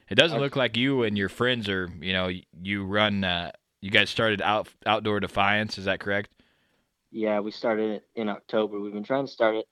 it 0.09 0.15
doesn't 0.15 0.39
look 0.39 0.55
like 0.55 0.75
you 0.75 1.03
and 1.03 1.17
your 1.17 1.29
friends 1.29 1.69
are. 1.69 1.89
You 2.01 2.13
know, 2.13 2.29
you 2.61 2.83
run. 2.83 3.23
Uh, 3.23 3.51
you 3.81 3.91
guys 3.91 4.09
started 4.09 4.41
out 4.41 4.67
outdoor 4.85 5.19
defiance. 5.19 5.77
Is 5.77 5.85
that 5.85 5.99
correct? 5.99 6.29
Yeah, 7.11 7.39
we 7.39 7.51
started 7.51 7.91
it 7.91 8.07
in 8.15 8.27
October. 8.27 8.79
We've 8.79 8.93
been 8.93 9.03
trying 9.03 9.25
to 9.25 9.31
start 9.31 9.55
it 9.55 9.65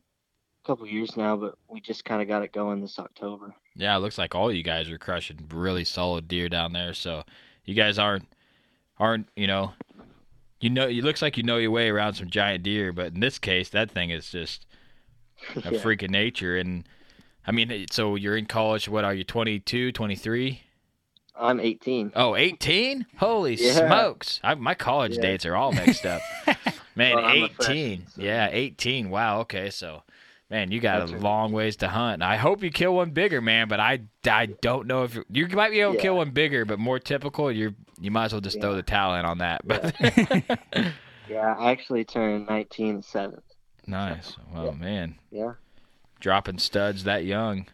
couple 0.65 0.87
years 0.87 1.15
now, 1.15 1.35
but 1.37 1.55
we 1.67 1.79
just 1.79 2.03
kind 2.05 2.21
of 2.21 2.27
got 2.27 2.41
it 2.43 2.51
going 2.53 2.81
this 2.81 2.97
October. 2.99 3.53
Yeah, 3.75 3.95
it 3.95 3.99
looks 3.99 4.17
like 4.17 4.33
all 4.35 4.51
you 4.51 4.63
guys 4.63 4.89
are 4.89 4.97
crushing 4.97 5.45
really 5.51 5.83
solid 5.83 6.27
deer 6.27 6.49
down 6.49 6.73
there. 6.73 6.93
So 6.93 7.23
you 7.65 7.73
guys 7.75 7.99
aren't 7.99 8.27
aren't 8.97 9.27
you 9.35 9.47
know 9.47 9.73
you 10.61 10.69
know 10.69 10.87
it 10.87 11.03
looks 11.03 11.21
like 11.21 11.37
you 11.37 11.43
know 11.43 11.57
your 11.57 11.71
way 11.71 11.89
around 11.89 12.13
some 12.13 12.29
giant 12.29 12.63
deer, 12.63 12.91
but 12.93 13.13
in 13.13 13.19
this 13.19 13.37
case, 13.39 13.69
that 13.69 13.91
thing 13.91 14.09
is 14.09 14.29
just 14.29 14.65
a 15.65 15.73
Yeah. 15.73 15.79
freak 15.79 16.01
of 16.03 16.09
nature. 16.09 16.57
And 16.57 16.87
I 17.45 17.51
mean, 17.51 17.85
so 17.91 18.15
you're 18.15 18.37
in 18.37 18.45
college. 18.45 18.87
What 18.89 19.03
are 19.05 19.13
you? 19.13 19.23
22, 19.23 19.91
23? 19.91 20.61
I'm 21.37 21.59
18. 21.59 22.13
Oh, 22.15 22.35
18? 22.35 23.05
Holy 23.17 23.55
Yeah. 23.55 23.73
smokes! 23.87 24.39
I, 24.41 24.55
my 24.55 24.73
college 24.73 25.15
Yeah. 25.17 25.21
dates 25.21 25.45
are 25.45 25.55
all 25.55 25.73
mixed 25.73 26.05
up. 26.05 26.21
Man, 26.95 27.17
Well, 27.17 27.29
18. 27.29 27.49
freshman, 27.55 28.07
so- 28.07 28.21
Yeah, 28.21 28.47
18. 28.51 29.09
Wow. 29.09 29.41
Okay, 29.41 29.69
so 29.69 30.03
man, 30.49 30.71
you 30.71 30.79
got 30.79 30.99
That's 30.99 31.11
a 31.11 31.17
long 31.23 31.51
ways 31.51 31.75
to 31.77 31.87
hunt. 31.87 32.21
I 32.21 32.37
hope 32.37 32.63
you 32.63 32.69
kill 32.71 32.95
one 32.95 33.11
bigger, 33.11 33.41
man. 33.41 33.67
But 33.67 33.79
I, 33.79 34.01
I 34.27 34.45
don't 34.47 34.87
know 34.87 35.03
if 35.03 35.17
you 35.29 35.47
might 35.49 35.71
be 35.71 35.81
able 35.81 35.93
to 35.93 35.99
kill 35.99 36.17
one 36.17 36.31
bigger, 36.31 36.65
but 36.65 36.79
more 36.79 36.99
typical. 36.99 37.51
You 37.51 37.75
you 37.99 38.11
might 38.11 38.25
as 38.25 38.31
well 38.33 38.41
just 38.41 38.59
throw 38.61 38.75
the 38.75 38.83
towel 38.83 39.15
in 39.15 39.25
on 39.25 39.37
that. 39.39 39.61
But 39.65 39.95
Yeah, 41.29 41.55
I 41.57 41.71
actually 41.71 42.03
turned 42.05 42.47
19 42.47 42.97
the 42.97 43.01
7th. 43.01 43.41
nice. 43.87 44.35
Well, 44.53 44.73
man, 44.73 45.15
Yeah. 45.31 45.53
dropping 46.19 46.59
studs 46.59 47.03
that 47.05 47.25
young. 47.25 47.65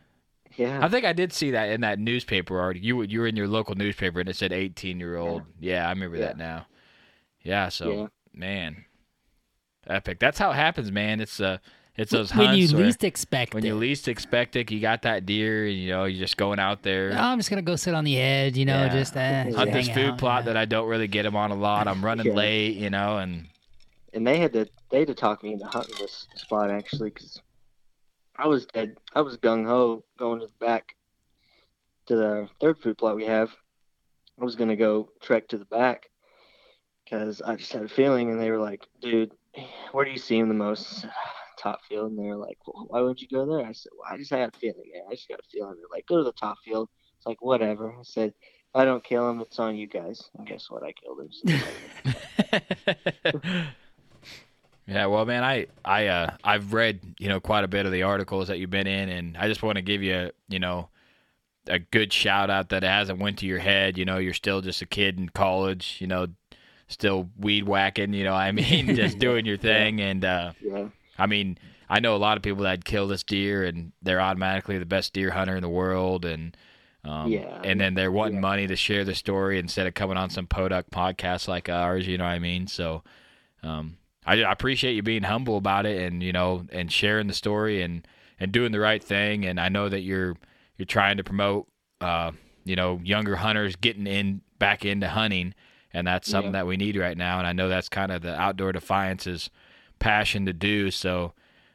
Yeah. 0.55 0.79
I 0.83 0.87
think 0.89 1.05
I 1.05 1.11
did 1.13 1.33
see 1.33 1.51
that 1.51 1.69
in 1.69 1.81
that 1.81 1.99
newspaper 1.99 2.59
article. 2.59 2.85
You 2.85 2.97
were- 2.97 3.03
you 3.05 3.19
were 3.21 3.27
in 3.27 3.35
your 3.35 3.47
local 3.47 3.75
newspaper 3.75 4.19
and 4.21 4.29
it 4.29 4.35
said 4.37 4.53
18 4.53 4.99
year 4.99 5.17
old. 5.17 5.43
Yeah, 5.59 5.85
I 5.85 5.89
remember 5.89 6.17
that 6.19 6.37
now. 6.37 6.67
Yeah, 7.43 7.69
so 7.69 7.91
Yeah. 7.91 8.07
man, 8.33 8.85
epic. 9.87 10.19
That's 10.19 10.37
how 10.37 10.51
it 10.51 10.55
happens, 10.55 10.91
man. 10.91 11.19
It's 11.19 11.39
uh, 11.41 11.57
it's 12.01 12.11
those 12.11 12.33
when 12.33 12.47
hunts 12.47 12.71
you 12.71 12.77
least 12.77 13.03
expect 13.03 13.51
it. 13.51 13.55
when 13.55 13.63
it. 13.63 13.67
you 13.67 13.75
least 13.75 14.07
expect 14.07 14.55
it. 14.55 14.69
You 14.71 14.79
got 14.79 15.03
that 15.03 15.25
deer, 15.25 15.65
and 15.67 15.75
you 15.77 15.89
know 15.89 16.05
you're 16.05 16.19
just 16.19 16.37
going 16.37 16.59
out 16.59 16.83
there. 16.83 17.11
Oh, 17.13 17.17
I'm 17.21 17.37
just 17.39 17.49
gonna 17.49 17.61
go 17.61 17.75
sit 17.75 17.93
on 17.93 18.03
the 18.03 18.17
edge, 18.19 18.57
you 18.57 18.65
know, 18.65 18.73
Yeah. 18.85 18.89
just 18.89 19.15
uh, 19.15 19.43
Hunt 19.55 19.71
this 19.71 19.87
hang 19.87 19.95
food 19.95 20.05
out, 20.13 20.17
plot 20.17 20.41
yeah. 20.41 20.45
that 20.53 20.57
I 20.57 20.65
don't 20.65 20.87
really 20.87 21.07
get 21.07 21.23
them 21.23 21.35
on 21.35 21.51
a 21.51 21.55
lot. 21.55 21.87
I'm 21.87 22.03
running 22.03 22.27
Yeah. 22.27 22.33
late, 22.33 22.75
you 22.75 22.89
know, 22.89 23.17
and 23.17 23.47
and 24.13 24.25
they 24.27 24.37
had 24.37 24.51
to 24.53 24.67
they 24.89 24.99
had 24.99 25.07
to 25.07 25.13
talk 25.15 25.41
me 25.43 25.53
into 25.53 25.65
hunting 25.67 25.95
this 25.99 26.27
spot 26.35 26.69
actually 26.69 27.11
because 27.11 27.41
I 28.35 28.47
was 28.47 28.65
dead. 28.65 28.97
I 29.13 29.21
was 29.21 29.37
gung 29.37 29.65
ho 29.65 30.03
going 30.17 30.39
to 30.41 30.47
the 30.47 30.65
back 30.65 30.95
to 32.07 32.15
the 32.15 32.49
third 32.59 32.79
food 32.79 32.97
plot 32.97 33.15
we 33.15 33.25
have. 33.25 33.51
I 34.39 34.43
was 34.43 34.55
gonna 34.55 34.75
go 34.75 35.09
trek 35.21 35.47
to 35.49 35.57
the 35.57 35.65
back 35.65 36.09
because 37.03 37.41
I 37.41 37.55
just 37.57 37.71
had 37.73 37.83
a 37.83 37.87
feeling, 37.89 38.31
and 38.31 38.41
they 38.41 38.49
were 38.49 38.57
like, 38.57 38.87
"Dude, 39.01 39.33
where 39.91 40.03
do 40.05 40.11
you 40.11 40.17
see 40.17 40.39
him 40.39 40.47
the 40.47 40.53
most?" 40.55 41.05
Top 41.61 41.81
field, 41.87 42.11
and 42.11 42.19
they're 42.19 42.35
like, 42.35 42.57
well, 42.65 42.85
"Why 42.87 43.01
wouldn't 43.01 43.21
you 43.21 43.27
go 43.27 43.45
there?" 43.45 43.65
I 43.65 43.71
said, 43.71 43.91
"Well, 43.97 44.11
I 44.11 44.17
just 44.17 44.31
had 44.31 44.49
a 44.53 44.57
feeling. 44.57 44.91
Man. 44.93 45.03
I 45.09 45.13
just 45.13 45.29
got 45.29 45.39
a 45.39 45.43
feeling." 45.51 45.75
They're 45.75 45.85
like, 45.91 46.07
"Go 46.07 46.17
to 46.17 46.23
the 46.23 46.31
top 46.31 46.57
field." 46.65 46.89
It's 47.17 47.25
like 47.27 47.41
whatever. 47.41 47.91
I 47.91 48.03
said, 48.03 48.29
"If 48.29 48.75
I 48.75 48.83
don't 48.83 49.03
kill 49.03 49.29
him, 49.29 49.41
it's 49.41 49.59
on 49.59 49.75
you 49.75 49.87
guys." 49.87 50.29
And 50.37 50.47
guess 50.47 50.71
what? 50.71 50.81
I 50.83 50.91
killed 50.93 51.19
him. 51.19 51.31
So 53.31 53.41
yeah, 54.87 55.05
well, 55.05 55.25
man, 55.25 55.43
I 55.43 55.67
I 55.85 56.07
uh 56.07 56.35
I've 56.43 56.73
read 56.73 56.99
you 57.19 57.29
know 57.29 57.39
quite 57.39 57.63
a 57.63 57.67
bit 57.67 57.85
of 57.85 57.91
the 57.91 58.03
articles 58.03 58.47
that 58.47 58.57
you've 58.57 58.71
been 58.71 58.87
in, 58.87 59.09
and 59.09 59.37
I 59.37 59.47
just 59.47 59.61
want 59.61 59.75
to 59.75 59.83
give 59.83 60.01
you 60.01 60.31
you 60.49 60.59
know 60.59 60.89
a 61.67 61.77
good 61.77 62.11
shout 62.11 62.49
out 62.49 62.69
that 62.69 62.83
it 62.83 62.87
hasn't 62.87 63.19
went 63.19 63.37
to 63.39 63.45
your 63.45 63.59
head. 63.59 63.97
You 63.97 64.05
know, 64.05 64.17
you're 64.17 64.33
still 64.33 64.61
just 64.61 64.81
a 64.81 64.87
kid 64.87 65.19
in 65.19 65.29
college. 65.29 65.97
You 65.99 66.07
know, 66.07 66.27
still 66.87 67.29
weed 67.37 67.67
whacking. 67.67 68.13
You 68.13 68.23
know, 68.23 68.33
I 68.33 68.51
mean, 68.51 68.95
just 68.95 69.19
doing 69.19 69.45
your 69.45 69.57
thing, 69.57 70.01
and 70.01 70.25
uh, 70.25 70.53
yeah. 70.59 70.87
I 71.21 71.27
mean, 71.27 71.57
I 71.89 71.99
know 71.99 72.15
a 72.15 72.17
lot 72.17 72.37
of 72.37 72.43
people 72.43 72.63
that 72.63 72.83
kill 72.85 73.07
this 73.07 73.23
deer, 73.23 73.63
and 73.63 73.91
they're 74.01 74.21
automatically 74.21 74.77
the 74.77 74.85
best 74.85 75.13
deer 75.13 75.31
hunter 75.31 75.55
in 75.55 75.61
the 75.61 75.69
world, 75.69 76.25
and 76.25 76.55
um, 77.03 77.31
Yeah. 77.31 77.61
and 77.63 77.79
then 77.81 77.95
they're 77.95 78.11
wanting 78.11 78.35
Yeah. 78.35 78.41
money 78.41 78.67
to 78.67 78.75
share 78.75 79.03
the 79.03 79.15
story 79.15 79.57
instead 79.57 79.87
of 79.87 79.93
coming 79.95 80.17
on 80.17 80.29
some 80.29 80.45
podunk 80.47 80.91
podcast 80.91 81.47
like 81.47 81.67
ours. 81.67 82.07
You 82.07 82.17
know 82.19 82.25
what 82.25 82.29
I 82.31 82.39
mean? 82.39 82.67
So, 82.67 83.03
um, 83.63 83.97
I, 84.25 84.43
I 84.43 84.51
appreciate 84.51 84.93
you 84.93 85.01
being 85.01 85.23
humble 85.23 85.57
about 85.57 85.85
it, 85.87 85.99
and 86.01 86.21
you 86.21 86.31
know, 86.31 86.65
and 86.71 86.91
sharing 86.91 87.27
the 87.27 87.33
story, 87.33 87.81
and 87.81 88.07
and 88.39 88.51
doing 88.51 88.71
the 88.71 88.79
right 88.79 89.03
thing. 89.03 89.45
And 89.45 89.59
I 89.59 89.69
know 89.69 89.89
that 89.89 90.01
you're 90.01 90.35
you're 90.77 90.85
trying 90.85 91.17
to 91.17 91.23
promote, 91.23 91.67
uh, 92.01 92.31
you 92.65 92.75
know, 92.75 92.99
younger 93.03 93.35
hunters 93.37 93.75
getting 93.75 94.05
in 94.07 94.41
back 94.59 94.85
into 94.85 95.07
hunting, 95.09 95.53
and 95.93 96.05
that's 96.07 96.29
something 96.29 96.53
Yeah. 96.53 96.59
that 96.59 96.67
we 96.67 96.77
need 96.77 96.95
right 96.97 97.17
now. 97.17 97.39
And 97.39 97.47
I 97.47 97.53
know 97.53 97.67
that's 97.67 97.89
kind 97.89 98.11
of 98.11 98.21
the 98.21 98.39
outdoor 98.39 98.71
defiance's 98.73 99.49
passion 100.01 100.45
to 100.47 100.53
do. 100.53 100.91
So, 100.91 101.33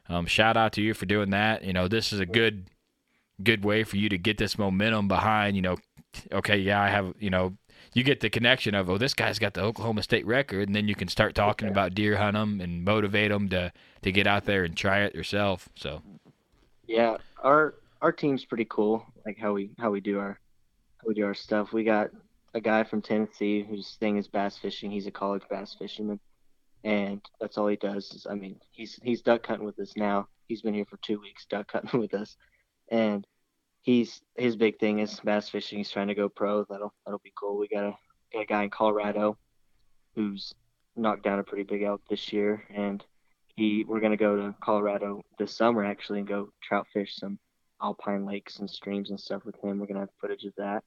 um, 0.09 0.27
shout 0.27 0.57
out 0.57 0.73
to 0.73 0.81
you 0.83 0.93
for 0.93 1.07
doing 1.07 1.31
that. 1.31 1.63
You 1.63 1.73
know, 1.73 1.87
this 1.87 2.13
is 2.13 2.19
a 2.19 2.27
good 2.27 2.69
good 3.43 3.63
way 3.65 3.83
for 3.83 3.97
you 3.97 4.09
to 4.09 4.17
get 4.17 4.37
this 4.37 4.57
momentum 4.59 5.07
behind. 5.07 5.55
You 5.55 5.63
know, 5.63 5.77
okay, 6.31 6.57
yeah, 6.57 6.81
I 6.81 6.89
have. 6.89 7.15
You 7.19 7.31
know, 7.31 7.57
you 7.93 8.03
get 8.03 8.19
the 8.19 8.29
connection 8.29 8.75
of 8.75 8.89
oh, 8.89 8.97
this 8.99 9.15
guy's 9.15 9.39
got 9.39 9.55
the 9.55 9.63
Oklahoma 9.63 10.03
State 10.03 10.27
record, 10.27 10.67
and 10.67 10.75
then 10.75 10.87
you 10.87 10.95
can 10.95 11.07
start 11.07 11.35
talking 11.35 11.67
about 11.69 11.95
deer 11.95 12.17
hunt 12.17 12.35
them 12.35 12.61
and 12.61 12.83
motivate 12.85 13.31
them 13.31 13.49
to 13.49 13.71
to 14.03 14.11
get 14.11 14.27
out 14.27 14.45
there 14.45 14.63
and 14.63 14.77
try 14.77 14.99
it 15.01 15.15
yourself. 15.15 15.69
So, 15.75 16.01
Yeah, 16.87 17.17
our 17.43 17.75
our 18.01 18.11
team's 18.11 18.45
pretty 18.45 18.65
cool. 18.65 19.05
Like 19.25 19.37
how 19.37 19.53
we 19.53 19.71
how 19.79 19.91
we 19.91 20.01
do 20.01 20.19
our 20.19 20.39
how 20.97 21.07
we 21.07 21.13
do 21.13 21.25
our 21.25 21.33
stuff. 21.33 21.73
We 21.73 21.83
got 21.83 22.11
a 22.53 22.61
guy 22.61 22.83
from 22.83 23.01
Tennessee 23.01 23.63
whose 23.63 23.95
thing 23.99 24.17
is 24.17 24.27
bass 24.27 24.57
fishing. 24.57 24.91
He's 24.91 25.07
a 25.07 25.11
college 25.11 25.43
bass 25.49 25.75
fisherman, 25.77 26.19
and 26.83 27.21
that's 27.39 27.57
all 27.57 27.67
he 27.67 27.75
does. 27.75 28.11
Is, 28.11 28.27
I 28.29 28.35
mean, 28.35 28.59
he's 28.71 28.99
he's 29.03 29.21
duck 29.21 29.45
hunting 29.45 29.65
with 29.65 29.79
us 29.79 29.93
now. 29.95 30.27
He's 30.47 30.61
been 30.61 30.73
here 30.73 30.85
for 30.85 30.97
two 30.97 31.19
weeks 31.19 31.45
duck 31.49 31.71
hunting 31.71 31.99
with 31.99 32.13
us, 32.13 32.35
and 32.89 33.25
he's 33.81 34.21
his 34.35 34.55
big 34.55 34.79
thing 34.79 34.99
is 34.99 35.19
bass 35.21 35.49
fishing. 35.49 35.77
He's 35.77 35.91
trying 35.91 36.07
to 36.07 36.15
go 36.15 36.29
pro. 36.29 36.63
That'll 36.65 36.93
that'll 37.05 37.21
be 37.23 37.33
cool. 37.39 37.57
We 37.57 37.67
got 37.67 37.83
a 37.83 37.93
got 38.33 38.41
a 38.41 38.45
guy 38.45 38.63
in 38.63 38.69
Colorado 38.69 39.37
who's 40.15 40.53
knocked 40.95 41.23
down 41.23 41.39
a 41.39 41.43
pretty 41.43 41.63
big 41.63 41.83
elk 41.83 42.01
this 42.09 42.31
year, 42.33 42.63
and 42.73 43.03
he 43.55 43.85
we're 43.87 43.99
gonna 43.99 44.17
go 44.17 44.35
to 44.35 44.55
Colorado 44.61 45.21
this 45.39 45.55
summer 45.55 45.83
actually 45.83 46.19
and 46.19 46.27
go 46.27 46.49
trout 46.61 46.87
fish 46.93 47.15
some 47.15 47.39
alpine 47.81 48.25
lakes 48.25 48.59
and 48.59 48.69
streams 48.69 49.09
and 49.09 49.19
stuff 49.19 49.45
with 49.45 49.55
him. 49.63 49.79
We're 49.79 49.87
gonna 49.87 50.01
have 50.01 50.09
footage 50.19 50.45
of 50.45 50.53
that, 50.57 50.83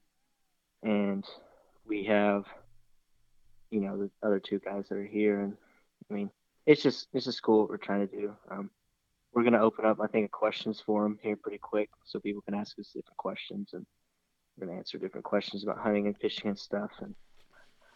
and 0.83 1.25
we 1.85 2.03
have, 2.05 2.45
you 3.69 3.81
know, 3.81 3.97
the 3.97 4.11
other 4.23 4.39
two 4.39 4.59
guys 4.59 4.89
that 4.89 4.97
are 4.97 5.05
here, 5.05 5.41
and 5.41 5.57
I 6.11 6.13
mean, 6.13 6.29
it's 6.65 6.83
just 6.83 7.07
it's 7.13 7.25
just 7.25 7.41
cool 7.41 7.61
what 7.61 7.69
we're 7.69 7.77
trying 7.77 8.07
to 8.07 8.15
do. 8.15 8.35
Um, 8.49 8.69
we're 9.33 9.43
gonna 9.43 9.61
open 9.61 9.85
up, 9.85 9.99
I 10.01 10.07
think, 10.07 10.25
a 10.25 10.29
questions 10.29 10.81
forum 10.85 11.17
here 11.21 11.37
pretty 11.37 11.57
quick, 11.57 11.89
so 12.05 12.19
people 12.19 12.41
can 12.41 12.53
ask 12.53 12.77
us 12.79 12.91
different 12.93 13.17
questions, 13.17 13.69
and 13.73 13.85
we're 14.57 14.67
gonna 14.67 14.77
answer 14.77 14.97
different 14.97 15.23
questions 15.23 15.63
about 15.63 15.79
hunting 15.79 16.07
and 16.07 16.17
fishing 16.17 16.49
and 16.49 16.59
stuff. 16.59 16.91
And 16.99 17.15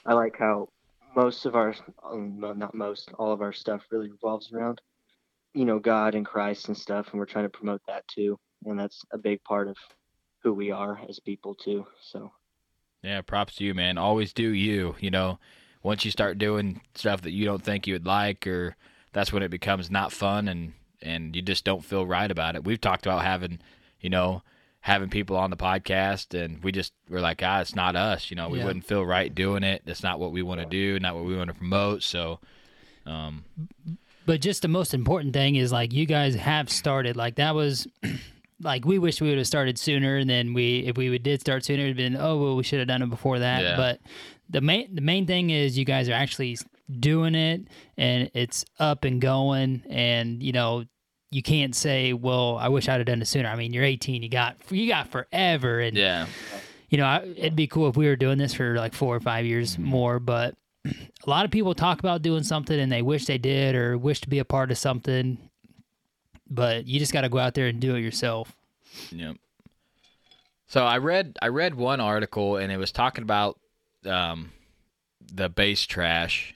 I 0.05 0.13
like 0.13 0.38
how 0.38 0.70
most 1.16 1.45
of 1.45 1.55
our, 1.55 1.76
um, 2.03 2.39
not 2.39 2.74
most, 2.74 3.11
all 3.18 3.32
of 3.32 3.41
our 3.41 3.53
stuff 3.53 3.86
really 3.91 4.11
revolves 4.11 4.51
around, 4.51 4.82
you 5.53 5.66
know, 5.66 5.80
God 5.80 6.16
and 6.16 6.26
Christ 6.26 6.68
and 6.68 6.78
stuff, 6.78 7.09
and 7.11 7.20
we're 7.20 7.26
trying 7.26 7.45
to 7.45 7.49
promote 7.49 7.82
that 7.88 8.07
too, 8.07 8.39
and 8.66 8.80
that's 8.80 9.03
a 9.11 9.18
big 9.18 9.43
part 9.43 9.68
of 9.68 9.78
who 10.41 10.53
we 10.53 10.72
are 10.72 10.99
as 11.09 11.20
people 11.20 11.53
too. 11.53 11.86
So 12.01 12.32
Yeah, 13.03 13.22
props 13.22 13.55
to 13.55 13.66
you, 13.66 13.74
man. 13.74 13.97
Always 13.97 14.32
do 14.32 14.49
you. 14.49 14.95
You 14.99 15.11
know, 15.11 15.39
once 15.86 16.03
you 16.03 16.09
start 16.09 16.38
doing 16.39 16.81
stuff 16.95 17.21
that 17.21 17.31
you 17.31 17.45
don't 17.45 17.63
think 17.63 17.86
you 17.86 17.93
would 17.93 18.05
like, 18.07 18.47
or 18.47 18.75
that's 19.13 19.31
when 19.31 19.43
it 19.43 19.49
becomes 19.51 19.91
not 19.91 20.11
fun, 20.11 20.47
and 20.47 20.73
and 21.01 21.36
you 21.36 21.41
just 21.41 21.63
don't 21.63 21.86
feel 21.86 22.05
right 22.07 22.31
about 22.31 22.55
it. 22.55 22.63
We've 22.63 22.81
talked 22.81 23.05
about 23.05 23.21
having, 23.23 23.59
you 24.01 24.09
know, 24.09 24.41
having 24.79 25.09
people 25.09 25.38
on 25.38 25.51
the 25.51 25.57
podcast, 25.57 26.33
and 26.39 26.63
we 26.63 26.71
just 26.71 26.91
we're 27.07 27.19
like, 27.21 27.41
ah, 27.43 27.61
it's 27.61 27.75
not 27.75 27.95
us. 27.95 28.31
You 28.31 28.36
know, 28.36 28.49
we 28.49 28.57
Yeah. 28.59 28.65
wouldn't 28.65 28.86
feel 28.86 29.05
right 29.05 29.33
doing 29.33 29.63
it. 29.63 29.83
That's 29.86 30.01
not 30.01 30.19
what 30.19 30.31
we 30.31 30.41
want 30.41 30.59
to 30.61 30.65
do. 30.65 30.99
Not 30.99 31.13
what 31.15 31.25
we 31.25 31.38
want 31.38 31.49
to 31.49 31.53
promote. 31.53 32.01
So, 32.01 32.39
um, 33.05 33.43
But 34.25 34.41
just 34.41 34.63
the 34.63 34.67
most 34.67 34.93
important 34.95 35.33
thing 35.33 35.55
is 35.55 35.71
like 35.71 35.93
you 35.93 36.07
guys 36.07 36.33
have 36.33 36.69
started. 36.71 37.15
Like 37.15 37.36
that 37.36 37.53
was 37.53 37.88
like 38.61 38.86
we 38.86 38.97
wish 38.97 39.21
we 39.21 39.29
would 39.29 39.38
have 39.38 39.45
started 39.47 39.77
sooner. 39.77 40.17
And 40.17 40.27
then 40.27 40.53
we 40.55 40.79
if 40.88 40.97
we 40.97 41.11
would 41.11 41.21
did 41.21 41.41
start 41.41 41.63
sooner, 41.63 41.83
it'd 41.83 41.95
been 41.97 42.17
oh 42.17 42.38
well 42.38 42.55
we 42.55 42.63
should 42.63 42.79
have 42.79 42.88
done 42.88 43.03
it 43.03 43.09
before 43.11 43.38
that. 43.39 43.61
Yeah. 43.61 43.75
But 43.75 43.99
the 44.49 44.61
main 44.61 44.93
the 44.93 45.01
main 45.01 45.25
thing 45.25 45.49
is 45.49 45.77
you 45.77 45.85
guys 45.85 46.09
are 46.09 46.13
actually 46.13 46.57
doing 46.99 47.35
it 47.35 47.67
and 47.97 48.29
it's 48.33 48.65
up 48.79 49.03
and 49.03 49.21
going. 49.21 49.83
And 49.89 50.41
you 50.41 50.51
know 50.51 50.85
you 51.31 51.41
can't 51.41 51.75
say 51.75 52.13
well 52.13 52.57
I 52.57 52.69
wish 52.69 52.87
I'd 52.87 52.97
have 52.97 53.05
done 53.05 53.21
it 53.21 53.25
sooner. 53.25 53.49
I 53.49 53.55
mean 53.55 53.73
you're 53.73 53.83
18, 53.83 54.23
you 54.23 54.29
got 54.29 54.57
you 54.69 54.87
got 54.87 55.07
forever. 55.09 55.79
And 55.79 55.97
yeah, 55.97 56.27
you 56.89 56.97
know, 56.97 57.05
I- 57.05 57.33
it'd 57.35 57.55
be 57.55 57.67
cool 57.67 57.89
if 57.89 57.97
we 57.97 58.07
were 58.07 58.15
doing 58.15 58.37
this 58.37 58.53
for 58.53 58.75
like 58.75 58.93
four 58.93 59.15
or 59.15 59.19
five 59.19 59.45
years 59.45 59.73
mm-hmm. 59.73 59.85
more, 59.85 60.19
but 60.19 60.55
a 60.85 61.29
lot 61.29 61.45
of 61.45 61.51
people 61.51 61.73
talk 61.73 61.99
about 61.99 62.21
doing 62.21 62.43
something 62.43 62.79
and 62.79 62.91
they 62.91 63.01
wish 63.01 63.25
they 63.25 63.37
did 63.37 63.75
or 63.75 63.97
wish 63.97 64.21
to 64.21 64.29
be 64.29 64.39
a 64.39 64.45
part 64.45 64.71
of 64.71 64.77
something, 64.77 65.37
but 66.49 66.85
you 66.85 66.99
just 66.99 67.13
got 67.13 67.21
to 67.21 67.29
go 67.29 67.39
out 67.39 67.53
there 67.53 67.67
and 67.67 67.79
do 67.79 67.95
it 67.95 68.01
yourself. 68.01 68.55
Yep. 69.11 69.37
So 70.67 70.83
I 70.83 70.97
read 70.97 71.37
I 71.41 71.47
read 71.47 71.75
one 71.75 71.99
article 71.99 72.57
and 72.57 72.71
it 72.71 72.77
was 72.77 72.91
talking 72.91 73.23
about 73.23 73.59
um, 74.06 74.51
the 75.22 75.49
base 75.49 75.86
trash 75.86 76.56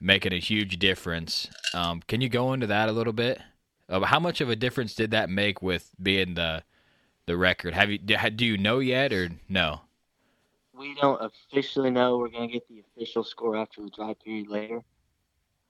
making 0.00 0.32
a 0.32 0.38
huge 0.38 0.78
difference. 0.78 1.48
Um, 1.72 2.02
can 2.06 2.20
you 2.20 2.28
go 2.28 2.52
into 2.52 2.66
that 2.66 2.88
a 2.88 2.92
little 2.92 3.12
bit? 3.12 3.40
Uh, 3.88 4.00
how 4.00 4.20
much 4.20 4.40
of 4.40 4.50
a 4.50 4.56
difference 4.56 4.94
did 4.94 5.10
that 5.12 5.30
make 5.30 5.62
with 5.62 5.90
being 6.02 6.34
the 6.34 6.62
the 7.26 7.36
record? 7.36 7.74
Have 7.74 7.90
you 7.90 7.98
do 7.98 8.16
do 8.30 8.44
you 8.44 8.58
know 8.58 8.78
yet 8.78 9.12
or 9.12 9.30
no? 9.48 9.80
we 10.76 10.94
don't 10.94 11.20
officially 11.22 11.90
know. 11.90 12.18
We're 12.18 12.28
gonna 12.28 12.48
get 12.48 12.68
the 12.68 12.80
official 12.80 13.24
score 13.24 13.56
after 13.56 13.82
the 13.82 13.90
dry 13.90 14.14
period 14.14 14.48
later. 14.48 14.82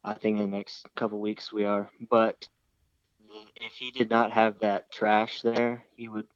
I 0.03 0.15
think 0.15 0.39
in 0.39 0.51
the 0.51 0.57
next 0.57 0.87
couple 0.95 1.21
weeks 1.21 1.53
we 1.53 1.65
are. 1.65 1.91
But 2.11 2.49
if 3.57 3.73
he 3.73 3.91
did 3.91 4.11
not 4.11 4.33
have 4.33 4.59
that 4.61 4.91
trash 4.91 5.43
there, 5.43 5.85
he 5.97 6.09
would 6.09 6.27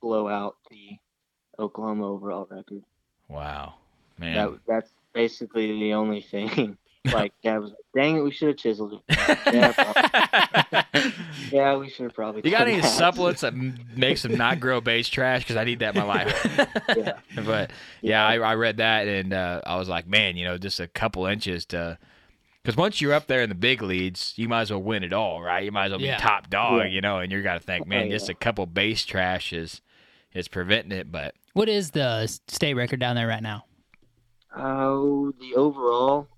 blow 0.00 0.28
out 0.28 0.56
the 0.70 0.98
Oklahoma 1.58 2.06
overall 2.06 2.46
record. 2.50 2.84
Wow, 3.28 3.74
man. 4.18 4.34
That 4.36 4.58
that's 4.66 4.90
basically 5.12 5.78
the 5.78 5.94
only 5.94 6.20
thing. 6.22 6.76
like, 7.12 7.32
Dad 7.42 7.58
was 7.58 7.70
like, 7.70 7.78
"Dang 7.94 8.16
it, 8.16 8.20
we 8.20 8.30
should 8.30 8.48
have 8.48 8.56
chiseled 8.56 9.00
it." 9.08 9.38
yeah, 9.52 11.12
yeah, 11.52 11.76
we 11.76 11.88
should 11.90 12.04
have 12.04 12.14
probably. 12.14 12.42
you 12.44 12.50
got 12.50 12.66
any 12.68 12.80
that. 12.80 12.86
supplements 12.88 13.42
that 13.42 13.52
m- 13.52 13.78
makes 13.96 14.22
them 14.22 14.36
not 14.36 14.60
grow 14.60 14.80
base 14.80 15.08
trash? 15.08 15.42
Because 15.42 15.56
I 15.56 15.64
need 15.64 15.78
that 15.80 15.94
in 15.96 16.06
my 16.06 16.24
life. 16.24 16.68
Yeah. 16.96 17.18
but 17.44 17.70
yeah, 18.00 18.26
I, 18.26 18.36
I 18.38 18.54
read 18.54 18.78
that 18.78 19.06
and 19.06 19.32
uh, 19.32 19.60
I 19.66 19.76
was 19.76 19.88
like, 19.88 20.06
man, 20.08 20.36
you 20.36 20.44
know, 20.44 20.58
just 20.58 20.80
a 20.80 20.86
couple 20.86 21.26
inches 21.26 21.64
to. 21.66 21.98
Because 22.62 22.76
once 22.76 23.00
you're 23.00 23.14
up 23.14 23.28
there 23.28 23.40
in 23.42 23.48
the 23.48 23.54
big 23.54 23.80
leads, 23.82 24.34
you 24.36 24.48
might 24.48 24.62
as 24.62 24.70
well 24.70 24.82
win 24.82 25.02
it 25.04 25.12
all, 25.12 25.40
right? 25.40 25.64
You 25.64 25.72
might 25.72 25.86
as 25.86 25.90
well 25.92 26.00
Yeah. 26.00 26.16
be 26.16 26.22
top 26.22 26.50
dog, 26.50 26.80
Yeah. 26.80 26.86
you 26.88 27.00
know. 27.00 27.18
And 27.18 27.30
you're 27.32 27.42
got 27.42 27.54
to 27.54 27.60
think, 27.60 27.86
man, 27.86 28.06
Oh, 28.08 28.10
just 28.10 28.28
a 28.28 28.34
couple 28.34 28.66
base 28.66 29.06
trashes 29.06 29.52
is 29.62 29.80
is 30.34 30.48
preventing 30.48 30.98
it. 30.98 31.10
But 31.12 31.34
What 31.58 31.68
is 31.68 31.90
the 31.90 32.28
state 32.46 32.74
record 32.74 33.00
down 33.00 33.16
there 33.16 33.26
right 33.26 33.42
now? 33.42 33.64
Oh, 34.54 35.32
the 35.40 35.56
overall, 35.56 36.28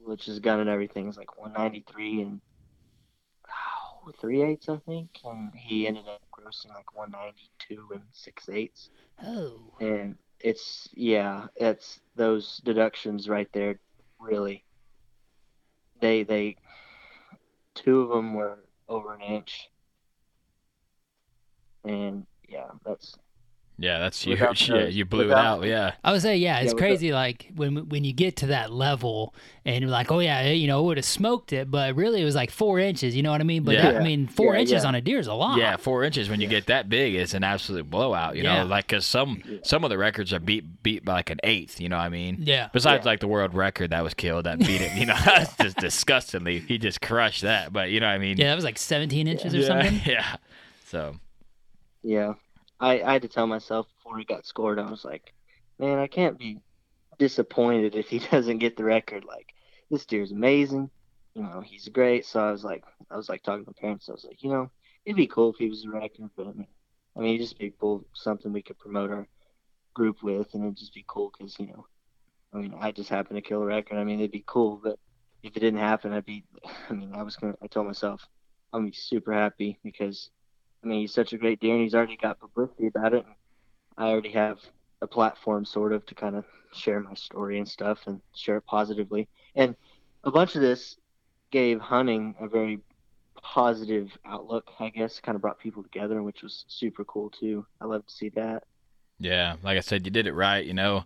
which 0.00 0.28
is 0.28 0.38
gun 0.38 0.60
and 0.60 0.68
everything, 0.68 1.08
is 1.08 1.16
like 1.16 1.38
193 1.38 2.20
and 2.20 2.40
oh, 3.48 4.12
three 4.20 4.42
eighths, 4.42 4.68
I 4.68 4.76
think. 4.84 5.08
And 5.24 5.50
he 5.54 5.86
ended 5.88 6.04
up 6.06 6.20
grossing 6.30 6.68
like 6.74 6.94
192 6.94 7.88
and 7.94 8.02
six 8.12 8.50
eighths. 8.50 8.90
Oh, 9.24 9.72
And 9.80 10.14
it's 10.40 10.90
yeah, 10.92 11.46
it's 11.56 11.98
those 12.14 12.60
deductions 12.66 13.30
right 13.30 13.48
there. 13.54 13.80
Really, 14.20 14.62
they 16.02 16.22
they 16.22 16.56
two 17.74 18.02
of 18.02 18.10
them 18.10 18.34
were 18.34 18.58
over 18.90 19.14
an 19.14 19.22
inch, 19.22 19.70
and 21.82 22.26
yeah, 22.46 22.66
that's 22.84 23.16
yeah, 23.78 23.98
that's 23.98 24.20
huge. 24.22 24.40
Without 24.40 24.68
Yeah, 24.68 24.86
you 24.86 25.04
blew 25.04 25.30
it 25.30 25.36
out. 25.36 25.62
Yeah, 25.64 25.92
I 26.02 26.12
would 26.12 26.22
say, 26.22 26.36
yeah, 26.36 26.56
it's 26.58 26.66
Yeah, 26.66 26.72
what's 26.72 26.80
crazy. 26.80 27.12
Like 27.12 27.50
when 27.54 27.88
when 27.88 28.04
you 28.04 28.12
get 28.12 28.36
to 28.36 28.46
that 28.48 28.72
level, 28.72 29.34
and 29.64 29.80
you're 29.82 29.90
like, 29.90 30.10
oh 30.10 30.18
yeah, 30.18 30.48
you 30.50 30.66
know, 30.66 30.80
it 30.80 30.84
would 30.86 30.96
have 30.96 31.04
smoked 31.06 31.52
it, 31.52 31.70
but 31.70 31.94
really 31.94 32.20
it 32.22 32.24
was 32.24 32.34
like 32.34 32.50
four 32.50 32.78
inches. 32.78 33.14
You 33.14 33.22
know 33.22 33.30
what 33.30 33.40
I 33.40 33.44
mean? 33.44 33.62
But 33.62 33.74
Yeah. 33.74 33.92
that- 33.92 34.00
I 34.00 34.04
mean, 34.04 34.26
four 34.26 34.54
Yeah, 34.54 34.60
inches 34.62 34.82
yeah. 34.82 34.88
on 34.88 34.94
a 34.94 35.00
deer 35.00 35.18
is 35.18 35.26
a 35.26 35.34
lot. 35.34 35.58
yeah, 35.58 35.76
four 35.76 36.04
inches 36.04 36.28
when 36.28 36.40
you 36.40 36.48
get 36.48 36.66
that 36.66 36.88
big, 36.88 37.14
it's 37.14 37.34
an 37.34 37.44
absolute 37.44 37.88
blowout. 37.88 38.36
You 38.36 38.42
Yeah. 38.44 38.62
know, 38.62 38.66
like 38.68 38.86
because 38.88 39.06
some 39.06 39.42
some 39.62 39.84
of 39.84 39.90
the 39.90 39.98
records 39.98 40.32
are 40.32 40.40
beat 40.40 40.82
beat 40.82 41.04
by 41.04 41.12
like 41.14 41.30
an 41.30 41.38
eighth. 41.44 41.80
You 41.80 41.88
know 41.88 41.96
what 41.98 42.04
I 42.04 42.08
mean? 42.08 42.38
Yeah. 42.40 42.68
Besides, 42.72 43.04
Yeah. 43.04 43.10
like 43.12 43.20
the 43.20 43.28
world 43.28 43.54
record 43.54 43.90
that 43.90 44.02
was 44.02 44.14
killed, 44.14 44.44
that 44.46 44.58
beat 44.58 44.80
it. 44.80 44.96
You 44.96 45.06
know, 45.06 45.16
that's 45.24 45.56
just 45.56 45.76
disgustingly. 45.76 46.60
He 46.60 46.78
just 46.78 47.00
crushed 47.00 47.42
that. 47.42 47.72
But 47.72 47.90
you 47.90 48.00
know 48.00 48.06
what 48.06 48.14
I 48.14 48.18
mean? 48.18 48.38
Yeah, 48.38 48.48
that 48.48 48.54
was 48.56 48.64
like 48.64 48.78
17 48.78 49.28
inches 49.28 49.54
or 49.54 49.62
something. 49.62 50.00
yeah. 50.06 50.36
So 50.86 51.16
Yeah, 52.02 52.34
I, 52.80 53.02
I 53.02 53.12
had 53.14 53.22
to 53.22 53.28
tell 53.28 53.46
myself 53.46 53.86
before 53.96 54.18
he 54.18 54.24
got 54.24 54.46
scored. 54.46 54.78
I 54.78 54.90
was 54.90 55.04
like, 55.04 55.32
man, 55.78 55.98
I 55.98 56.06
can't 56.06 56.38
be 56.38 56.60
disappointed 57.18 57.94
if 57.94 58.08
he 58.08 58.18
doesn't 58.30 58.58
get 58.58 58.76
the 58.76 58.84
record. 58.84 59.24
Like, 59.24 59.48
this 59.90 60.06
deer's 60.06 60.32
amazing. 60.32 60.90
You 61.34 61.42
know, 61.42 61.62
he's 61.64 61.88
great. 61.88 62.26
So 62.26 62.40
I 62.40 62.50
was 62.50 62.64
like, 62.64 62.84
I 63.10 63.16
was 63.16 63.28
like 63.28 63.42
talking 63.42 63.64
to 63.64 63.70
my 63.70 63.80
parents. 63.80 64.08
I 64.08 64.12
was 64.12 64.24
like, 64.24 64.42
you 64.42 64.50
know, 64.50 64.70
it'd 65.04 65.16
be 65.16 65.26
cool 65.26 65.50
if 65.50 65.56
he 65.56 65.68
was 65.68 65.84
a 65.84 65.90
record, 65.90 66.30
but 66.36 66.46
I 66.46 66.52
mean, 66.52 66.66
I 67.16 67.20
mean, 67.20 67.34
it'd 67.34 67.46
just 67.46 67.58
be 67.58 67.72
cool, 67.80 68.04
something 68.14 68.52
we 68.52 68.62
could 68.62 68.78
promote 68.78 69.10
our 69.10 69.26
group 69.94 70.22
with, 70.22 70.54
and 70.54 70.64
it'd 70.64 70.76
just 70.76 70.94
be 70.94 71.04
cool 71.06 71.32
because 71.36 71.58
you 71.58 71.66
know, 71.66 71.86
I 72.52 72.58
mean, 72.58 72.74
I 72.80 72.92
just 72.92 73.08
happened 73.08 73.36
to 73.36 73.48
kill 73.48 73.62
a 73.62 73.66
record. 73.66 73.98
I 73.98 74.04
mean, 74.04 74.20
it'd 74.20 74.30
be 74.30 74.44
cool, 74.46 74.80
but 74.82 74.98
if 75.42 75.56
it 75.56 75.60
didn't 75.60 75.80
happen, 75.80 76.12
I'd 76.12 76.24
be. 76.24 76.44
I 76.90 76.92
mean, 76.92 77.12
I 77.14 77.22
was 77.22 77.36
gonna. 77.36 77.54
I 77.62 77.66
told 77.66 77.86
myself, 77.86 78.26
I'm 78.72 78.82
gonna 78.82 78.90
be 78.90 78.96
super 78.96 79.32
happy 79.32 79.78
because 79.82 80.30
mean, 80.88 81.00
he's 81.00 81.14
such 81.14 81.32
a 81.32 81.38
great 81.38 81.60
deer, 81.60 81.74
and 81.74 81.82
he's 81.82 81.94
already 81.94 82.16
got 82.16 82.40
publicity 82.40 82.86
about 82.86 83.14
it. 83.14 83.24
And 83.24 83.34
I 83.96 84.08
already 84.08 84.32
have 84.32 84.58
a 85.00 85.06
platform, 85.06 85.64
sort 85.64 85.92
of, 85.92 86.04
to 86.06 86.14
kind 86.14 86.36
of 86.36 86.44
share 86.72 87.00
my 87.00 87.14
story 87.14 87.58
and 87.58 87.68
stuff 87.68 88.06
and 88.06 88.20
share 88.34 88.56
it 88.56 88.66
positively. 88.66 89.28
And 89.54 89.76
a 90.24 90.30
bunch 90.30 90.54
of 90.54 90.62
this 90.62 90.96
gave 91.50 91.80
hunting 91.80 92.34
a 92.40 92.48
very 92.48 92.80
positive 93.42 94.10
outlook, 94.24 94.70
I 94.80 94.90
guess. 94.90 95.20
Kind 95.20 95.36
of 95.36 95.42
brought 95.42 95.58
people 95.58 95.82
together, 95.82 96.22
which 96.22 96.42
was 96.42 96.64
super 96.68 97.04
cool 97.04 97.30
too. 97.30 97.66
I 97.80 97.86
love 97.86 98.06
to 98.06 98.12
see 98.12 98.28
that. 98.30 98.64
Yeah, 99.18 99.56
like 99.62 99.76
I 99.76 99.80
said, 99.80 100.04
you 100.04 100.10
did 100.10 100.26
it 100.26 100.34
right. 100.34 100.64
You 100.64 100.74
know, 100.74 101.04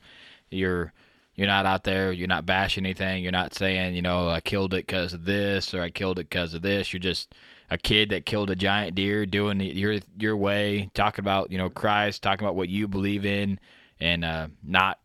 you're 0.51 0.93
you're 1.35 1.47
not 1.47 1.67
out 1.67 1.85
there. 1.85 2.13
You're 2.13 2.29
not 2.29 2.47
bashing 2.47 2.85
anything. 2.85 3.23
You're 3.23 3.33
not 3.33 3.55
saying, 3.55 3.95
you 3.95 4.03
know, 4.03 4.29
I 4.29 4.41
killed 4.41 4.75
it 4.75 4.87
because 4.87 5.15
of 5.15 5.25
this 5.25 5.73
or 5.73 5.81
I 5.81 5.91
killed 5.91 6.19
it 6.19 6.29
because 6.29 6.53
of 6.53 6.63
this. 6.63 6.93
You're 6.93 7.01
just 7.01 7.35
a 7.73 7.79
kid 7.79 8.11
that 8.11 8.27
killed 8.27 8.51
a 8.51 8.55
giant 8.55 8.95
deer, 8.95 9.25
doing 9.25 9.59
it 9.63 9.75
your 9.75 9.99
your 10.19 10.37
way, 10.37 10.91
talking 10.93 11.23
about 11.23 11.51
you 11.51 11.57
know 11.57 11.71
Christ, 11.71 12.23
talking 12.23 12.45
about 12.45 12.55
what 12.55 12.69
you 12.69 12.87
believe 12.87 13.25
in, 13.25 13.59
and 13.99 14.25
uh, 14.27 14.49
not 14.63 14.99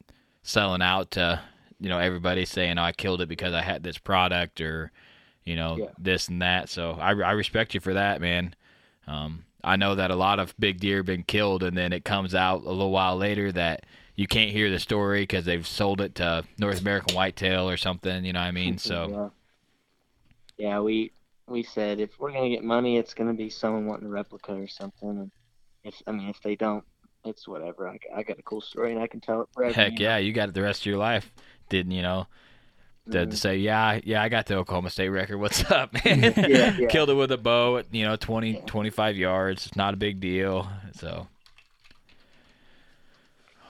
selling 0.43 0.81
out 0.81 1.11
to 1.11 1.41
you 1.79 1.87
know 1.87 1.97
everybody 1.97 2.43
saying, 2.43 2.77
oh, 2.77 2.83
I 2.83 2.91
killed 2.91 3.21
it 3.21 3.29
because 3.29 3.53
I 3.53 3.61
had 3.61 3.83
this 3.83 3.97
product 3.97 4.59
or 4.59 4.91
you 5.45 5.55
know 5.55 5.77
Yeah. 5.77 5.91
this 5.97 6.27
and 6.27 6.41
that. 6.41 6.67
So 6.67 6.91
I 6.99 7.11
I 7.11 7.31
respect 7.31 7.73
you 7.73 7.79
for 7.79 7.93
that, 7.93 8.19
man. 8.19 8.53
Um, 9.07 9.45
I 9.63 9.77
know 9.77 9.95
that 9.95 10.11
a 10.11 10.15
lot 10.15 10.39
of 10.39 10.53
big 10.59 10.81
deer 10.81 10.97
have 10.97 11.05
been 11.05 11.23
killed, 11.23 11.63
and 11.63 11.77
then 11.77 11.93
it 11.93 12.03
comes 12.03 12.35
out 12.35 12.63
a 12.63 12.69
little 12.69 12.91
while 12.91 13.15
later 13.15 13.49
that 13.53 13.85
you 14.15 14.27
can't 14.27 14.51
hear 14.51 14.69
the 14.69 14.79
story 14.79 15.21
because 15.21 15.45
they've 15.45 15.65
sold 15.65 16.01
it 16.01 16.15
to 16.15 16.43
North 16.57 16.81
American 16.81 17.15
Whitetail 17.15 17.69
or 17.69 17.77
something. 17.77 18.25
You 18.25 18.33
know 18.33 18.41
what 18.41 18.47
I 18.47 18.51
mean? 18.51 18.77
So 18.77 19.31
yeah, 20.57 20.69
yeah, 20.69 20.79
we 20.81 21.13
we 21.47 21.63
said 21.63 21.99
if 21.99 22.19
we're 22.19 22.31
gonna 22.31 22.49
get 22.49 22.63
money, 22.63 22.97
it's 22.97 23.13
gonna 23.13 23.33
be 23.33 23.49
someone 23.49 23.85
wanting 23.85 24.07
a 24.07 24.09
replica 24.09 24.53
or 24.53 24.67
something. 24.67 25.09
And 25.09 25.31
if 25.83 26.01
I 26.05 26.11
mean, 26.11 26.29
if 26.29 26.41
they 26.41 26.55
don't, 26.55 26.83
it's 27.25 27.47
whatever. 27.47 27.87
I, 27.89 27.97
I 28.15 28.23
got 28.23 28.39
a 28.39 28.43
cool 28.43 28.61
story 28.61 28.93
and 28.93 29.01
I 29.01 29.07
can 29.07 29.21
tell 29.21 29.41
it 29.41 29.49
forever. 29.53 29.73
heck 29.73 29.93
you 29.93 30.05
know? 30.05 30.11
yeah, 30.11 30.17
you 30.17 30.33
got 30.33 30.49
it 30.49 30.55
the 30.55 30.61
rest 30.61 30.81
of 30.81 30.85
your 30.87 30.97
life. 30.97 31.31
Didn't 31.69 31.91
you 31.91 32.01
know? 32.01 32.27
to, 33.11 33.25
to 33.25 33.37
say, 33.37 33.57
yeah, 33.57 33.99
yeah, 34.03 34.21
I 34.21 34.29
got 34.29 34.45
the 34.45 34.55
Oklahoma 34.55 34.89
State 34.89 35.09
record. 35.09 35.37
What's 35.37 35.69
up, 35.71 35.93
man? 36.05 36.33
Yeah, 36.37 36.75
yeah. 36.77 36.87
Killed 36.87 37.09
it 37.09 37.13
with 37.13 37.31
a 37.31 37.37
bow 37.37 37.77
at, 37.77 37.93
you 37.93 38.05
know, 38.05 38.15
20, 38.15 38.63
25 38.65 39.17
yards. 39.17 39.67
It's 39.67 39.75
not 39.75 39.93
a 39.93 39.97
big 39.97 40.19
deal. 40.19 40.69
So, 40.93 41.27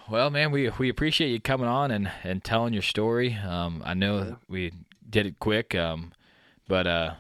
well, 0.10 0.30
man, 0.30 0.52
we 0.52 0.70
we 0.78 0.90
appreciate 0.90 1.30
you 1.30 1.40
coming 1.40 1.68
on 1.68 1.92
and, 1.92 2.12
and 2.24 2.44
telling 2.44 2.74
your 2.74 2.82
story. 2.82 3.34
Um, 3.36 3.82
I 3.86 3.94
know 3.94 4.38
we 4.48 4.72
did 5.10 5.26
it 5.26 5.40
quick, 5.40 5.76
um, 5.76 6.14
but 6.68 6.88
uh, 6.88 7.14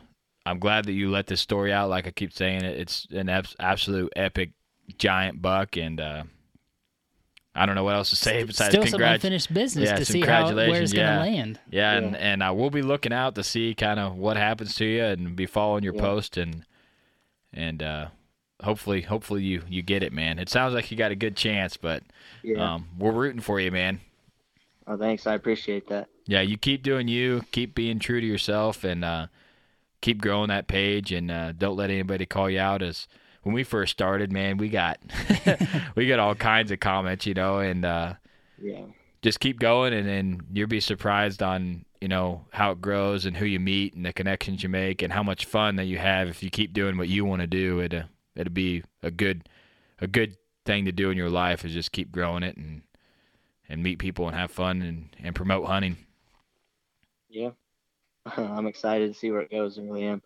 I'm 0.47 0.59
glad 0.59 0.85
that 0.85 0.93
you 0.93 1.09
let 1.09 1.27
this 1.27 1.41
story 1.41 1.71
out. 1.73 1.89
Like 1.89 2.07
I 2.07 2.11
keep 2.11 2.33
saying, 2.33 2.63
it, 2.63 2.77
it's 2.79 3.07
an 3.11 3.29
abs- 3.29 3.55
absolute 3.59 4.11
epic 4.15 4.51
giant 4.97 5.41
buck, 5.41 5.77
and 5.77 5.99
uh, 5.99 6.23
I 7.55 7.65
don't 7.65 7.75
know 7.75 7.83
what 7.83 7.95
else 7.95 8.11
to 8.11 8.15
say 8.15 8.43
besides 8.43 8.71
Still 8.71 8.85
some 8.85 8.99
congrat- 8.99 9.15
unfinished 9.15 9.53
business 9.53 9.89
Yeah, 9.89 9.95
to 9.95 10.05
see 10.05 10.21
how 10.21 10.27
where 10.27 10.45
congratulations, 10.47 10.91
it's 10.91 10.93
going 10.93 11.07
to 11.07 11.13
yeah. 11.13 11.19
land. 11.37 11.59
Yeah, 11.71 11.91
and 11.93 12.15
and 12.15 12.43
I 12.43 12.51
will 12.51 12.69
be 12.69 12.81
looking 12.81 13.13
out 13.13 13.35
to 13.35 13.43
see 13.43 13.73
kind 13.73 13.99
of 13.99 14.15
what 14.15 14.37
happens 14.37 14.75
to 14.75 14.85
you 14.85 15.03
and 15.03 15.35
be 15.35 15.45
following 15.47 15.83
your 15.83 15.95
Yeah. 15.95 16.01
post 16.01 16.37
and 16.37 16.63
and 17.53 17.81
uh, 17.81 18.07
hopefully 18.63 19.01
hopefully 19.01 19.43
you 19.43 19.63
you 19.67 19.81
get 19.81 20.03
it, 20.03 20.13
man. 20.13 20.37
It 20.39 20.49
sounds 20.49 20.73
like 20.75 20.91
you 20.91 20.97
got 20.97 21.11
a 21.11 21.15
good 21.15 21.35
chance, 21.35 21.77
but 21.77 22.03
Yeah. 22.43 22.75
um, 22.75 22.89
we're 22.97 23.11
rooting 23.11 23.41
for 23.41 23.59
you, 23.59 23.71
man. 23.71 24.01
oh, 24.85 24.97
thanks. 24.97 25.25
I 25.27 25.33
appreciate 25.33 25.87
that. 25.89 26.07
Yeah, 26.27 26.41
you 26.41 26.57
keep 26.57 26.83
doing 26.83 27.07
you, 27.07 27.41
keep 27.51 27.73
being 27.73 27.99
true 27.99 28.21
to 28.21 28.25
yourself, 28.27 28.83
and 28.83 29.03
uh, 29.03 29.27
keep 30.01 30.21
growing 30.21 30.49
that 30.49 30.67
page, 30.67 31.11
and 31.11 31.29
uh, 31.31 31.51
don't 31.53 31.77
let 31.77 31.89
anybody 31.89 32.25
call 32.25 32.49
you 32.49 32.59
out. 32.59 32.81
As 32.81 33.07
when 33.43 33.53
we 33.53 33.63
first 33.63 33.91
started, 33.91 34.31
man, 34.31 34.57
we 34.57 34.69
got 34.69 34.99
we 35.95 36.07
got 36.07 36.19
all 36.19 36.35
kinds 36.35 36.71
of 36.71 36.79
comments, 36.79 37.25
you 37.25 37.33
know, 37.33 37.59
and 37.59 37.85
uh, 37.85 38.13
Yeah. 38.61 38.85
just 39.21 39.39
keep 39.39 39.59
going, 39.59 39.93
and 39.93 40.07
then 40.07 40.41
you'll 40.53 40.67
be 40.67 40.79
surprised 40.79 41.41
on 41.43 41.85
you 42.01 42.07
know 42.07 42.45
how 42.51 42.71
it 42.71 42.81
grows 42.81 43.25
and 43.25 43.35
who 43.37 43.45
you 43.45 43.59
meet 43.59 43.95
and 43.95 44.05
the 44.05 44.13
connections 44.13 44.61
you 44.61 44.69
make 44.69 45.01
and 45.01 45.11
how 45.11 45.23
much 45.23 45.45
fun 45.45 45.77
that 45.77 45.85
you 45.85 45.97
have 45.97 46.27
if 46.27 46.43
you 46.43 46.49
keep 46.51 46.71
doing 46.73 46.97
what 46.97 47.07
you 47.09 47.25
want 47.25 47.41
to 47.41 47.47
do. 47.47 47.79
It 47.79 47.93
uh, 47.93 48.03
it'll 48.35 48.53
be 48.53 48.83
a 49.01 49.09
good 49.11 49.49
a 49.99 50.07
good 50.07 50.37
thing 50.65 50.85
to 50.85 50.91
do 50.91 51.09
in 51.09 51.17
your 51.17 51.29
life 51.29 51.63
is 51.65 51.73
just 51.73 51.91
keep 51.93 52.11
growing 52.11 52.43
it 52.43 52.57
and 52.57 52.81
and 53.69 53.81
meet 53.83 53.99
people 53.99 54.27
and 54.27 54.35
have 54.37 54.51
fun 54.51 54.81
and, 54.81 55.09
and 55.21 55.33
promote 55.35 55.65
hunting. 55.65 55.97
Yeah. 57.29 57.51
I'm 58.37 58.67
excited 58.67 59.13
to 59.13 59.17
see 59.17 59.31
where 59.31 59.41
it 59.41 59.51
goes. 59.51 59.77
I 59.77 59.81
really 59.81 60.03
am. 60.03 60.21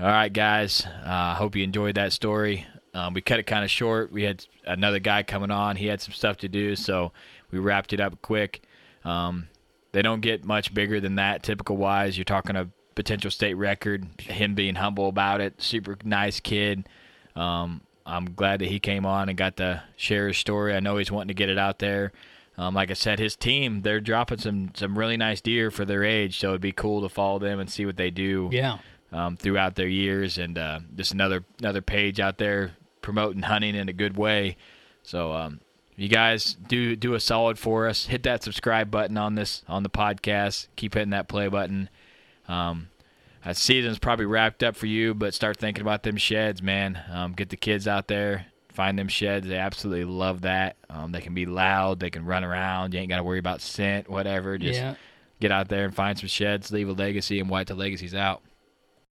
All 0.00 0.06
right, 0.06 0.32
guys. 0.32 0.86
I 1.04 1.32
uh, 1.32 1.34
hope 1.34 1.56
you 1.56 1.64
enjoyed 1.64 1.96
that 1.96 2.12
story. 2.12 2.66
Um, 2.94 3.14
we 3.14 3.20
cut 3.20 3.38
it 3.38 3.44
kind 3.44 3.64
of 3.64 3.70
short. 3.70 4.12
We 4.12 4.22
had 4.22 4.44
another 4.64 4.98
guy 4.98 5.22
coming 5.22 5.50
on. 5.50 5.76
He 5.76 5.86
had 5.86 6.00
some 6.00 6.12
stuff 6.12 6.36
to 6.38 6.48
do, 6.48 6.76
so 6.76 7.12
we 7.50 7.58
wrapped 7.58 7.92
it 7.92 8.00
up 8.00 8.20
quick. 8.22 8.62
Um, 9.04 9.48
they 9.92 10.02
don't 10.02 10.20
get 10.20 10.44
much 10.44 10.72
bigger 10.74 11.00
than 11.00 11.16
that, 11.16 11.42
typical 11.42 11.76
wise. 11.76 12.16
You're 12.16 12.24
talking 12.24 12.56
a 12.56 12.68
potential 12.94 13.30
state 13.30 13.54
record. 13.54 14.06
Him 14.20 14.54
being 14.54 14.74
humble 14.74 15.08
about 15.08 15.40
it. 15.40 15.60
Super 15.60 15.96
nice 16.04 16.40
kid. 16.40 16.88
Um, 17.36 17.82
I'm 18.04 18.34
glad 18.34 18.60
that 18.60 18.68
he 18.68 18.80
came 18.80 19.04
on 19.04 19.28
and 19.28 19.36
got 19.36 19.56
to 19.58 19.82
share 19.96 20.28
his 20.28 20.38
story. 20.38 20.74
I 20.74 20.80
know 20.80 20.96
he's 20.96 21.10
wanting 21.10 21.28
to 21.28 21.34
get 21.34 21.48
it 21.48 21.58
out 21.58 21.78
there. 21.78 22.12
Um, 22.58 22.74
like 22.74 22.90
I 22.90 22.94
said, 22.94 23.18
his 23.20 23.36
team 23.36 23.82
they're 23.82 24.00
dropping 24.00 24.38
some 24.38 24.72
some 24.74 24.98
really 24.98 25.16
nice 25.16 25.40
deer 25.40 25.70
for 25.70 25.84
their 25.84 26.02
age, 26.04 26.38
so 26.38 26.48
it'd 26.50 26.60
be 26.60 26.72
cool 26.72 27.00
to 27.02 27.08
follow 27.08 27.38
them 27.38 27.60
and 27.60 27.70
see 27.70 27.86
what 27.86 27.96
they 27.96 28.10
do 28.10 28.50
Yeah. 28.52 28.78
um, 29.12 29.36
throughout 29.36 29.76
their 29.76 29.86
years, 29.88 30.36
and 30.38 30.58
uh, 30.58 30.80
just 30.96 31.12
another 31.12 31.44
another 31.60 31.80
page 31.82 32.18
out 32.20 32.38
there 32.38 32.72
promoting 33.00 33.42
hunting 33.42 33.74
in 33.76 33.88
a 33.88 33.92
good 33.92 34.16
way. 34.16 34.56
So, 35.04 35.32
um, 35.32 35.60
you 35.96 36.08
guys 36.08 36.54
do 36.68 36.96
do 36.96 37.14
a 37.14 37.20
solid 37.20 37.58
for 37.58 37.88
us. 37.88 38.06
Hit 38.06 38.24
that 38.24 38.42
subscribe 38.42 38.90
button 38.90 39.16
on 39.16 39.36
this 39.36 39.62
on 39.68 39.84
the 39.84 39.88
podcast. 39.90 40.66
Keep 40.76 40.94
hitting 40.94 41.10
that 41.10 41.28
play 41.28 41.46
button. 41.48 41.88
Um, 42.48 42.88
that 43.44 43.56
season's 43.56 43.98
probably 44.00 44.26
wrapped 44.26 44.62
up 44.64 44.74
for 44.76 44.86
you, 44.86 45.14
but 45.14 45.32
start 45.32 45.56
thinking 45.58 45.80
about 45.82 46.02
them 46.02 46.16
sheds, 46.16 46.60
man. 46.60 47.00
Um, 47.10 47.32
get 47.32 47.50
the 47.50 47.56
kids 47.56 47.86
out 47.86 48.08
there, 48.08 48.46
find 48.78 48.96
them 48.96 49.08
sheds. 49.08 49.48
They 49.48 49.56
absolutely 49.56 50.04
love 50.04 50.42
that. 50.42 50.76
Um, 50.88 51.10
they 51.10 51.20
can 51.20 51.34
be 51.34 51.46
loud, 51.46 51.98
they 51.98 52.10
can 52.10 52.24
run 52.24 52.44
around. 52.44 52.94
You 52.94 53.00
ain't 53.00 53.08
got 53.08 53.16
to 53.16 53.24
worry 53.24 53.40
about 53.40 53.60
scent, 53.60 54.08
whatever. 54.08 54.56
Just 54.56 54.78
Yeah. 54.80 54.94
get 55.40 55.50
out 55.50 55.68
there 55.68 55.84
and 55.84 55.92
find 55.92 56.16
some 56.16 56.28
sheds, 56.28 56.70
leave 56.70 56.88
a 56.88 56.92
legacy, 56.92 57.40
and 57.40 57.50
Whitetail 57.50 57.76
Legacy's 57.76 58.14
out. 58.14 58.40